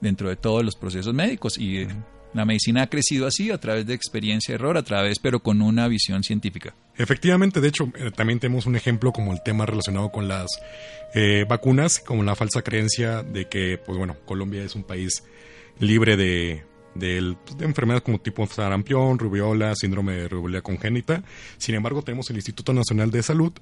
dentro 0.00 0.28
de 0.28 0.36
todos 0.36 0.64
los 0.64 0.74
procesos 0.74 1.14
médicos 1.14 1.58
y 1.58 1.86
la 2.34 2.44
medicina 2.44 2.82
ha 2.82 2.86
crecido 2.88 3.26
así 3.26 3.50
a 3.50 3.58
través 3.58 3.86
de 3.86 3.94
experiencia 3.94 4.54
error, 4.54 4.76
a 4.76 4.82
través, 4.82 5.18
pero 5.18 5.40
con 5.40 5.62
una 5.62 5.88
visión 5.88 6.22
científica. 6.22 6.74
Efectivamente, 6.96 7.60
de 7.60 7.68
hecho, 7.68 7.92
eh, 7.96 8.10
también 8.14 8.40
tenemos 8.40 8.66
un 8.66 8.76
ejemplo 8.76 9.12
como 9.12 9.32
el 9.32 9.42
tema 9.42 9.66
relacionado 9.66 10.10
con 10.10 10.28
las 10.28 10.48
eh, 11.14 11.44
vacunas, 11.48 12.00
como 12.00 12.22
la 12.22 12.34
falsa 12.34 12.62
creencia 12.62 13.22
de 13.22 13.48
que, 13.48 13.78
pues 13.78 13.98
bueno, 13.98 14.16
Colombia 14.24 14.62
es 14.62 14.74
un 14.74 14.84
país 14.84 15.24
libre 15.78 16.16
de, 16.16 16.64
de, 16.94 17.36
pues, 17.44 17.60
enfermedades 17.60 18.02
como 18.02 18.20
tipo 18.20 18.46
sarampión, 18.46 19.18
rubiola, 19.18 19.74
síndrome 19.74 20.14
de 20.14 20.28
rubiola 20.28 20.62
congénita. 20.62 21.22
Sin 21.58 21.74
embargo, 21.74 22.02
tenemos 22.02 22.30
el 22.30 22.36
Instituto 22.36 22.72
Nacional 22.72 23.10
de 23.10 23.22
Salud 23.22 23.52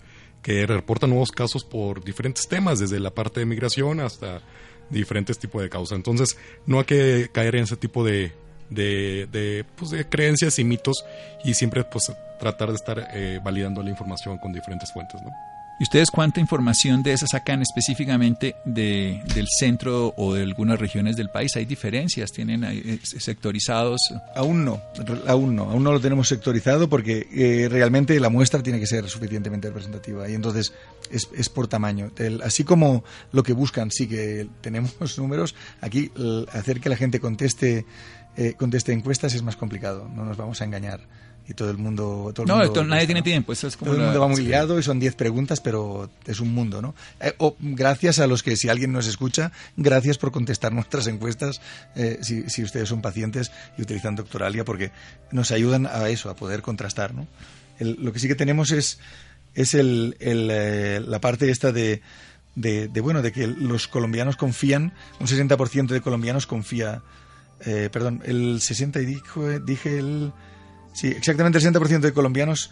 que 0.42 0.66
reporta 0.66 1.06
nuevos 1.06 1.32
casos 1.32 1.64
por 1.64 2.02
diferentes 2.02 2.48
temas, 2.48 2.78
desde 2.78 2.98
la 2.98 3.10
parte 3.10 3.40
de 3.40 3.46
migración 3.46 4.00
hasta 4.00 4.42
diferentes 4.88 5.38
tipos 5.38 5.62
de 5.62 5.68
causas. 5.68 5.96
Entonces, 5.96 6.38
no 6.66 6.78
hay 6.78 6.84
que 6.84 7.28
caer 7.32 7.56
en 7.56 7.64
ese 7.64 7.76
tipo 7.76 8.04
de, 8.04 8.32
de, 8.70 9.28
de, 9.30 9.64
pues, 9.76 9.90
de 9.90 10.08
creencias 10.08 10.58
y 10.58 10.64
mitos 10.64 11.04
y 11.44 11.54
siempre 11.54 11.84
pues 11.84 12.10
tratar 12.38 12.70
de 12.70 12.76
estar 12.76 13.08
eh, 13.12 13.38
validando 13.42 13.82
la 13.82 13.90
información 13.90 14.38
con 14.38 14.52
diferentes 14.52 14.90
fuentes, 14.92 15.20
¿no? 15.22 15.30
¿Y 15.78 15.84
ustedes 15.84 16.10
cuánta 16.10 16.40
información 16.40 17.02
de 17.02 17.14
esa 17.14 17.26
sacan 17.26 17.62
específicamente 17.62 18.54
de, 18.66 19.22
del 19.34 19.46
centro 19.48 20.12
o 20.14 20.34
de 20.34 20.42
algunas 20.42 20.78
regiones 20.78 21.16
del 21.16 21.30
país? 21.30 21.56
¿Hay 21.56 21.64
diferencias? 21.64 22.32
¿Tienen 22.32 22.64
eh, 22.64 22.98
sectorizados? 23.02 24.12
Aún 24.36 24.66
no, 24.66 24.82
aún 25.26 25.56
no, 25.56 25.70
aún 25.70 25.82
no 25.82 25.92
lo 25.92 25.98
tenemos 25.98 26.28
sectorizado 26.28 26.90
porque 26.90 27.26
eh, 27.32 27.66
realmente 27.70 28.20
la 28.20 28.28
muestra 28.28 28.62
tiene 28.62 28.78
que 28.78 28.86
ser 28.86 29.08
suficientemente 29.08 29.68
representativa 29.68 30.28
y 30.28 30.34
entonces 30.34 30.74
es, 31.10 31.30
es 31.34 31.48
por 31.48 31.66
tamaño. 31.66 32.12
así 32.44 32.62
como 32.62 33.02
lo 33.32 33.42
que 33.42 33.54
buscan, 33.54 33.90
sí 33.90 34.06
que 34.06 34.48
tenemos 34.60 34.92
números, 35.16 35.54
aquí 35.80 36.12
hacer 36.52 36.80
que 36.80 36.90
la 36.90 36.96
gente 36.96 37.20
conteste 37.20 37.86
eh, 38.36 38.54
conteste 38.56 38.92
encuestas 38.92 39.34
es 39.34 39.42
más 39.42 39.56
complicado, 39.56 40.08
no 40.14 40.24
nos 40.24 40.36
vamos 40.36 40.60
a 40.60 40.64
engañar. 40.64 41.00
Y 41.48 41.54
todo 41.54 41.70
el 41.70 41.78
mundo. 41.78 42.30
Todo 42.32 42.44
el 42.44 42.48
no, 42.48 42.64
mundo, 42.64 42.84
nadie 42.84 43.06
tiene 43.06 43.22
tiempo. 43.22 43.52
es 43.52 43.60
todo 43.60 43.92
el 43.92 44.00
mundo 44.00 44.20
va 44.20 44.28
muy 44.28 44.42
liado 44.42 44.78
y 44.78 44.84
son 44.84 45.00
10 45.00 45.16
preguntas, 45.16 45.60
pero 45.60 46.08
es 46.26 46.38
un 46.38 46.54
mundo, 46.54 46.80
¿no? 46.80 46.94
Eh, 47.20 47.34
gracias 47.58 48.20
a 48.20 48.28
los 48.28 48.44
que, 48.44 48.54
si 48.54 48.68
alguien 48.68 48.92
nos 48.92 49.08
escucha, 49.08 49.50
gracias 49.76 50.16
por 50.16 50.30
contestar 50.30 50.72
nuestras 50.74 51.08
encuestas, 51.08 51.60
eh, 51.96 52.18
si, 52.22 52.48
si, 52.48 52.62
ustedes 52.62 52.88
son 52.88 53.02
pacientes 53.02 53.50
y 53.76 53.82
utilizan 53.82 54.14
Doctoralia, 54.14 54.64
porque 54.64 54.92
nos 55.32 55.50
ayudan 55.50 55.86
a 55.86 56.08
eso, 56.08 56.30
a 56.30 56.36
poder 56.36 56.62
contrastar, 56.62 57.14
¿no? 57.14 57.26
lo 57.80 58.12
que 58.12 58.18
sí 58.18 58.28
que 58.28 58.34
tenemos 58.34 58.70
es, 58.72 58.98
es 59.54 59.74
el, 59.74 60.16
el, 60.20 60.48
eh, 60.50 61.00
la 61.00 61.20
parte 61.20 61.50
esta 61.50 61.72
de, 61.72 62.02
de, 62.54 62.88
de, 62.88 63.00
bueno, 63.00 63.22
de 63.22 63.32
que 63.32 63.46
los 63.46 63.88
colombianos 63.88 64.36
confían, 64.36 64.92
un 65.18 65.26
60% 65.26 65.88
de 65.88 66.00
colombianos 66.00 66.46
confía 66.46 67.02
eh, 67.64 67.88
perdón, 67.92 68.22
el 68.24 68.60
60 68.60 69.00
y 69.00 69.06
dijo, 69.06 69.48
dije 69.60 69.98
el... 69.98 70.32
Sí, 70.92 71.08
exactamente 71.08 71.58
el 71.58 71.64
60% 71.64 72.00
de 72.00 72.12
colombianos 72.12 72.70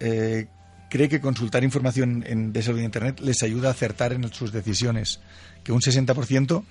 eh, 0.00 0.46
cree 0.88 1.08
que 1.08 1.20
consultar 1.20 1.64
información 1.64 2.24
en, 2.26 2.52
de 2.52 2.62
salud 2.62 2.78
en 2.78 2.86
Internet 2.86 3.20
les 3.20 3.42
ayuda 3.42 3.68
a 3.68 3.72
acertar 3.72 4.12
en 4.12 4.32
sus 4.32 4.52
decisiones. 4.52 5.20
Que 5.62 5.72
un 5.72 5.80
60%, 5.80 6.64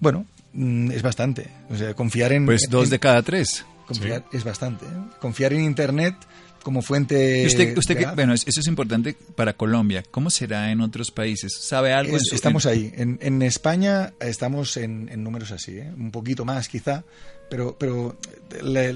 bueno, 0.00 0.26
mm, 0.52 0.90
es 0.90 1.02
bastante. 1.02 1.48
O 1.70 1.76
sea, 1.76 1.94
confiar 1.94 2.32
en... 2.32 2.46
Pues 2.46 2.62
dos 2.68 2.90
de 2.90 2.98
cada 2.98 3.22
tres. 3.22 3.64
Confiar 3.86 4.24
es 4.32 4.44
bastante. 4.44 4.84
¿eh? 4.86 4.88
Confiar 5.20 5.52
en 5.52 5.62
Internet 5.62 6.14
como 6.62 6.82
fuente. 6.82 7.46
Usted, 7.46 7.76
usted 7.76 8.14
bueno, 8.14 8.34
eso 8.34 8.60
es 8.60 8.66
importante 8.66 9.16
para 9.34 9.54
Colombia. 9.54 10.02
¿Cómo 10.10 10.30
será 10.30 10.70
en 10.70 10.80
otros 10.80 11.10
países? 11.10 11.52
¿Sabe 11.60 11.92
algo? 11.92 12.16
estamos 12.32 12.66
ahí. 12.66 12.92
En, 12.96 13.18
en, 13.22 13.42
España 13.42 14.14
estamos 14.20 14.76
en, 14.76 15.08
en 15.08 15.22
números 15.22 15.52
así, 15.52 15.78
¿eh? 15.78 15.92
un 15.96 16.10
poquito 16.10 16.44
más 16.44 16.68
quizá, 16.68 17.04
pero, 17.50 17.76
pero 17.78 18.16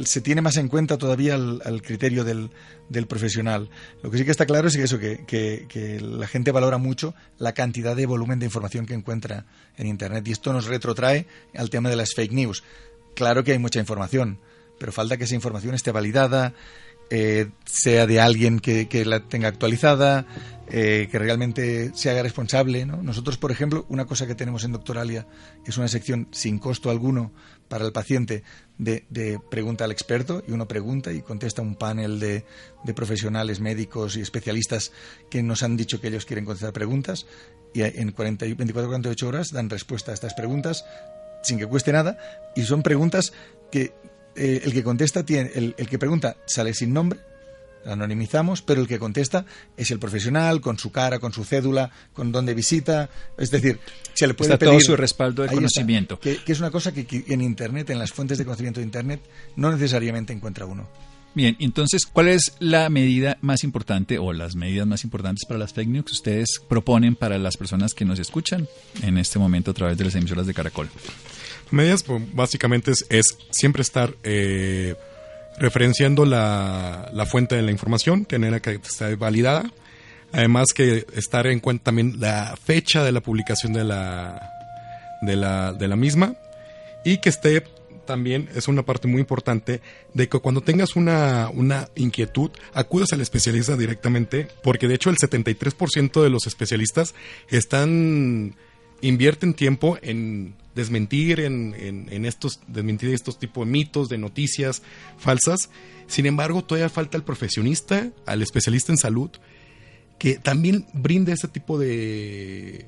se 0.05 0.21
tiene 0.23 0.41
más 0.41 0.57
en 0.57 0.69
cuenta 0.69 0.97
todavía 0.97 1.35
el, 1.35 1.83
criterio 1.83 2.25
del, 2.25 2.51
del, 2.89 3.07
profesional. 3.07 3.69
Lo 4.03 4.11
que 4.11 4.19
sí 4.19 4.25
que 4.25 4.31
está 4.31 4.47
claro 4.47 4.69
es 4.69 4.77
que 4.77 4.85
eso, 4.85 4.99
que, 4.99 5.27
que, 5.27 5.67
que, 5.69 6.01
la 6.01 6.27
gente 6.27 6.53
valora 6.53 6.79
mucho 6.79 7.15
la 7.39 7.53
cantidad 7.53 7.95
de 7.95 8.07
volumen 8.07 8.39
de 8.39 8.47
información 8.47 8.87
que 8.87 8.95
encuentra 8.95 9.45
en 9.77 9.87
Internet 9.87 10.27
y 10.27 10.33
esto 10.33 10.55
nos 10.55 10.67
retrotrae 10.67 11.27
al 11.55 11.69
tema 11.69 11.91
de 11.91 11.97
las 11.97 12.15
fake 12.15 12.33
news. 12.33 12.65
Claro 13.15 13.45
que 13.45 13.53
hay 13.53 13.59
mucha 13.59 13.79
información, 13.79 14.39
pero 14.79 14.91
falta 14.93 15.17
que 15.17 15.25
esa 15.25 15.35
información 15.35 15.75
esté 15.75 15.93
validada, 15.93 16.55
eh, 17.11 17.51
sea 17.65 18.07
de 18.07 18.21
alguien 18.21 18.59
que, 18.59 19.05
la 19.05 19.21
tenga 19.21 19.49
actualizada, 19.49 20.27
eh, 20.69 21.09
que 21.11 21.19
realmente 21.19 21.93
se 21.95 22.11
haga 22.11 22.23
responsable. 22.23 22.85
Nosotros, 22.85 23.39
por 23.39 23.53
ejemplo, 23.53 23.87
una 23.89 24.07
cosa 24.07 24.27
que 24.27 24.35
tenemos 24.35 24.65
en 24.65 24.73
Doctoralia 24.73 25.27
es 25.65 25.79
una 25.79 25.89
sección 25.89 26.29
sin 26.33 26.59
costo 26.59 26.91
alguno 26.91 27.33
para 27.69 27.85
el 27.85 27.93
paciente 27.93 28.43
de, 28.79 29.41
pregunta 29.51 29.85
al 29.85 29.93
experto 29.93 30.43
y 30.47 30.53
uno 30.53 30.67
pregunta 30.67 31.13
y 31.13 31.23
contesta 31.23 31.63
un 31.63 31.77
panel 31.77 32.19
de, 32.19 32.45
profesionales, 32.95 33.61
médicos 33.61 34.17
y 34.17 34.21
especialistas 34.21 34.93
que 35.31 35.43
nos 35.43 35.63
han 35.63 35.77
dicho 35.77 36.01
que 36.01 36.09
ellos 36.09 36.27
quieren 36.27 36.45
contestar 36.45 36.73
preguntas 36.73 37.27
y 37.75 37.83
en 37.83 38.15
24-48 38.15 39.23
horas 39.25 39.49
dan 39.53 39.71
respuesta 39.71 40.11
a 40.11 40.15
estas 40.15 40.35
preguntas 40.35 40.85
sin 41.43 41.59
que 41.59 41.67
cueste 41.67 41.93
nada 41.93 42.19
y 42.55 42.63
son 42.63 42.83
preguntas 42.83 43.33
que 43.71 43.93
eh, 44.37 44.63
el 44.65 44.73
que 44.73 44.83
contesta 44.83 45.25
tiene, 45.25 45.51
el, 45.55 45.75
que 45.75 45.99
pregunta 45.99 46.37
sale 46.47 46.75
sin 46.75 46.93
nombre, 46.93 47.21
anonimizamos, 47.85 48.63
pero 48.63 48.81
el 48.81 48.89
que 48.89 48.99
contesta 48.99 49.47
es 49.77 49.91
el 49.91 49.99
profesional, 49.99 50.61
con 50.61 50.79
su 50.79 50.91
cara, 50.91 51.19
con 51.19 51.33
su 51.33 51.45
cédula, 51.45 51.91
con 52.13 52.33
dónde 52.33 52.55
visita, 52.55 53.09
es 53.39 53.51
decir, 53.51 53.79
se 54.15 54.27
le 54.27 54.35
puede 54.35 54.55
está 54.55 54.65
todo 54.65 54.81
su 54.81 54.97
respaldo 54.97 55.43
de 55.43 55.49
conocimiento. 55.49 56.19
que, 56.19 56.41
es 56.47 56.61
una 56.61 56.71
cosa 56.71 56.93
que, 56.93 57.07
en 57.29 57.41
Internet, 57.41 57.91
en 57.91 57.99
las 57.99 58.13
fuentes 58.13 58.39
de 58.39 58.45
conocimiento 58.45 58.81
de 58.81 58.87
Internet, 58.87 59.21
no 59.57 59.71
necesariamente 59.71 60.33
encuentra 60.33 60.67
uno. 60.67 60.89
Bien, 61.37 61.55
entonces, 61.61 62.07
¿cuál 62.07 62.29
es 62.29 62.55
la 62.61 62.89
medida 62.89 63.37
más 63.43 63.63
importante 63.63 64.19
o 64.19 64.33
las 64.33 64.57
medidas 64.57 64.87
más 64.87 65.05
importantes 65.05 65.45
para 65.47 65.59
las 65.59 65.75
fake 65.75 65.89
news 65.91 66.07
que 66.07 66.13
ustedes 66.13 66.63
proponen 66.67 67.15
para 67.15 67.37
las 67.37 67.59
personas 67.59 67.93
que 67.93 68.07
nos 68.07 68.19
escuchan 68.19 68.67
en 69.03 69.19
este 69.19 69.39
momento 69.39 69.73
a 69.73 69.75
través 69.75 69.99
de 69.99 70.05
las 70.05 70.15
emisoras 70.15 70.47
de 70.47 70.55
Caracol? 70.55 70.89
Medidas, 71.71 72.03
pues, 72.03 72.23
básicamente, 72.35 72.93
es, 73.09 73.39
siempre 73.51 73.83
estar 73.83 74.15
eh, 74.23 74.95
referenciando 75.59 76.25
la, 76.25 77.11
fuente 77.31 77.57
de 77.57 77.63
la 77.63 77.71
información, 77.71 78.25
tenerla 78.25 78.61
que 78.61 78.73
esté 78.73 79.17
validada. 79.17 79.71
Además 80.33 80.73
que 80.75 81.07
estar 81.15 81.47
en 81.47 81.61
cuenta 81.61 81.85
también 81.85 82.21
la 82.21 82.57
fecha 82.63 83.05
de 83.05 83.13
la 83.13 83.21
publicación 83.21 83.73
de 83.73 83.85
la, 83.85 84.51
de 85.23 85.37
la, 85.37 85.73
de 85.73 85.89
la 85.89 85.97
misma 85.97 86.35
y 87.05 87.19
que 87.19 87.29
esté 87.29 87.63
también 88.07 88.49
es 88.55 88.69
una 88.69 88.85
parte 88.85 89.09
muy 89.09 89.21
importante 89.21 89.83
de 90.15 90.29
que 90.29 90.39
cuando 90.39 90.63
tengas 90.63 90.97
una, 90.97 91.51
una 91.53 91.89
inquietud, 91.95 92.51
acudas 92.73 93.13
al 93.13 93.21
especialista 93.21 93.77
directamente, 93.77 94.49
porque 94.63 94.89
de 94.89 94.95
hecho 94.95 95.11
el 95.11 95.17
73% 95.17 96.23
de 96.23 96.31
los 96.31 96.47
especialistas 96.47 97.15
están 97.49 98.57
invierten 99.01 99.55
tiempo 99.55 99.99
en 100.03 100.55
desmentir 100.75 101.41
en, 101.41 101.75
en, 101.79 102.25
estos 102.27 102.61
desmentir 102.67 103.15
estos 103.15 103.39
tipos 103.39 103.67
de 103.67 103.73
mitos 103.73 104.09
de 104.09 104.19
noticias 104.19 104.83
falsas 105.17 105.71
sin 106.07 106.27
embargo 106.27 106.63
todavía 106.63 106.91
falta 106.91 107.17
el 107.17 107.23
profesionista 107.25 108.11
al 108.27 108.43
especialista 108.43 108.93
en 108.93 108.99
salud 108.99 109.31
que 110.19 110.35
también 110.35 110.87
brinde 110.93 111.33
ese 111.33 111.49
tipo 111.49 111.79
de 111.79 112.87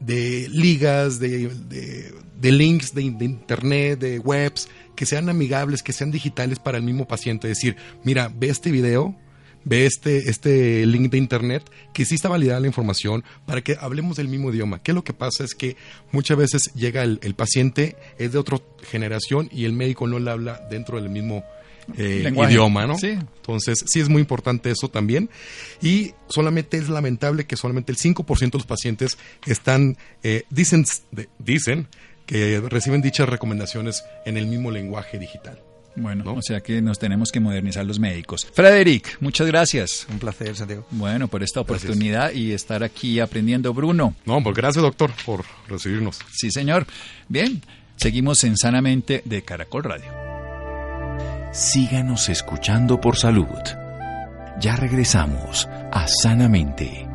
de 0.00 0.48
ligas, 0.50 1.18
de, 1.18 1.48
de, 1.48 2.52
links 2.52 2.94
de, 2.94 3.02
internet, 3.02 3.98
de 3.98 4.18
webs, 4.18 4.68
que 4.94 5.06
sean 5.06 5.28
amigables, 5.28 5.82
que 5.82 5.92
sean 5.92 6.10
digitales 6.10 6.58
para 6.58 6.78
el 6.78 6.84
mismo 6.84 7.06
paciente. 7.08 7.48
Decir, 7.48 7.76
mira, 8.02 8.30
ve 8.34 8.48
este 8.48 8.70
video, 8.70 9.16
ve 9.64 9.86
este, 9.86 10.30
este 10.30 10.86
link 10.86 11.10
de 11.10 11.18
internet, 11.18 11.62
que 11.92 12.04
sí 12.04 12.14
está 12.14 12.28
validada 12.28 12.60
la 12.60 12.66
información 12.66 13.24
para 13.46 13.62
que 13.62 13.76
hablemos 13.80 14.16
del 14.16 14.28
mismo 14.28 14.50
idioma. 14.50 14.82
¿Qué 14.82 14.92
lo 14.92 15.04
que 15.04 15.12
pasa? 15.12 15.44
Es 15.44 15.54
que 15.54 15.76
muchas 16.12 16.36
veces 16.36 16.72
llega 16.74 17.02
el, 17.02 17.18
el 17.22 17.34
paciente, 17.34 17.96
es 18.18 18.32
de 18.32 18.38
otra 18.38 18.60
generación 18.82 19.48
y 19.52 19.64
el 19.64 19.72
médico 19.72 20.06
no 20.06 20.18
le 20.18 20.30
habla 20.30 20.60
dentro 20.70 21.00
del 21.00 21.10
mismo 21.10 21.44
eh, 21.96 22.32
idioma, 22.48 22.86
¿no? 22.86 22.96
Sí. 22.98 23.10
Entonces, 23.10 23.84
sí 23.86 24.00
es 24.00 24.08
muy 24.08 24.20
importante 24.20 24.70
eso 24.70 24.88
también. 24.88 25.30
Y 25.82 26.12
solamente 26.28 26.76
es 26.76 26.88
lamentable 26.88 27.46
que 27.46 27.56
solamente 27.56 27.92
el 27.92 27.98
5% 27.98 28.50
de 28.50 28.58
los 28.58 28.66
pacientes 28.66 29.18
están, 29.46 29.96
eh, 30.22 30.44
dicen, 30.50 30.84
dicen 31.38 31.88
que 32.26 32.60
reciben 32.60 33.02
dichas 33.02 33.28
recomendaciones 33.28 34.04
en 34.24 34.36
el 34.36 34.46
mismo 34.46 34.70
lenguaje 34.70 35.18
digital. 35.18 35.60
Bueno, 35.96 36.34
o 36.34 36.42
sea 36.42 36.60
que 36.60 36.82
nos 36.82 36.98
tenemos 36.98 37.30
que 37.30 37.40
modernizar 37.40 37.84
los 37.84 37.98
médicos. 37.98 38.46
Frederic, 38.52 39.16
muchas 39.20 39.46
gracias. 39.46 40.06
Un 40.10 40.18
placer, 40.18 40.56
Santiago. 40.56 40.86
Bueno, 40.90 41.28
por 41.28 41.42
esta 41.42 41.60
oportunidad 41.60 42.32
y 42.32 42.52
estar 42.52 42.82
aquí 42.82 43.20
aprendiendo, 43.20 43.72
Bruno. 43.72 44.14
No, 44.24 44.42
pues 44.42 44.56
gracias, 44.56 44.82
doctor, 44.82 45.12
por 45.24 45.44
recibirnos. 45.68 46.18
Sí, 46.32 46.50
señor. 46.50 46.86
Bien, 47.28 47.62
seguimos 47.96 48.42
en 48.44 48.56
Sanamente 48.56 49.22
de 49.24 49.42
Caracol 49.42 49.84
Radio 49.84 50.24
síganos 51.54 52.28
escuchando 52.28 53.00
por 53.00 53.16
salud. 53.16 53.46
Ya 54.60 54.74
regresamos 54.74 55.68
a 55.92 56.06
Sanamente. 56.08 57.06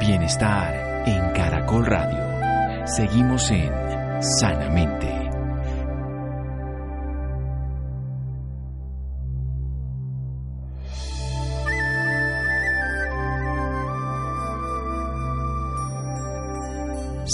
Bienestar 0.00 1.02
en 1.06 1.32
Caracol 1.32 1.84
Radio. 1.84 2.86
Seguimos 2.86 3.50
en 3.50 3.72
Sanamente. 4.22 5.21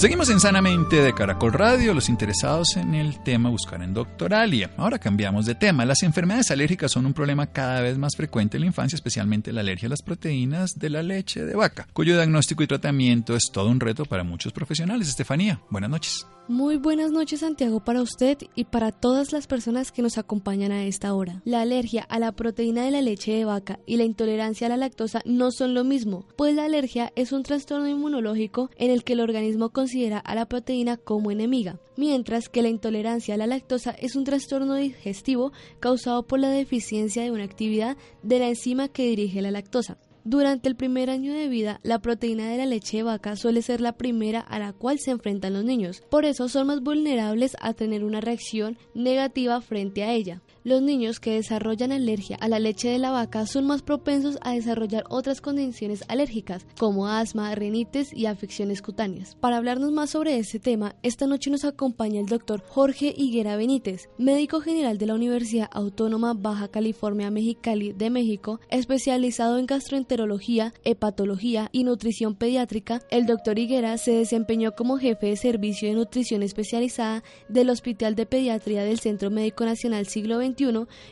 Seguimos 0.01 0.31
en 0.31 0.39
Sanamente 0.39 1.03
de 1.03 1.13
Caracol 1.13 1.53
Radio. 1.53 1.93
Los 1.93 2.09
interesados 2.09 2.77
en 2.77 2.95
el 2.95 3.21
tema 3.25 3.51
buscar 3.51 3.83
en 3.83 3.95
Doctoralia. 3.95 4.71
Ahora 4.77 5.01
cambiamos 5.01 5.45
de 5.45 5.57
tema. 5.57 5.85
Las 5.85 6.05
enfermedades 6.05 6.53
alérgicas 6.53 6.93
son 6.93 7.05
un 7.05 7.15
problema 7.15 7.49
cada 7.49 7.81
vez 7.81 7.99
más 7.99 8.15
frecuente 8.15 8.59
en 8.59 8.61
la 8.61 8.69
infancia, 8.69 8.95
especialmente 8.95 9.53
la 9.53 9.63
alergia 9.63 9.87
a 9.87 9.91
las 9.91 10.03
proteínas 10.03 10.79
de 10.79 10.91
la 10.91 11.03
leche 11.03 11.45
de 11.45 11.57
vaca, 11.57 11.89
cuyo 11.93 12.15
diagnóstico 12.15 12.63
y 12.63 12.69
tratamiento 12.69 13.35
es 13.35 13.51
todo 13.53 13.71
un 13.71 13.81
reto 13.81 14.05
para 14.05 14.23
muchos 14.23 14.53
profesionales. 14.53 15.09
Estefanía, 15.09 15.61
buenas 15.69 15.91
noches. 15.91 16.25
Muy 16.51 16.79
buenas 16.79 17.11
noches 17.11 17.41
Santiago 17.41 17.81
para 17.81 18.01
usted 18.01 18.39
y 18.55 18.65
para 18.65 18.91
todas 18.91 19.33
las 19.33 19.47
personas 19.47 19.93
que 19.93 20.01
nos 20.01 20.17
acompañan 20.17 20.73
a 20.73 20.85
esta 20.85 21.13
hora. 21.13 21.43
La 21.45 21.61
alergia 21.61 22.07
a 22.09 22.19
la 22.19 22.33
proteína 22.33 22.85
de 22.85 22.91
la 22.91 23.03
leche 23.03 23.33
de 23.33 23.45
vaca 23.45 23.81
y 23.85 23.99
la 23.99 24.05
intolerancia 24.05 24.67
a 24.67 24.71
la 24.71 24.79
lactosa 24.79 25.21
no 25.27 25.51
son 25.51 25.75
lo 25.75 25.85
mismo, 25.85 26.25
pues 26.37 26.55
la 26.55 26.65
alergia 26.65 27.13
es 27.17 27.33
un 27.33 27.43
trastorno 27.43 27.87
inmunológico 27.87 28.71
en 28.79 28.91
el 28.91 29.05
que 29.05 29.13
el 29.13 29.21
organismo 29.21 29.75
considera 29.89 30.19
a 30.19 30.35
la 30.35 30.45
proteína 30.45 30.99
como 30.99 31.31
enemiga, 31.31 31.81
mientras 31.97 32.51
que 32.51 32.61
la 32.61 32.69
intolerancia 32.69 33.33
a 33.33 33.37
la 33.39 33.47
lactosa 33.47 33.93
es 33.93 34.17
un 34.17 34.25
trastorno 34.25 34.75
digestivo 34.75 35.51
causado 35.81 36.27
por 36.27 36.41
la 36.41 36.51
deficiencia 36.51 37.23
de 37.23 37.31
una 37.31 37.45
actividad 37.45 37.97
de 38.23 38.39
la 38.39 38.49
enzima 38.49 38.89
que 38.89 39.07
dirige 39.07 39.41
la 39.41 39.51
lactosa. 39.51 39.97
Durante 40.25 40.69
el 40.69 40.77
primer 40.77 41.09
año 41.09 41.33
de 41.33 41.49
vida, 41.49 41.81
la 41.83 42.01
proteína 42.01 42.51
de 42.51 42.59
la 42.59 42.67
leche 42.67 42.99
de 42.99 43.05
vaca 43.05 43.35
suele 43.35 43.63
ser 43.63 43.81
la 43.81 43.97
primera 43.97 44.41
a 44.41 44.59
la 44.59 44.75
cual 44.75 44.99
se 44.99 45.11
enfrentan 45.11 45.55
los 45.55 45.65
niños. 45.65 46.03
Por 46.11 46.27
eso 46.27 46.51
son 46.51 46.67
más 46.67 46.83
vulnerables 46.83 47.57
a 47.59 47.73
tener 47.73 48.05
una 48.05 48.21
reacción 48.21 48.77
negativa 48.93 49.59
frente 49.63 50.03
a 50.03 50.13
ella. 50.13 50.43
Los 50.65 50.83
niños 50.83 51.21
que 51.21 51.35
desarrollan 51.35 51.93
alergia 51.93 52.37
a 52.41 52.49
la 52.49 52.59
leche 52.59 52.89
de 52.89 52.99
la 52.99 53.13
vaca 53.13 53.47
son 53.47 53.67
más 53.67 53.83
propensos 53.83 54.39
a 54.43 54.53
desarrollar 54.53 55.05
otras 55.09 55.41
condiciones 55.41 56.05
alérgicas, 56.09 56.67
como 56.79 57.07
asma, 57.07 57.55
rinitis 57.55 58.13
y 58.13 58.27
afecciones 58.27 58.83
cutáneas. 58.83 59.37
Para 59.37 59.57
hablarnos 59.57 59.93
más 59.93 60.11
sobre 60.11 60.37
este 60.37 60.59
tema, 60.59 60.97
esta 61.03 61.27
noche 61.27 61.51
nos 61.51 61.65
acompaña 61.65 62.21
el 62.21 62.27
doctor 62.27 62.63
Jorge 62.67 63.15
Higuera 63.17 63.57
Benítez, 63.57 64.09
médico 64.19 64.61
general 64.61 64.99
de 64.99 65.07
la 65.07 65.15
Universidad 65.15 65.71
Autónoma 65.73 66.35
Baja 66.35 66.69
California 66.69 67.31
Mexicali 67.31 67.93
de 67.93 68.11
México, 68.11 68.61
especializado 68.69 69.59
en 69.59 69.67
gastroenterología, 69.67 70.75
hepatología 70.85 71.69
y 71.71 71.85
nutrición 71.85 72.35
pediátrica. 72.35 73.01
El 73.11 73.27
doctor 73.27 73.59
Higuera 73.59 73.97
se 73.97 74.13
desempeñó 74.13 74.73
como 74.73 74.99
jefe 74.99 75.27
de 75.29 75.37
servicio 75.37 75.89
de 75.89 75.95
nutrición 75.95 76.43
especializada 76.43 77.23
del 77.49 77.71
Hospital 77.71 78.17
de 78.17 78.27
Pediatría 78.27 78.83
del 78.83 78.99
Centro 78.99 79.31
Médico 79.31 79.65
Nacional 79.65 80.07
Siglo 80.07 80.41
XX 80.41 80.48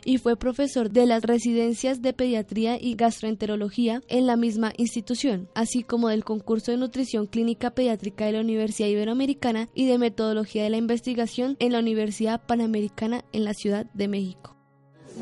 y 0.04 0.18
fue 0.18 0.36
profesor 0.36 0.90
de 0.90 1.06
las 1.06 1.22
residencias 1.22 2.02
de 2.02 2.12
pediatría 2.12 2.78
y 2.80 2.94
gastroenterología 2.94 4.02
en 4.08 4.26
la 4.26 4.36
misma 4.36 4.72
institución, 4.76 5.48
así 5.54 5.82
como 5.82 6.08
del 6.08 6.24
concurso 6.24 6.70
de 6.70 6.78
nutrición 6.78 7.26
clínica 7.26 7.70
pediátrica 7.70 8.26
de 8.26 8.32
la 8.32 8.40
Universidad 8.40 8.88
Iberoamericana 8.88 9.68
y 9.74 9.86
de 9.86 9.98
metodología 9.98 10.64
de 10.64 10.70
la 10.70 10.76
investigación 10.76 11.56
en 11.58 11.72
la 11.72 11.80
Universidad 11.80 12.40
Panamericana 12.46 13.24
en 13.32 13.44
la 13.44 13.54
Ciudad 13.54 13.86
de 13.94 14.08
México. 14.08 14.56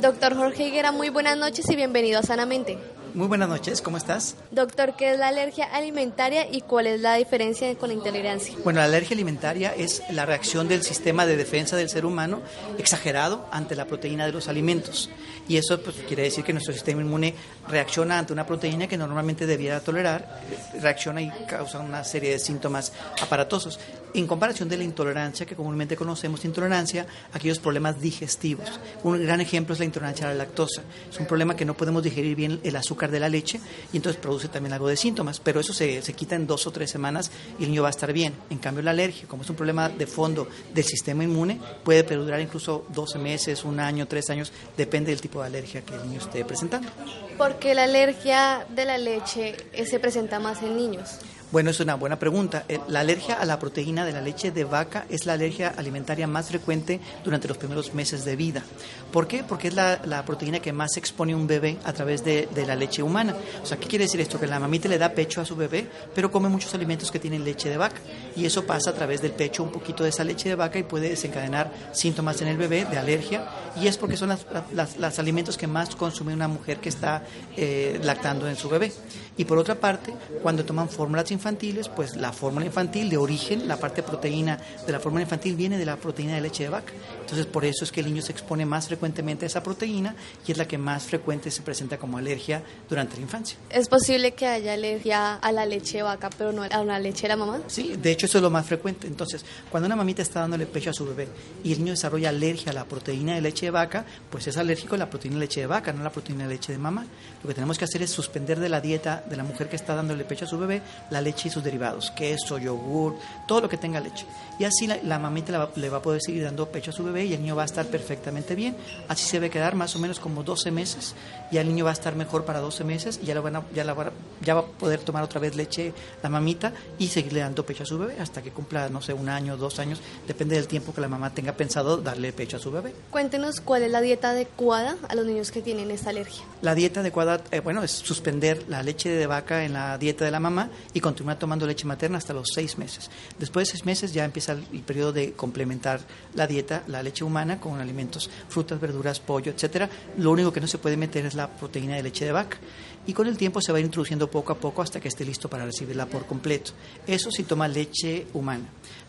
Doctor 0.00 0.34
Jorge 0.34 0.68
Higuera, 0.68 0.90
muy 0.90 1.08
buenas 1.08 1.38
noches 1.38 1.70
y 1.70 1.76
bienvenido 1.76 2.18
a 2.18 2.22
Sanamente. 2.22 2.78
Muy 3.14 3.28
buenas 3.28 3.48
noches, 3.48 3.80
¿cómo 3.80 3.96
estás? 3.96 4.34
Doctor, 4.50 4.96
¿qué 4.96 5.12
es 5.12 5.18
la 5.20 5.28
alergia 5.28 5.66
alimentaria 5.66 6.50
y 6.50 6.62
cuál 6.62 6.88
es 6.88 7.00
la 7.00 7.14
diferencia 7.14 7.72
con 7.76 7.90
la 7.90 7.94
intolerancia? 7.94 8.56
Bueno, 8.64 8.80
la 8.80 8.86
alergia 8.86 9.14
alimentaria 9.14 9.72
es 9.72 10.02
la 10.10 10.26
reacción 10.26 10.66
del 10.66 10.82
sistema 10.82 11.24
de 11.24 11.36
defensa 11.36 11.76
del 11.76 11.88
ser 11.88 12.06
humano 12.06 12.42
exagerado 12.76 13.46
ante 13.52 13.76
la 13.76 13.84
proteína 13.84 14.26
de 14.26 14.32
los 14.32 14.48
alimentos. 14.48 15.10
Y 15.46 15.58
eso 15.58 15.80
pues, 15.80 15.94
quiere 16.08 16.24
decir 16.24 16.42
que 16.42 16.52
nuestro 16.52 16.74
sistema 16.74 17.02
inmune 17.02 17.36
reacciona 17.68 18.18
ante 18.18 18.32
una 18.32 18.46
proteína 18.46 18.88
que 18.88 18.96
normalmente 18.96 19.46
debiera 19.46 19.78
tolerar, 19.78 20.40
reacciona 20.80 21.22
y 21.22 21.30
causa 21.46 21.78
una 21.78 22.02
serie 22.02 22.32
de 22.32 22.40
síntomas 22.40 22.92
aparatosos. 23.22 23.78
En 24.12 24.26
comparación 24.26 24.68
de 24.68 24.76
la 24.76 24.84
intolerancia, 24.84 25.46
que 25.46 25.56
comúnmente 25.56 25.96
conocemos, 25.96 26.44
intolerancia, 26.44 27.06
aquellos 27.32 27.58
problemas 27.58 28.00
digestivos. 28.00 28.80
Un 29.02 29.22
gran 29.22 29.40
ejemplo 29.40 29.72
es 29.72 29.78
la 29.78 29.84
intolerancia 29.84 30.26
a 30.26 30.30
la 30.30 30.36
lactosa. 30.36 30.82
Es 31.10 31.18
un 31.18 31.26
problema 31.26 31.54
que 31.56 31.64
no 31.64 31.74
podemos 31.74 32.02
digerir 32.02 32.34
bien 32.34 32.60
el 32.62 32.76
azúcar 32.76 33.03
de 33.10 33.20
la 33.20 33.28
leche 33.28 33.60
y 33.92 33.96
entonces 33.96 34.20
produce 34.20 34.48
también 34.48 34.72
algo 34.72 34.88
de 34.88 34.96
síntomas, 34.96 35.40
pero 35.40 35.60
eso 35.60 35.72
se, 35.72 36.02
se 36.02 36.12
quita 36.12 36.34
en 36.34 36.46
dos 36.46 36.66
o 36.66 36.70
tres 36.70 36.90
semanas 36.90 37.30
y 37.58 37.64
el 37.64 37.70
niño 37.70 37.82
va 37.82 37.88
a 37.88 37.90
estar 37.90 38.12
bien. 38.12 38.34
En 38.50 38.58
cambio, 38.58 38.82
la 38.82 38.90
alergia, 38.90 39.26
como 39.28 39.42
es 39.42 39.50
un 39.50 39.56
problema 39.56 39.88
de 39.88 40.06
fondo 40.06 40.48
del 40.72 40.84
sistema 40.84 41.24
inmune, 41.24 41.60
puede 41.82 42.04
perdurar 42.04 42.40
incluso 42.40 42.86
12 42.88 43.18
meses, 43.18 43.64
un 43.64 43.80
año, 43.80 44.06
tres 44.06 44.30
años, 44.30 44.52
depende 44.76 45.10
del 45.10 45.20
tipo 45.20 45.40
de 45.40 45.46
alergia 45.46 45.82
que 45.82 45.94
el 45.94 46.02
niño 46.02 46.20
esté 46.20 46.44
presentando. 46.44 46.88
¿Por 47.36 47.58
qué 47.58 47.74
la 47.74 47.84
alergia 47.84 48.66
de 48.68 48.84
la 48.84 48.98
leche 48.98 49.56
eh, 49.72 49.86
se 49.86 49.98
presenta 49.98 50.38
más 50.38 50.62
en 50.62 50.76
niños? 50.76 51.18
Bueno, 51.54 51.70
es 51.70 51.78
una 51.78 51.94
buena 51.94 52.18
pregunta. 52.18 52.64
Eh, 52.68 52.80
la 52.88 52.98
alergia 52.98 53.36
a 53.36 53.44
la 53.44 53.60
proteína 53.60 54.04
de 54.04 54.10
la 54.10 54.20
leche 54.20 54.50
de 54.50 54.64
vaca 54.64 55.06
es 55.08 55.24
la 55.24 55.34
alergia 55.34 55.68
alimentaria 55.68 56.26
más 56.26 56.48
frecuente 56.48 56.98
durante 57.22 57.46
los 57.46 57.56
primeros 57.58 57.94
meses 57.94 58.24
de 58.24 58.34
vida. 58.34 58.64
¿Por 59.12 59.28
qué? 59.28 59.44
Porque 59.44 59.68
es 59.68 59.74
la, 59.74 60.24
proteína 60.26 60.58
que 60.58 60.72
más 60.72 60.96
expone 60.96 61.32
un 61.32 61.46
bebé 61.46 61.76
a 61.84 61.92
través 61.92 62.24
de, 62.24 62.48
la 62.66 62.74
leche 62.74 63.04
humana. 63.04 63.36
O 63.62 63.66
sea, 63.66 63.78
¿qué 63.78 63.86
quiere 63.86 64.06
decir 64.06 64.20
esto? 64.20 64.40
Que 64.40 64.48
la 64.48 64.58
mamita 64.58 64.88
le 64.88 64.98
da 64.98 65.10
pecho 65.10 65.40
a 65.40 65.44
su 65.44 65.54
bebé, 65.54 65.88
pero 66.12 66.28
come 66.28 66.48
muchos 66.48 66.74
alimentos 66.74 67.12
que 67.12 67.20
tienen 67.20 67.44
leche 67.44 67.68
de 67.68 67.76
vaca. 67.76 68.00
Y 68.34 68.44
eso 68.46 68.66
pasa 68.66 68.90
a 68.90 68.94
través 68.94 69.22
del 69.22 69.30
pecho 69.30 69.62
un 69.62 69.70
poquito 69.70 70.02
de 70.02 70.08
esa 70.08 70.24
leche 70.24 70.48
de 70.48 70.56
vaca 70.56 70.80
y 70.80 70.82
puede 70.82 71.10
desencadenar 71.10 71.70
síntomas 71.92 72.42
en 72.42 72.48
el 72.48 72.56
bebé 72.56 72.84
de 72.84 72.98
alergia. 72.98 73.48
Y 73.80 73.86
es 73.86 73.96
porque 73.96 74.16
son 74.16 74.36
los 74.72 75.18
alimentos 75.20 75.56
que 75.56 75.68
más 75.68 75.94
consume 75.94 76.34
una 76.34 76.48
mujer 76.48 76.78
que 76.78 76.88
está 76.88 77.22
eh, 77.56 78.00
lactando 78.02 78.48
en 78.48 78.56
su 78.56 78.68
bebé. 78.68 78.90
Y 79.36 79.44
por 79.44 79.58
otra 79.58 79.74
parte, 79.74 80.14
cuando 80.42 80.64
toman 80.64 80.88
fórmulas 80.88 81.30
infantiles, 81.30 81.88
pues 81.88 82.16
la 82.16 82.32
fórmula 82.32 82.66
infantil 82.66 83.10
de 83.10 83.16
origen, 83.16 83.66
la 83.66 83.76
parte 83.76 84.02
proteína 84.02 84.58
de 84.86 84.92
la 84.92 85.00
fórmula 85.00 85.22
infantil 85.22 85.56
viene 85.56 85.76
de 85.76 85.84
la 85.84 85.96
proteína 85.96 86.34
de 86.34 86.40
leche 86.40 86.64
de 86.64 86.68
vaca. 86.68 86.92
Entonces, 87.20 87.46
por 87.46 87.64
eso 87.64 87.84
es 87.84 87.90
que 87.90 88.00
el 88.00 88.06
niño 88.06 88.22
se 88.22 88.32
expone 88.32 88.64
más 88.64 88.86
frecuentemente 88.86 89.44
a 89.44 89.48
esa 89.48 89.62
proteína 89.62 90.14
y 90.46 90.52
es 90.52 90.58
la 90.58 90.68
que 90.68 90.78
más 90.78 91.04
frecuente 91.04 91.50
se 91.50 91.62
presenta 91.62 91.98
como 91.98 92.16
alergia 92.18 92.62
durante 92.88 93.16
la 93.16 93.22
infancia. 93.22 93.58
¿Es 93.70 93.88
posible 93.88 94.34
que 94.34 94.46
haya 94.46 94.74
alergia 94.74 95.34
a 95.34 95.52
la 95.52 95.66
leche 95.66 95.98
de 95.98 96.02
vaca, 96.04 96.30
pero 96.36 96.52
no 96.52 96.62
a 96.62 96.84
la 96.84 96.98
leche 97.00 97.22
de 97.22 97.28
la 97.28 97.36
mamá? 97.36 97.60
Sí, 97.66 97.96
de 98.00 98.12
hecho 98.12 98.26
eso 98.26 98.38
es 98.38 98.42
lo 98.42 98.50
más 98.50 98.66
frecuente. 98.66 99.06
Entonces, 99.06 99.44
cuando 99.70 99.86
una 99.86 99.96
mamita 99.96 100.22
está 100.22 100.40
dándole 100.40 100.66
pecho 100.66 100.90
a 100.90 100.92
su 100.92 101.04
bebé 101.06 101.28
y 101.64 101.72
el 101.72 101.78
niño 101.78 101.92
desarrolla 101.92 102.28
alergia 102.28 102.70
a 102.70 102.74
la 102.74 102.84
proteína 102.84 103.34
de 103.34 103.40
leche 103.40 103.66
de 103.66 103.70
vaca, 103.70 104.04
pues 104.30 104.46
es 104.46 104.56
alérgico 104.56 104.94
a 104.94 104.98
la 104.98 105.10
proteína 105.10 105.36
de 105.36 105.40
leche 105.40 105.60
de 105.60 105.66
vaca, 105.66 105.92
no 105.92 106.00
a 106.02 106.04
la 106.04 106.12
proteína 106.12 106.44
de 106.44 106.54
leche 106.54 106.72
de 106.72 106.78
mamá. 106.78 107.04
Lo 107.42 107.48
que 107.48 107.54
tenemos 107.54 107.78
que 107.78 107.84
hacer 107.84 108.02
es 108.02 108.10
suspender 108.10 108.60
de 108.60 108.68
la 108.68 108.80
dieta 108.80 109.23
de 109.28 109.36
la 109.36 109.44
mujer 109.44 109.68
que 109.68 109.76
está 109.76 109.94
dándole 109.94 110.24
pecho 110.24 110.44
a 110.44 110.48
su 110.48 110.58
bebé 110.58 110.82
la 111.10 111.20
leche 111.20 111.48
y 111.48 111.50
sus 111.50 111.62
derivados, 111.62 112.10
queso, 112.10 112.58
yogur, 112.58 113.16
todo 113.46 113.62
lo 113.62 113.68
que 113.68 113.76
tenga 113.76 114.00
leche. 114.00 114.26
Y 114.58 114.64
así 114.64 114.86
la, 114.86 115.18
mamita 115.18 115.70
le 115.74 115.88
va 115.88 115.98
a 115.98 116.02
poder 116.02 116.20
seguir 116.20 116.44
dando 116.44 116.68
pecho 116.68 116.90
a 116.90 116.94
su 116.94 117.04
bebé 117.04 117.24
y 117.24 117.34
el 117.34 117.40
niño 117.40 117.56
va 117.56 117.62
a 117.62 117.66
estar 117.66 117.86
perfectamente 117.86 118.54
bien. 118.54 118.76
Así 119.08 119.24
se 119.24 119.36
debe 119.38 119.50
quedar 119.50 119.74
más 119.74 119.96
o 119.96 119.98
menos 119.98 120.20
como 120.20 120.42
12 120.42 120.70
meses. 120.70 121.14
y 121.50 121.58
el 121.58 121.68
niño 121.68 121.84
va 121.84 121.90
a 121.90 121.94
estar 121.94 122.16
mejor 122.16 122.44
para 122.44 122.60
12 122.60 122.84
meses 122.84 123.20
y 123.22 123.26
ya, 123.26 123.40
van 123.40 123.64
ya, 123.74 123.84
la, 123.84 124.12
ya 124.42 124.54
va 124.54 124.60
a 124.60 124.66
poder 124.66 125.00
tomar 125.00 125.22
otra 125.22 125.40
vez 125.40 125.56
leche 125.56 125.92
la 126.22 126.28
mamita 126.28 126.72
y 126.98 127.08
seguirle 127.08 127.40
dando 127.40 127.64
pecho 127.64 127.82
a 127.82 127.86
su 127.86 127.98
bebé 127.98 128.16
hasta 128.20 128.42
que 128.42 128.50
cumpla, 128.50 128.88
no 128.88 129.02
sé, 129.02 129.12
un 129.12 129.28
año, 129.28 129.56
dos 129.56 129.78
años, 129.78 130.00
depende 130.26 130.56
del 130.56 130.66
tiempo 130.66 130.94
que 130.94 131.00
la 131.00 131.08
mamá 131.08 131.34
tenga 131.34 131.52
pensado 131.52 131.96
darle 131.96 132.32
pecho 132.32 132.56
a 132.56 132.60
su 132.60 132.70
bebé. 132.70 132.92
Cuéntenos 133.10 133.60
cuál 133.60 133.82
es 133.82 133.90
la 133.90 134.00
dieta 134.00 134.30
adecuada 134.30 134.96
a 135.08 135.14
los 135.14 135.26
niños 135.26 135.50
que 135.50 135.62
tienen 135.62 135.90
esta 135.90 136.10
alergia. 136.10 136.44
La 136.62 136.74
dieta 136.74 137.00
adecuada, 137.00 137.40
eh, 137.50 137.60
bueno, 137.60 137.82
es 137.82 137.90
suspender 137.90 138.64
la 138.68 138.82
leche 138.82 139.10
de 139.14 139.26
vaca 139.26 139.64
en 139.64 139.72
la 139.72 139.98
dieta 139.98 140.24
de 140.24 140.30
la 140.30 140.40
mamá 140.40 140.70
y 140.92 141.00
continuar 141.00 141.38
tomando 141.38 141.66
leche 141.66 141.86
materna 141.86 142.18
hasta 142.18 142.34
los 142.34 142.48
seis 142.54 142.78
meses. 142.78 143.10
Después 143.38 143.66
de 143.66 143.72
seis 143.72 143.84
meses 143.84 144.12
ya 144.12 144.24
empieza 144.24 144.52
el 144.52 144.80
periodo 144.80 145.12
de 145.12 145.32
complementar 145.32 146.00
la 146.34 146.46
dieta, 146.46 146.82
la 146.86 147.02
leche 147.02 147.24
humana, 147.24 147.60
con 147.60 147.80
alimentos, 147.80 148.30
frutas, 148.48 148.80
verduras, 148.80 149.20
pollo, 149.20 149.52
etcétera. 149.52 149.88
Lo 150.18 150.30
único 150.30 150.52
que 150.52 150.60
no 150.60 150.66
se 150.66 150.78
puede 150.78 150.96
meter 150.96 151.26
es 151.26 151.34
la 151.34 151.48
proteína 151.48 151.96
de 151.96 152.02
leche 152.02 152.24
de 152.24 152.32
vaca. 152.32 152.58
Y 153.06 153.12
con 153.12 153.26
el 153.26 153.36
tiempo 153.36 153.60
se 153.60 153.72
va 153.72 153.80
introduciendo 153.80 154.30
poco 154.30 154.52
a 154.52 154.58
poco 154.58 154.80
hasta 154.80 154.98
que 154.98 155.08
esté 155.08 155.24
listo 155.24 155.48
para 155.48 155.66
recibirla 155.66 156.06
por 156.06 156.26
completo. 156.26 156.72
Eso 157.06 157.30
si 157.30 157.44
toma 157.44 157.68
leche 157.68 158.26
humana. 158.32 158.64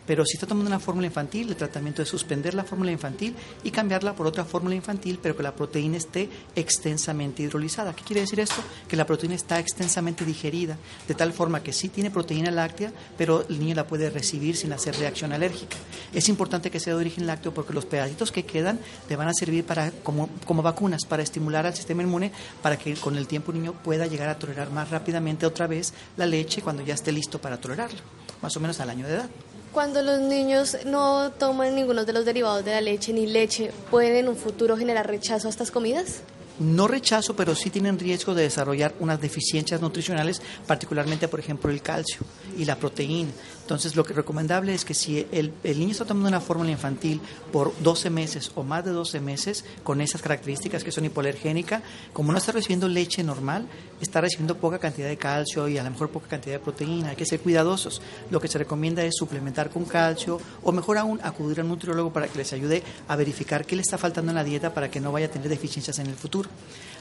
Pero 0.06 0.24
si 0.24 0.36
está 0.36 0.46
tomando 0.46 0.68
una 0.68 0.78
fórmula 0.78 1.06
infantil, 1.06 1.48
el 1.48 1.56
tratamiento 1.56 2.02
es 2.02 2.08
suspender 2.08 2.54
la 2.54 2.64
fórmula 2.64 2.92
infantil 2.92 3.34
y 3.64 3.70
cambiarla 3.70 4.14
por 4.14 4.26
otra 4.26 4.44
fórmula 4.44 4.74
infantil, 4.74 5.18
pero 5.20 5.36
que 5.36 5.42
la 5.42 5.54
proteína 5.54 5.96
esté 5.96 6.28
extensamente 6.54 7.42
hidrolizada. 7.42 7.94
¿Qué 7.94 8.04
quiere 8.04 8.20
decir 8.20 8.40
esto? 8.40 8.62
Que 8.88 8.96
la 8.96 9.06
proteína 9.06 9.34
está 9.34 9.58
extensamente 9.58 10.24
digerida, 10.24 10.78
de 11.08 11.14
tal 11.14 11.32
forma 11.32 11.62
que 11.62 11.72
sí 11.72 11.88
tiene 11.88 12.10
proteína 12.10 12.50
láctea, 12.50 12.92
pero 13.18 13.44
el 13.48 13.58
niño 13.58 13.74
la 13.74 13.86
puede 13.86 14.10
recibir 14.10 14.56
sin 14.56 14.72
hacer 14.72 14.96
reacción 14.96 15.32
alérgica. 15.32 15.76
Es 16.12 16.28
importante 16.28 16.70
que 16.70 16.80
sea 16.80 16.94
de 16.94 17.00
origen 17.00 17.26
lácteo 17.26 17.52
porque 17.52 17.72
los 17.72 17.84
pedacitos 17.84 18.32
que 18.32 18.44
quedan 18.44 18.78
le 19.08 19.16
van 19.16 19.28
a 19.28 19.34
servir 19.34 19.64
para, 19.64 19.90
como, 19.90 20.28
como 20.44 20.62
vacunas 20.62 21.04
para 21.04 21.22
estimular 21.22 21.66
al 21.66 21.74
sistema 21.74 22.02
inmune 22.02 22.32
para 22.62 22.78
que 22.78 22.94
con 22.94 23.16
el 23.16 23.26
tiempo 23.26 23.52
el 23.52 23.58
niño 23.58 23.72
pueda 23.72 24.06
llegar 24.06 24.28
a 24.28 24.38
tolerar 24.38 24.70
más 24.70 24.90
rápidamente 24.90 25.46
otra 25.46 25.66
vez 25.66 25.92
la 26.16 26.26
leche 26.26 26.62
cuando 26.62 26.84
ya 26.84 26.94
esté 26.94 27.12
listo 27.12 27.40
para 27.40 27.60
tolerarlo, 27.60 28.00
más 28.42 28.56
o 28.56 28.60
menos 28.60 28.80
al 28.80 28.90
año 28.90 29.06
de 29.06 29.14
edad. 29.14 29.30
Cuando 29.76 30.00
los 30.00 30.20
niños 30.20 30.78
no 30.86 31.32
toman 31.32 31.74
ninguno 31.74 32.06
de 32.06 32.14
los 32.14 32.24
derivados 32.24 32.64
de 32.64 32.70
la 32.70 32.80
leche 32.80 33.12
ni 33.12 33.26
leche, 33.26 33.72
¿pueden 33.90 34.16
en 34.16 34.28
un 34.30 34.34
futuro 34.34 34.74
generar 34.74 35.06
rechazo 35.06 35.48
a 35.48 35.50
estas 35.50 35.70
comidas? 35.70 36.22
No 36.58 36.88
rechazo, 36.88 37.36
pero 37.36 37.54
sí 37.54 37.70
tienen 37.70 37.98
riesgo 37.98 38.34
de 38.34 38.42
desarrollar 38.42 38.94
unas 39.00 39.20
deficiencias 39.20 39.80
nutricionales, 39.80 40.40
particularmente, 40.66 41.28
por 41.28 41.40
ejemplo, 41.40 41.70
el 41.70 41.82
calcio 41.82 42.20
y 42.56 42.64
la 42.64 42.76
proteína. 42.76 43.30
Entonces, 43.66 43.96
lo 43.96 44.04
que 44.04 44.14
recomendable 44.14 44.74
es 44.74 44.84
que 44.84 44.94
si 44.94 45.26
el, 45.32 45.52
niño 45.64 45.90
está 45.90 46.04
tomando 46.04 46.28
una 46.28 46.40
fórmula 46.40 46.70
infantil 46.70 47.20
por 47.52 47.74
12 47.80 48.10
meses 48.10 48.52
o 48.54 48.62
más 48.62 48.84
de 48.84 48.92
12 48.92 49.18
meses, 49.20 49.64
con 49.82 50.00
esas 50.00 50.22
características 50.22 50.84
que 50.84 50.92
son 50.92 51.04
hipoalergénica, 51.04 51.82
como 52.12 52.30
no 52.30 52.38
está 52.38 52.52
recibiendo 52.52 52.88
leche 52.88 53.24
normal, 53.24 53.66
está 54.00 54.20
recibiendo 54.20 54.56
poca 54.56 54.78
cantidad 54.78 55.08
de 55.08 55.16
calcio 55.16 55.66
y 55.66 55.78
a 55.78 55.82
lo 55.82 55.90
mejor 55.90 56.10
poca 56.10 56.28
cantidad 56.28 56.54
de 56.54 56.60
proteína. 56.60 57.10
Hay 57.10 57.16
que 57.16 57.26
ser 57.26 57.40
cuidadosos. 57.40 58.00
Lo 58.30 58.40
que 58.40 58.46
se 58.46 58.58
recomienda 58.58 59.04
es 59.04 59.16
suplementar 59.16 59.68
con 59.70 59.84
calcio 59.84 60.40
o 60.62 60.70
mejor 60.70 60.98
aún 60.98 61.18
acudir 61.24 61.58
a 61.58 61.62
un 61.64 61.70
nutriólogo 61.70 62.12
para 62.12 62.28
que 62.28 62.38
les 62.38 62.52
ayude 62.52 62.84
a 63.08 63.16
verificar 63.16 63.66
qué 63.66 63.74
le 63.74 63.82
está 63.82 63.98
faltando 63.98 64.30
en 64.30 64.36
la 64.36 64.44
dieta 64.44 64.72
para 64.72 64.92
que 64.92 65.00
no 65.00 65.10
vaya 65.10 65.26
a 65.26 65.30
tener 65.30 65.48
deficiencias 65.48 65.98
en 65.98 66.06
el 66.06 66.14
futuro. 66.14 66.45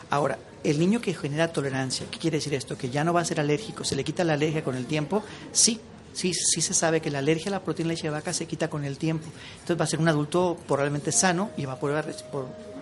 Ahora, 0.09 0.37
el 0.63 0.79
niño 0.79 1.01
que 1.01 1.13
genera 1.13 1.51
tolerancia, 1.51 2.05
¿qué 2.09 2.19
quiere 2.19 2.37
decir 2.37 2.53
esto? 2.53 2.77
Que 2.77 2.89
ya 2.89 3.03
no 3.03 3.13
va 3.13 3.21
a 3.21 3.25
ser 3.25 3.39
alérgico, 3.39 3.83
se 3.83 3.95
le 3.95 4.03
quita 4.03 4.23
la 4.23 4.33
alergia 4.33 4.63
con 4.63 4.75
el 4.75 4.85
tiempo, 4.85 5.23
sí, 5.51 5.79
sí, 6.13 6.33
sí 6.33 6.61
se 6.61 6.73
sabe 6.73 7.01
que 7.01 7.11
la 7.11 7.19
alergia 7.19 7.49
a 7.49 7.51
la 7.51 7.63
proteína 7.63 7.89
leche 7.89 8.03
de 8.03 8.09
vaca 8.09 8.33
se 8.33 8.45
quita 8.47 8.69
con 8.69 8.85
el 8.85 8.97
tiempo. 8.97 9.27
Entonces 9.53 9.79
va 9.79 9.83
a 9.83 9.87
ser 9.87 9.99
un 9.99 10.07
adulto 10.07 10.57
probablemente 10.67 11.11
sano 11.11 11.51
y 11.57 11.65
va 11.65 11.73
a 11.73 11.79
poder, 11.79 12.15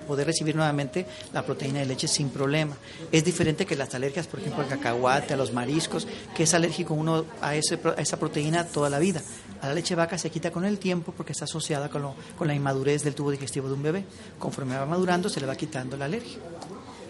poder 0.04 0.28
recibir 0.28 0.56
nuevamente 0.56 1.06
la 1.34 1.46
proteína 1.46 1.80
de 1.80 1.86
leche 1.86 2.08
sin 2.08 2.30
problema. 2.30 2.76
Es 3.12 3.24
diferente 3.24 3.66
que 3.66 3.76
las 3.76 3.94
alergias, 3.96 4.28
por 4.28 4.40
ejemplo, 4.40 4.64
al 4.64 4.70
cacahuate, 4.70 5.34
a 5.34 5.38
los 5.38 5.54
mariscos, 5.54 6.08
que 6.36 6.44
es 6.44 6.54
alérgico 6.54 6.94
uno 6.94 7.26
a, 7.42 7.56
ese, 7.56 7.80
a 7.98 8.02
esa 8.02 8.18
proteína 8.18 8.66
toda 8.66 8.90
la 8.90 9.00
vida. 9.00 9.22
A 9.62 9.68
la 9.68 9.74
leche 9.74 9.96
vaca 9.96 10.18
se 10.18 10.30
quita 10.30 10.52
con 10.52 10.66
el 10.66 10.80
tiempo 10.80 11.14
porque 11.16 11.32
está 11.32 11.46
asociada 11.46 11.90
con, 11.90 12.14
con 12.38 12.48
la 12.48 12.54
inmadurez 12.54 13.04
del 13.04 13.16
tubo 13.16 13.32
digestivo 13.32 13.68
de 13.68 13.74
un 13.74 13.84
bebé. 13.84 14.06
Conforme 14.40 14.76
va 14.76 14.86
madurando 14.86 15.30
se 15.30 15.40
le 15.40 15.48
va 15.48 15.56
quitando 15.56 15.98
la 15.98 16.06
alergia. 16.06 16.38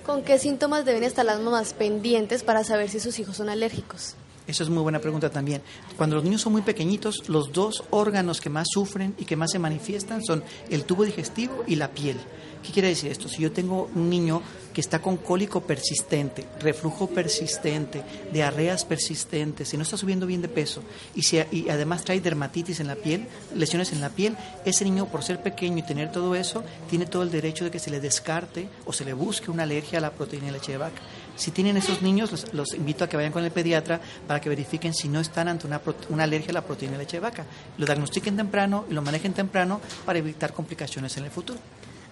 ¿Con 0.06 0.24
qué 0.24 0.38
síntomas 0.38 0.84
deben 0.84 1.04
estar 1.04 1.26
las 1.26 1.40
mamás 1.40 1.74
pendientes 1.74 2.44
para 2.44 2.64
saber 2.64 2.90
si 2.90 3.00
sus 3.00 3.18
hijos 3.20 3.38
son 3.38 3.50
alérgicos? 3.50 4.16
Eso 4.46 4.64
es 4.64 4.70
muy 4.70 4.84
buena 4.84 5.00
pregunta 5.00 5.30
también. 5.30 5.62
Cuando 5.96 6.16
los 6.16 6.26
niños 6.26 6.42
son 6.42 6.54
muy 6.54 6.62
pequeñitos, 6.62 7.30
los 7.30 7.54
dos 7.54 7.84
órganos 7.92 8.42
que 8.42 8.50
más 8.50 8.68
sufren 8.72 9.16
y 9.18 9.26
que 9.26 9.38
más 9.38 9.52
se 9.52 9.60
manifiestan 9.60 10.24
son 10.24 10.44
el 10.70 10.84
tubo 10.84 11.06
digestivo 11.06 11.64
y 11.66 11.76
la 11.76 11.92
piel. 11.92 12.18
¿Qué 12.64 12.72
quiere 12.72 12.88
decir 12.88 13.12
esto? 13.12 13.28
Si 13.28 13.42
yo 13.42 13.52
tengo 13.52 13.90
un 13.94 14.10
niño 14.10 14.42
que 14.74 14.80
está 14.80 15.00
con 15.00 15.18
cólico 15.18 15.62
persistente, 15.62 16.46
reflujo 16.62 17.08
persistente, 17.08 18.02
diarreas 18.32 18.86
persistentes, 18.86 19.68
si 19.68 19.76
no 19.76 19.84
está 19.84 19.98
subiendo 19.98 20.26
bien 20.26 20.42
de 20.42 20.48
peso 20.48 20.82
y, 21.14 21.24
si, 21.24 21.42
y 21.52 21.70
además 21.70 22.06
trae 22.06 22.22
dermatitis 22.22 22.80
en 22.80 22.88
la 22.88 22.96
piel, 22.96 23.28
lesiones 23.54 23.92
en 23.92 24.00
la 24.00 24.10
piel, 24.10 24.38
ese 24.64 24.86
niño 24.86 25.08
por 25.08 25.24
ser 25.24 25.44
pequeño 25.44 25.80
y 25.80 25.84
tener 25.84 26.12
todo 26.12 26.36
eso, 26.36 26.64
tiene 26.90 27.06
todo 27.06 27.24
el 27.24 27.32
derecho 27.32 27.66
de 27.66 27.72
que 27.72 27.80
se 27.80 27.92
le 27.92 28.00
descarte 28.00 28.70
o 28.86 28.94
se 28.94 29.04
le 29.04 29.14
busque 29.14 29.52
una 29.52 29.64
alergia 29.64 30.00
a 30.00 30.02
la 30.02 30.12
proteína 30.12 30.48
de 30.48 30.54
leche 30.54 30.72
de 30.72 30.78
vaca. 30.78 31.02
Si 31.36 31.52
tienen 31.52 31.78
esos 31.78 32.02
niños, 32.02 32.54
los, 32.54 32.74
invito 32.74 33.04
a 33.04 33.10
que 33.10 33.18
vayan 33.18 33.32
con 33.32 33.44
el 33.44 33.52
pediatra 33.52 34.00
para 34.28 34.40
que 34.40 34.50
verifiquen 34.50 34.94
si 34.94 35.10
no 35.10 35.20
están 35.20 35.48
ante 35.48 35.68
una, 35.68 35.82
una 36.10 36.24
alergia 36.24 36.52
a 36.52 36.54
la 36.54 36.62
proteína 36.62 36.94
de 36.94 37.00
leche 37.00 37.18
de 37.18 37.22
vaca. 37.22 37.46
Lo 37.78 37.86
diagnostiquen 37.86 38.38
temprano 38.38 38.86
y 38.90 38.94
lo 38.94 39.02
manejen 39.02 39.34
temprano 39.34 39.82
para 40.06 40.20
evitar 40.20 40.54
complicaciones 40.54 41.18
en 41.18 41.26
el 41.26 41.32
futuro. 41.32 41.60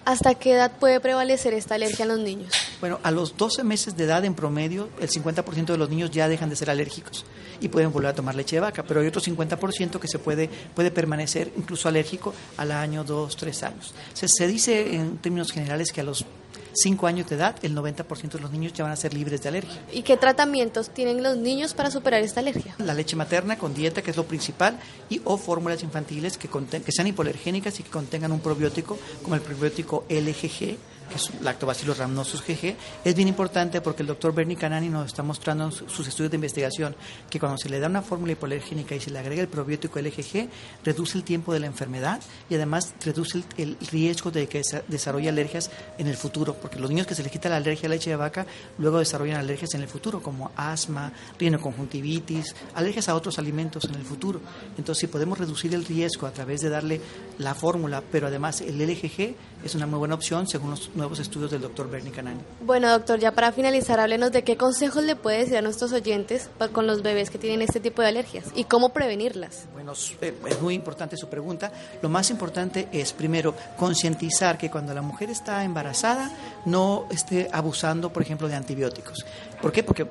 ¿Hasta 0.03 0.33
qué 0.33 0.53
edad 0.53 0.71
puede 0.79 0.99
prevalecer 0.99 1.53
esta 1.53 1.75
alergia 1.75 2.03
en 2.03 2.09
los 2.09 2.19
niños? 2.19 2.51
Bueno, 2.79 2.99
a 3.03 3.11
los 3.11 3.37
12 3.37 3.63
meses 3.63 3.95
de 3.95 4.05
edad 4.05 4.25
en 4.25 4.33
promedio, 4.33 4.89
el 4.99 5.09
50% 5.09 5.65
de 5.65 5.77
los 5.77 5.89
niños 5.91 6.09
ya 6.09 6.27
dejan 6.27 6.49
de 6.49 6.55
ser 6.55 6.71
alérgicos 6.71 7.23
y 7.59 7.67
pueden 7.67 7.91
volver 7.91 8.09
a 8.09 8.15
tomar 8.15 8.33
leche 8.33 8.55
de 8.55 8.61
vaca, 8.61 8.81
pero 8.81 9.01
hay 9.01 9.07
otro 9.07 9.21
50% 9.21 9.99
que 9.99 10.07
se 10.07 10.17
puede, 10.17 10.49
puede 10.73 10.89
permanecer 10.89 11.51
incluso 11.55 11.87
alérgico 11.87 12.33
al 12.57 12.71
año, 12.71 13.03
dos, 13.03 13.35
tres 13.35 13.61
años. 13.61 13.93
Se, 14.13 14.27
se 14.27 14.47
dice 14.47 14.95
en 14.95 15.19
términos 15.19 15.51
generales 15.51 15.91
que 15.91 16.01
a 16.01 16.03
los 16.03 16.25
5 16.73 17.07
años 17.07 17.29
de 17.29 17.35
edad, 17.35 17.55
el 17.61 17.75
90% 17.75 18.31
de 18.31 18.39
los 18.39 18.51
niños 18.51 18.73
ya 18.73 18.83
van 18.83 18.93
a 18.93 18.95
ser 18.95 19.13
libres 19.13 19.41
de 19.41 19.49
alergia. 19.49 19.81
¿Y 19.91 20.03
qué 20.03 20.17
tratamientos 20.17 20.89
tienen 20.89 21.23
los 21.23 21.37
niños 21.37 21.73
para 21.73 21.91
superar 21.91 22.21
esta 22.21 22.39
alergia? 22.39 22.75
La 22.77 22.93
leche 22.93 23.15
materna 23.15 23.57
con 23.57 23.73
dieta, 23.73 24.01
que 24.01 24.11
es 24.11 24.17
lo 24.17 24.25
principal, 24.25 24.79
y 25.09 25.21
o 25.25 25.37
fórmulas 25.37 25.83
infantiles 25.83 26.37
que, 26.37 26.47
que 26.47 26.91
sean 26.91 27.07
hipoalergénicas 27.07 27.79
y 27.79 27.83
que 27.83 27.89
contengan 27.89 28.31
un 28.31 28.39
probiótico, 28.39 28.97
como 29.21 29.35
el 29.35 29.41
probiótico 29.41 30.05
LGG, 30.09 30.77
que 31.11 31.17
es 31.17 31.41
Lactobacillus 31.41 31.97
rhamnosus 31.97 32.41
GG, 32.41 32.75
es 33.03 33.15
bien 33.15 33.27
importante 33.27 33.81
porque 33.81 34.01
el 34.01 34.07
doctor 34.07 34.33
Bernie 34.33 34.55
Canani 34.55 34.89
nos 34.89 35.07
está 35.07 35.23
mostrando 35.23 35.65
en 35.65 35.71
sus 35.71 36.07
estudios 36.07 36.31
de 36.31 36.35
investigación 36.35 36.95
que 37.29 37.39
cuando 37.39 37.57
se 37.57 37.69
le 37.69 37.79
da 37.79 37.87
una 37.87 38.01
fórmula 38.01 38.31
hipoalergénica 38.31 38.95
y 38.95 38.99
se 38.99 39.11
le 39.11 39.19
agrega 39.19 39.41
el 39.41 39.47
probiótico 39.47 39.99
LGG, 39.99 40.49
reduce 40.83 41.17
el 41.17 41.23
tiempo 41.23 41.53
de 41.53 41.59
la 41.59 41.67
enfermedad 41.67 42.21
y 42.49 42.55
además 42.55 42.93
reduce 43.03 43.43
el, 43.57 43.77
riesgo 43.91 44.31
de 44.31 44.47
que 44.47 44.61
desarrolle 44.87 45.29
alergias 45.29 45.69
en 45.97 46.07
el 46.07 46.15
futuro, 46.15 46.55
porque 46.55 46.79
los 46.79 46.89
niños 46.89 47.07
que 47.07 47.15
se 47.15 47.23
les 47.23 47.31
quita 47.31 47.49
la 47.49 47.57
alergia 47.57 47.87
a 47.87 47.89
la 47.89 47.95
leche 47.95 48.09
de 48.09 48.15
vaca 48.15 48.45
luego 48.77 48.99
desarrollan 48.99 49.37
alergias 49.37 49.73
en 49.73 49.81
el 49.81 49.87
futuro, 49.87 50.21
como 50.21 50.51
asma, 50.55 51.11
rinoconjuntivitis, 51.37 52.55
alergias 52.73 53.09
a 53.09 53.15
otros 53.15 53.37
alimentos 53.37 53.85
en 53.85 53.95
el 53.95 54.03
futuro. 54.03 54.39
Entonces, 54.77 55.01
si 55.01 55.07
podemos 55.07 55.37
reducir 55.37 55.73
el 55.73 55.85
riesgo 55.85 56.25
a 56.25 56.31
través 56.31 56.61
de 56.61 56.69
darle 56.69 57.01
la 57.37 57.53
fórmula, 57.53 58.01
pero 58.11 58.27
además 58.27 58.61
el 58.61 58.77
LGG 58.79 59.35
es 59.65 59.75
una 59.75 59.87
muy 59.87 59.99
buena 59.99 60.15
opción 60.15 60.47
según 60.47 60.71
los 60.71 60.89
nuevos 61.01 61.19
estudios 61.19 61.51
del 61.51 61.61
doctor 61.61 61.89
Bernie 61.89 62.11
Canani. 62.11 62.39
Bueno, 62.61 62.89
doctor, 62.89 63.19
ya 63.19 63.31
para 63.31 63.51
finalizar, 63.51 63.99
háblenos 63.99 64.31
de 64.31 64.43
qué 64.43 64.55
consejos 64.55 65.03
le 65.03 65.15
puede 65.15 65.39
decir 65.39 65.57
a 65.57 65.61
nuestros 65.61 65.91
oyentes 65.93 66.49
con 66.71 66.85
los 66.85 67.01
bebés 67.01 67.31
que 67.31 67.39
tienen 67.39 67.61
este 67.61 67.79
tipo 67.79 68.01
de 68.01 68.09
alergias 68.09 68.45
y 68.55 68.65
cómo 68.65 68.89
prevenirlas. 68.89 69.65
Bueno, 69.73 69.93
eh, 70.21 70.33
es 70.45 70.61
muy 70.61 70.75
importante 70.75 71.17
su 71.17 71.27
pregunta. 71.27 71.71
Lo 72.01 72.09
más 72.09 72.29
importante 72.29 72.87
es, 72.91 73.13
primero, 73.13 73.55
concientizar 73.77 74.57
que 74.57 74.69
cuando 74.69 74.93
la 74.93 75.01
mujer 75.01 75.31
está 75.31 75.63
embarazada 75.63 76.31
no 76.65 77.07
esté 77.09 77.49
abusando, 77.51 78.13
por 78.13 78.21
ejemplo, 78.21 78.47
de 78.47 78.55
antibióticos. 78.55 79.25
¿Por 79.59 79.71
qué? 79.71 79.83
Porque 79.83 80.05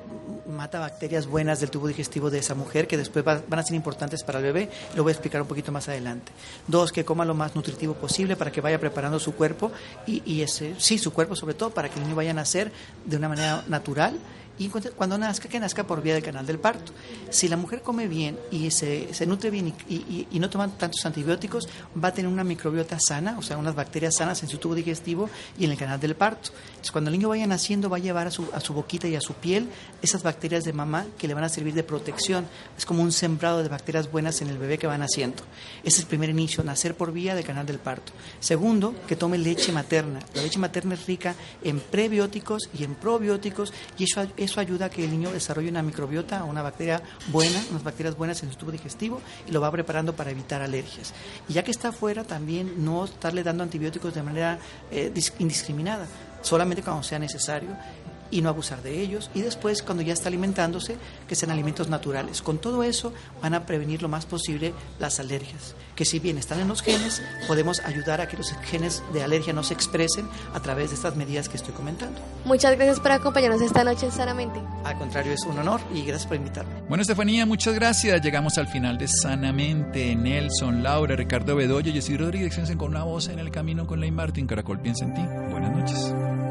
mata 0.51 0.79
bacterias 0.79 1.25
buenas 1.27 1.59
del 1.59 1.71
tubo 1.71 1.87
digestivo 1.87 2.29
de 2.29 2.39
esa 2.39 2.55
mujer 2.55 2.87
que 2.87 2.97
después 2.97 3.23
van 3.25 3.59
a 3.59 3.63
ser 3.63 3.75
importantes 3.75 4.23
para 4.23 4.39
el 4.39 4.45
bebé. 4.45 4.69
Lo 4.95 5.03
voy 5.03 5.11
a 5.11 5.13
explicar 5.13 5.41
un 5.41 5.47
poquito 5.47 5.71
más 5.71 5.89
adelante. 5.89 6.31
Dos, 6.67 6.91
que 6.91 7.05
coma 7.05 7.25
lo 7.25 7.33
más 7.33 7.55
nutritivo 7.55 7.93
posible 7.93 8.35
para 8.35 8.51
que 8.51 8.61
vaya 8.61 8.79
preparando 8.79 9.19
su 9.19 9.33
cuerpo 9.33 9.71
y, 10.05 10.21
y 10.25 10.41
ese, 10.41 10.75
sí, 10.77 10.97
su 10.97 11.13
cuerpo 11.13 11.35
sobre 11.35 11.53
todo 11.53 11.71
para 11.71 11.89
que 11.89 11.99
el 11.99 12.03
niño 12.03 12.15
vaya 12.15 12.31
a 12.31 12.35
nacer 12.35 12.71
de 13.05 13.17
una 13.17 13.29
manera 13.29 13.63
natural 13.67 14.19
y 14.59 14.69
cuando 14.69 15.17
nazca, 15.17 15.49
que 15.49 15.59
nazca 15.59 15.85
por 15.85 16.01
vía 16.01 16.13
del 16.13 16.23
canal 16.23 16.45
del 16.45 16.59
parto. 16.59 16.91
Si 17.29 17.47
la 17.47 17.57
mujer 17.57 17.81
come 17.81 18.07
bien 18.07 18.37
y 18.51 18.69
se, 18.71 19.07
nutre 19.25 19.49
bien 19.49 19.73
y, 19.89 20.39
no 20.39 20.49
toma 20.49 20.67
tantos 20.67 21.05
antibióticos, 21.05 21.67
va 22.01 22.09
a 22.09 22.13
tener 22.13 22.31
una 22.31 22.43
microbiota 22.43 22.97
sana, 22.99 23.37
o 23.37 23.41
sea, 23.41 23.57
unas 23.57 23.75
bacterias 23.75 24.15
sanas 24.15 24.41
en 24.43 24.49
su 24.49 24.57
tubo 24.57 24.75
digestivo 24.75 25.29
y 25.57 25.65
en 25.65 25.71
el 25.71 25.77
canal 25.77 25.99
del 25.99 26.15
parto. 26.15 26.51
Entonces, 26.69 26.91
cuando 26.91 27.09
el 27.09 27.17
niño 27.17 27.29
vaya 27.29 27.47
naciendo, 27.47 27.89
va 27.89 27.97
a 27.97 27.99
llevar 27.99 28.27
a 28.27 28.31
su, 28.31 28.43
a 28.53 28.59
boquita 28.71 29.07
y 29.07 29.15
a 29.15 29.21
su 29.21 29.33
piel 29.33 29.67
esas 30.01 30.23
bacterias 30.23 30.63
de 30.63 30.73
mamá 30.73 31.05
que 31.17 31.27
le 31.27 31.33
van 31.33 31.43
a 31.43 31.49
servir 31.49 31.73
de 31.73 31.83
protección. 31.83 32.45
Es 32.77 32.85
como 32.85 33.03
un 33.03 33.11
sembrado 33.11 33.63
de 33.63 33.69
bacterias 33.69 34.11
buenas 34.11 34.41
en 34.41 34.49
el 34.49 34.57
bebé 34.57 34.77
que 34.77 34.87
va 34.87 34.97
naciendo. 34.97 35.43
Ese 35.83 35.97
es 35.97 35.99
el 35.99 36.07
primer 36.07 36.29
inicio, 36.29 36.63
nacer 36.63 36.95
por 36.95 37.11
vía 37.11 37.35
del 37.35 37.45
canal 37.45 37.65
del 37.65 37.79
parto. 37.79 38.13
Segundo, 38.39 38.95
que 39.07 39.15
tome 39.15 39.37
leche 39.37 39.71
materna. 39.71 40.19
La 40.33 40.41
leche 40.41 40.59
materna 40.59 40.95
es 40.95 41.05
rica 41.05 41.35
en 41.63 41.79
prebióticos 41.79 42.69
y 42.77 42.83
en 42.83 42.95
probióticos 42.95 43.73
y 43.97 44.05
eso, 44.05 44.27
eso 44.43 44.59
ayuda 44.59 44.85
a 44.85 44.89
que 44.89 45.03
el 45.03 45.11
niño 45.11 45.31
desarrolle 45.31 45.69
una 45.69 45.81
microbiota, 45.81 46.43
una 46.43 46.61
bacteria 46.61 47.01
buena, 47.27 47.63
unas 47.69 47.83
bacterias 47.83 48.15
buenas 48.15 48.41
en 48.43 48.51
su 48.51 48.57
tubo 48.57 48.71
digestivo 48.71 49.21
y 49.47 49.51
lo 49.51 49.61
va 49.61 49.71
preparando 49.71 50.15
para 50.15 50.31
evitar 50.31 50.61
alergias. 50.61 51.13
Y 51.47 51.53
ya 51.53 51.63
que 51.63 51.71
está 51.71 51.89
afuera, 51.89 52.23
también 52.23 52.83
no 52.83 53.05
estarle 53.05 53.43
dando 53.43 53.63
antibióticos 53.63 54.13
de 54.13 54.23
manera 54.23 54.59
eh, 54.91 55.11
indiscriminada, 55.39 56.07
solamente 56.41 56.81
cuando 56.81 57.03
sea 57.03 57.19
necesario 57.19 57.69
y 58.31 58.41
no 58.41 58.49
abusar 58.49 58.81
de 58.81 58.99
ellos. 58.99 59.29
Y 59.35 59.41
después, 59.41 59.83
cuando 59.83 60.01
ya 60.01 60.13
está 60.13 60.29
alimentándose, 60.29 60.95
que 61.27 61.35
sean 61.35 61.51
alimentos 61.51 61.89
naturales. 61.89 62.41
Con 62.41 62.57
todo 62.57 62.83
eso 62.83 63.13
van 63.41 63.53
a 63.53 63.65
prevenir 63.65 64.01
lo 64.01 64.09
más 64.09 64.25
posible 64.25 64.73
las 64.99 65.19
alergias, 65.19 65.75
que 66.01 66.05
si 66.05 66.17
bien 66.17 66.39
están 66.39 66.59
en 66.59 66.67
los 66.67 66.81
genes, 66.81 67.21
podemos 67.45 67.79
ayudar 67.81 68.21
a 68.21 68.27
que 68.27 68.35
los 68.35 68.51
genes 68.63 69.03
de 69.13 69.21
alergia 69.21 69.53
no 69.53 69.61
se 69.61 69.75
expresen 69.75 70.27
a 70.51 70.59
través 70.59 70.89
de 70.89 70.95
estas 70.95 71.15
medidas 71.15 71.47
que 71.47 71.57
estoy 71.57 71.75
comentando. 71.75 72.19
Muchas 72.43 72.75
gracias 72.75 72.99
por 72.99 73.11
acompañarnos 73.11 73.61
esta 73.61 73.83
noche 73.83 74.07
en 74.07 74.11
Sanamente. 74.11 74.59
Al 74.83 74.97
contrario, 74.97 75.31
es 75.31 75.43
un 75.43 75.59
honor 75.59 75.79
y 75.93 76.01
gracias 76.01 76.25
por 76.25 76.37
invitarme. 76.37 76.71
Bueno, 76.89 77.03
Estefanía, 77.03 77.45
muchas 77.45 77.75
gracias. 77.75 78.19
Llegamos 78.19 78.57
al 78.57 78.65
final 78.65 78.97
de 78.97 79.07
Sanamente. 79.07 80.15
Nelson, 80.15 80.81
Laura, 80.81 81.15
Ricardo 81.15 81.55
Bedoya 81.55 81.91
y 81.91 81.97
Isidro 81.99 82.25
Rodríguez 82.25 82.59
con 82.75 82.89
una 82.89 83.03
voz 83.03 83.27
en 83.27 83.37
el 83.37 83.51
camino 83.51 83.85
con 83.85 83.99
Ley 83.99 84.09
Martin. 84.09 84.47
Caracol 84.47 84.79
piensa 84.79 85.05
en 85.05 85.13
ti. 85.13 85.21
Buenas 85.51 85.69
noches. 85.69 86.50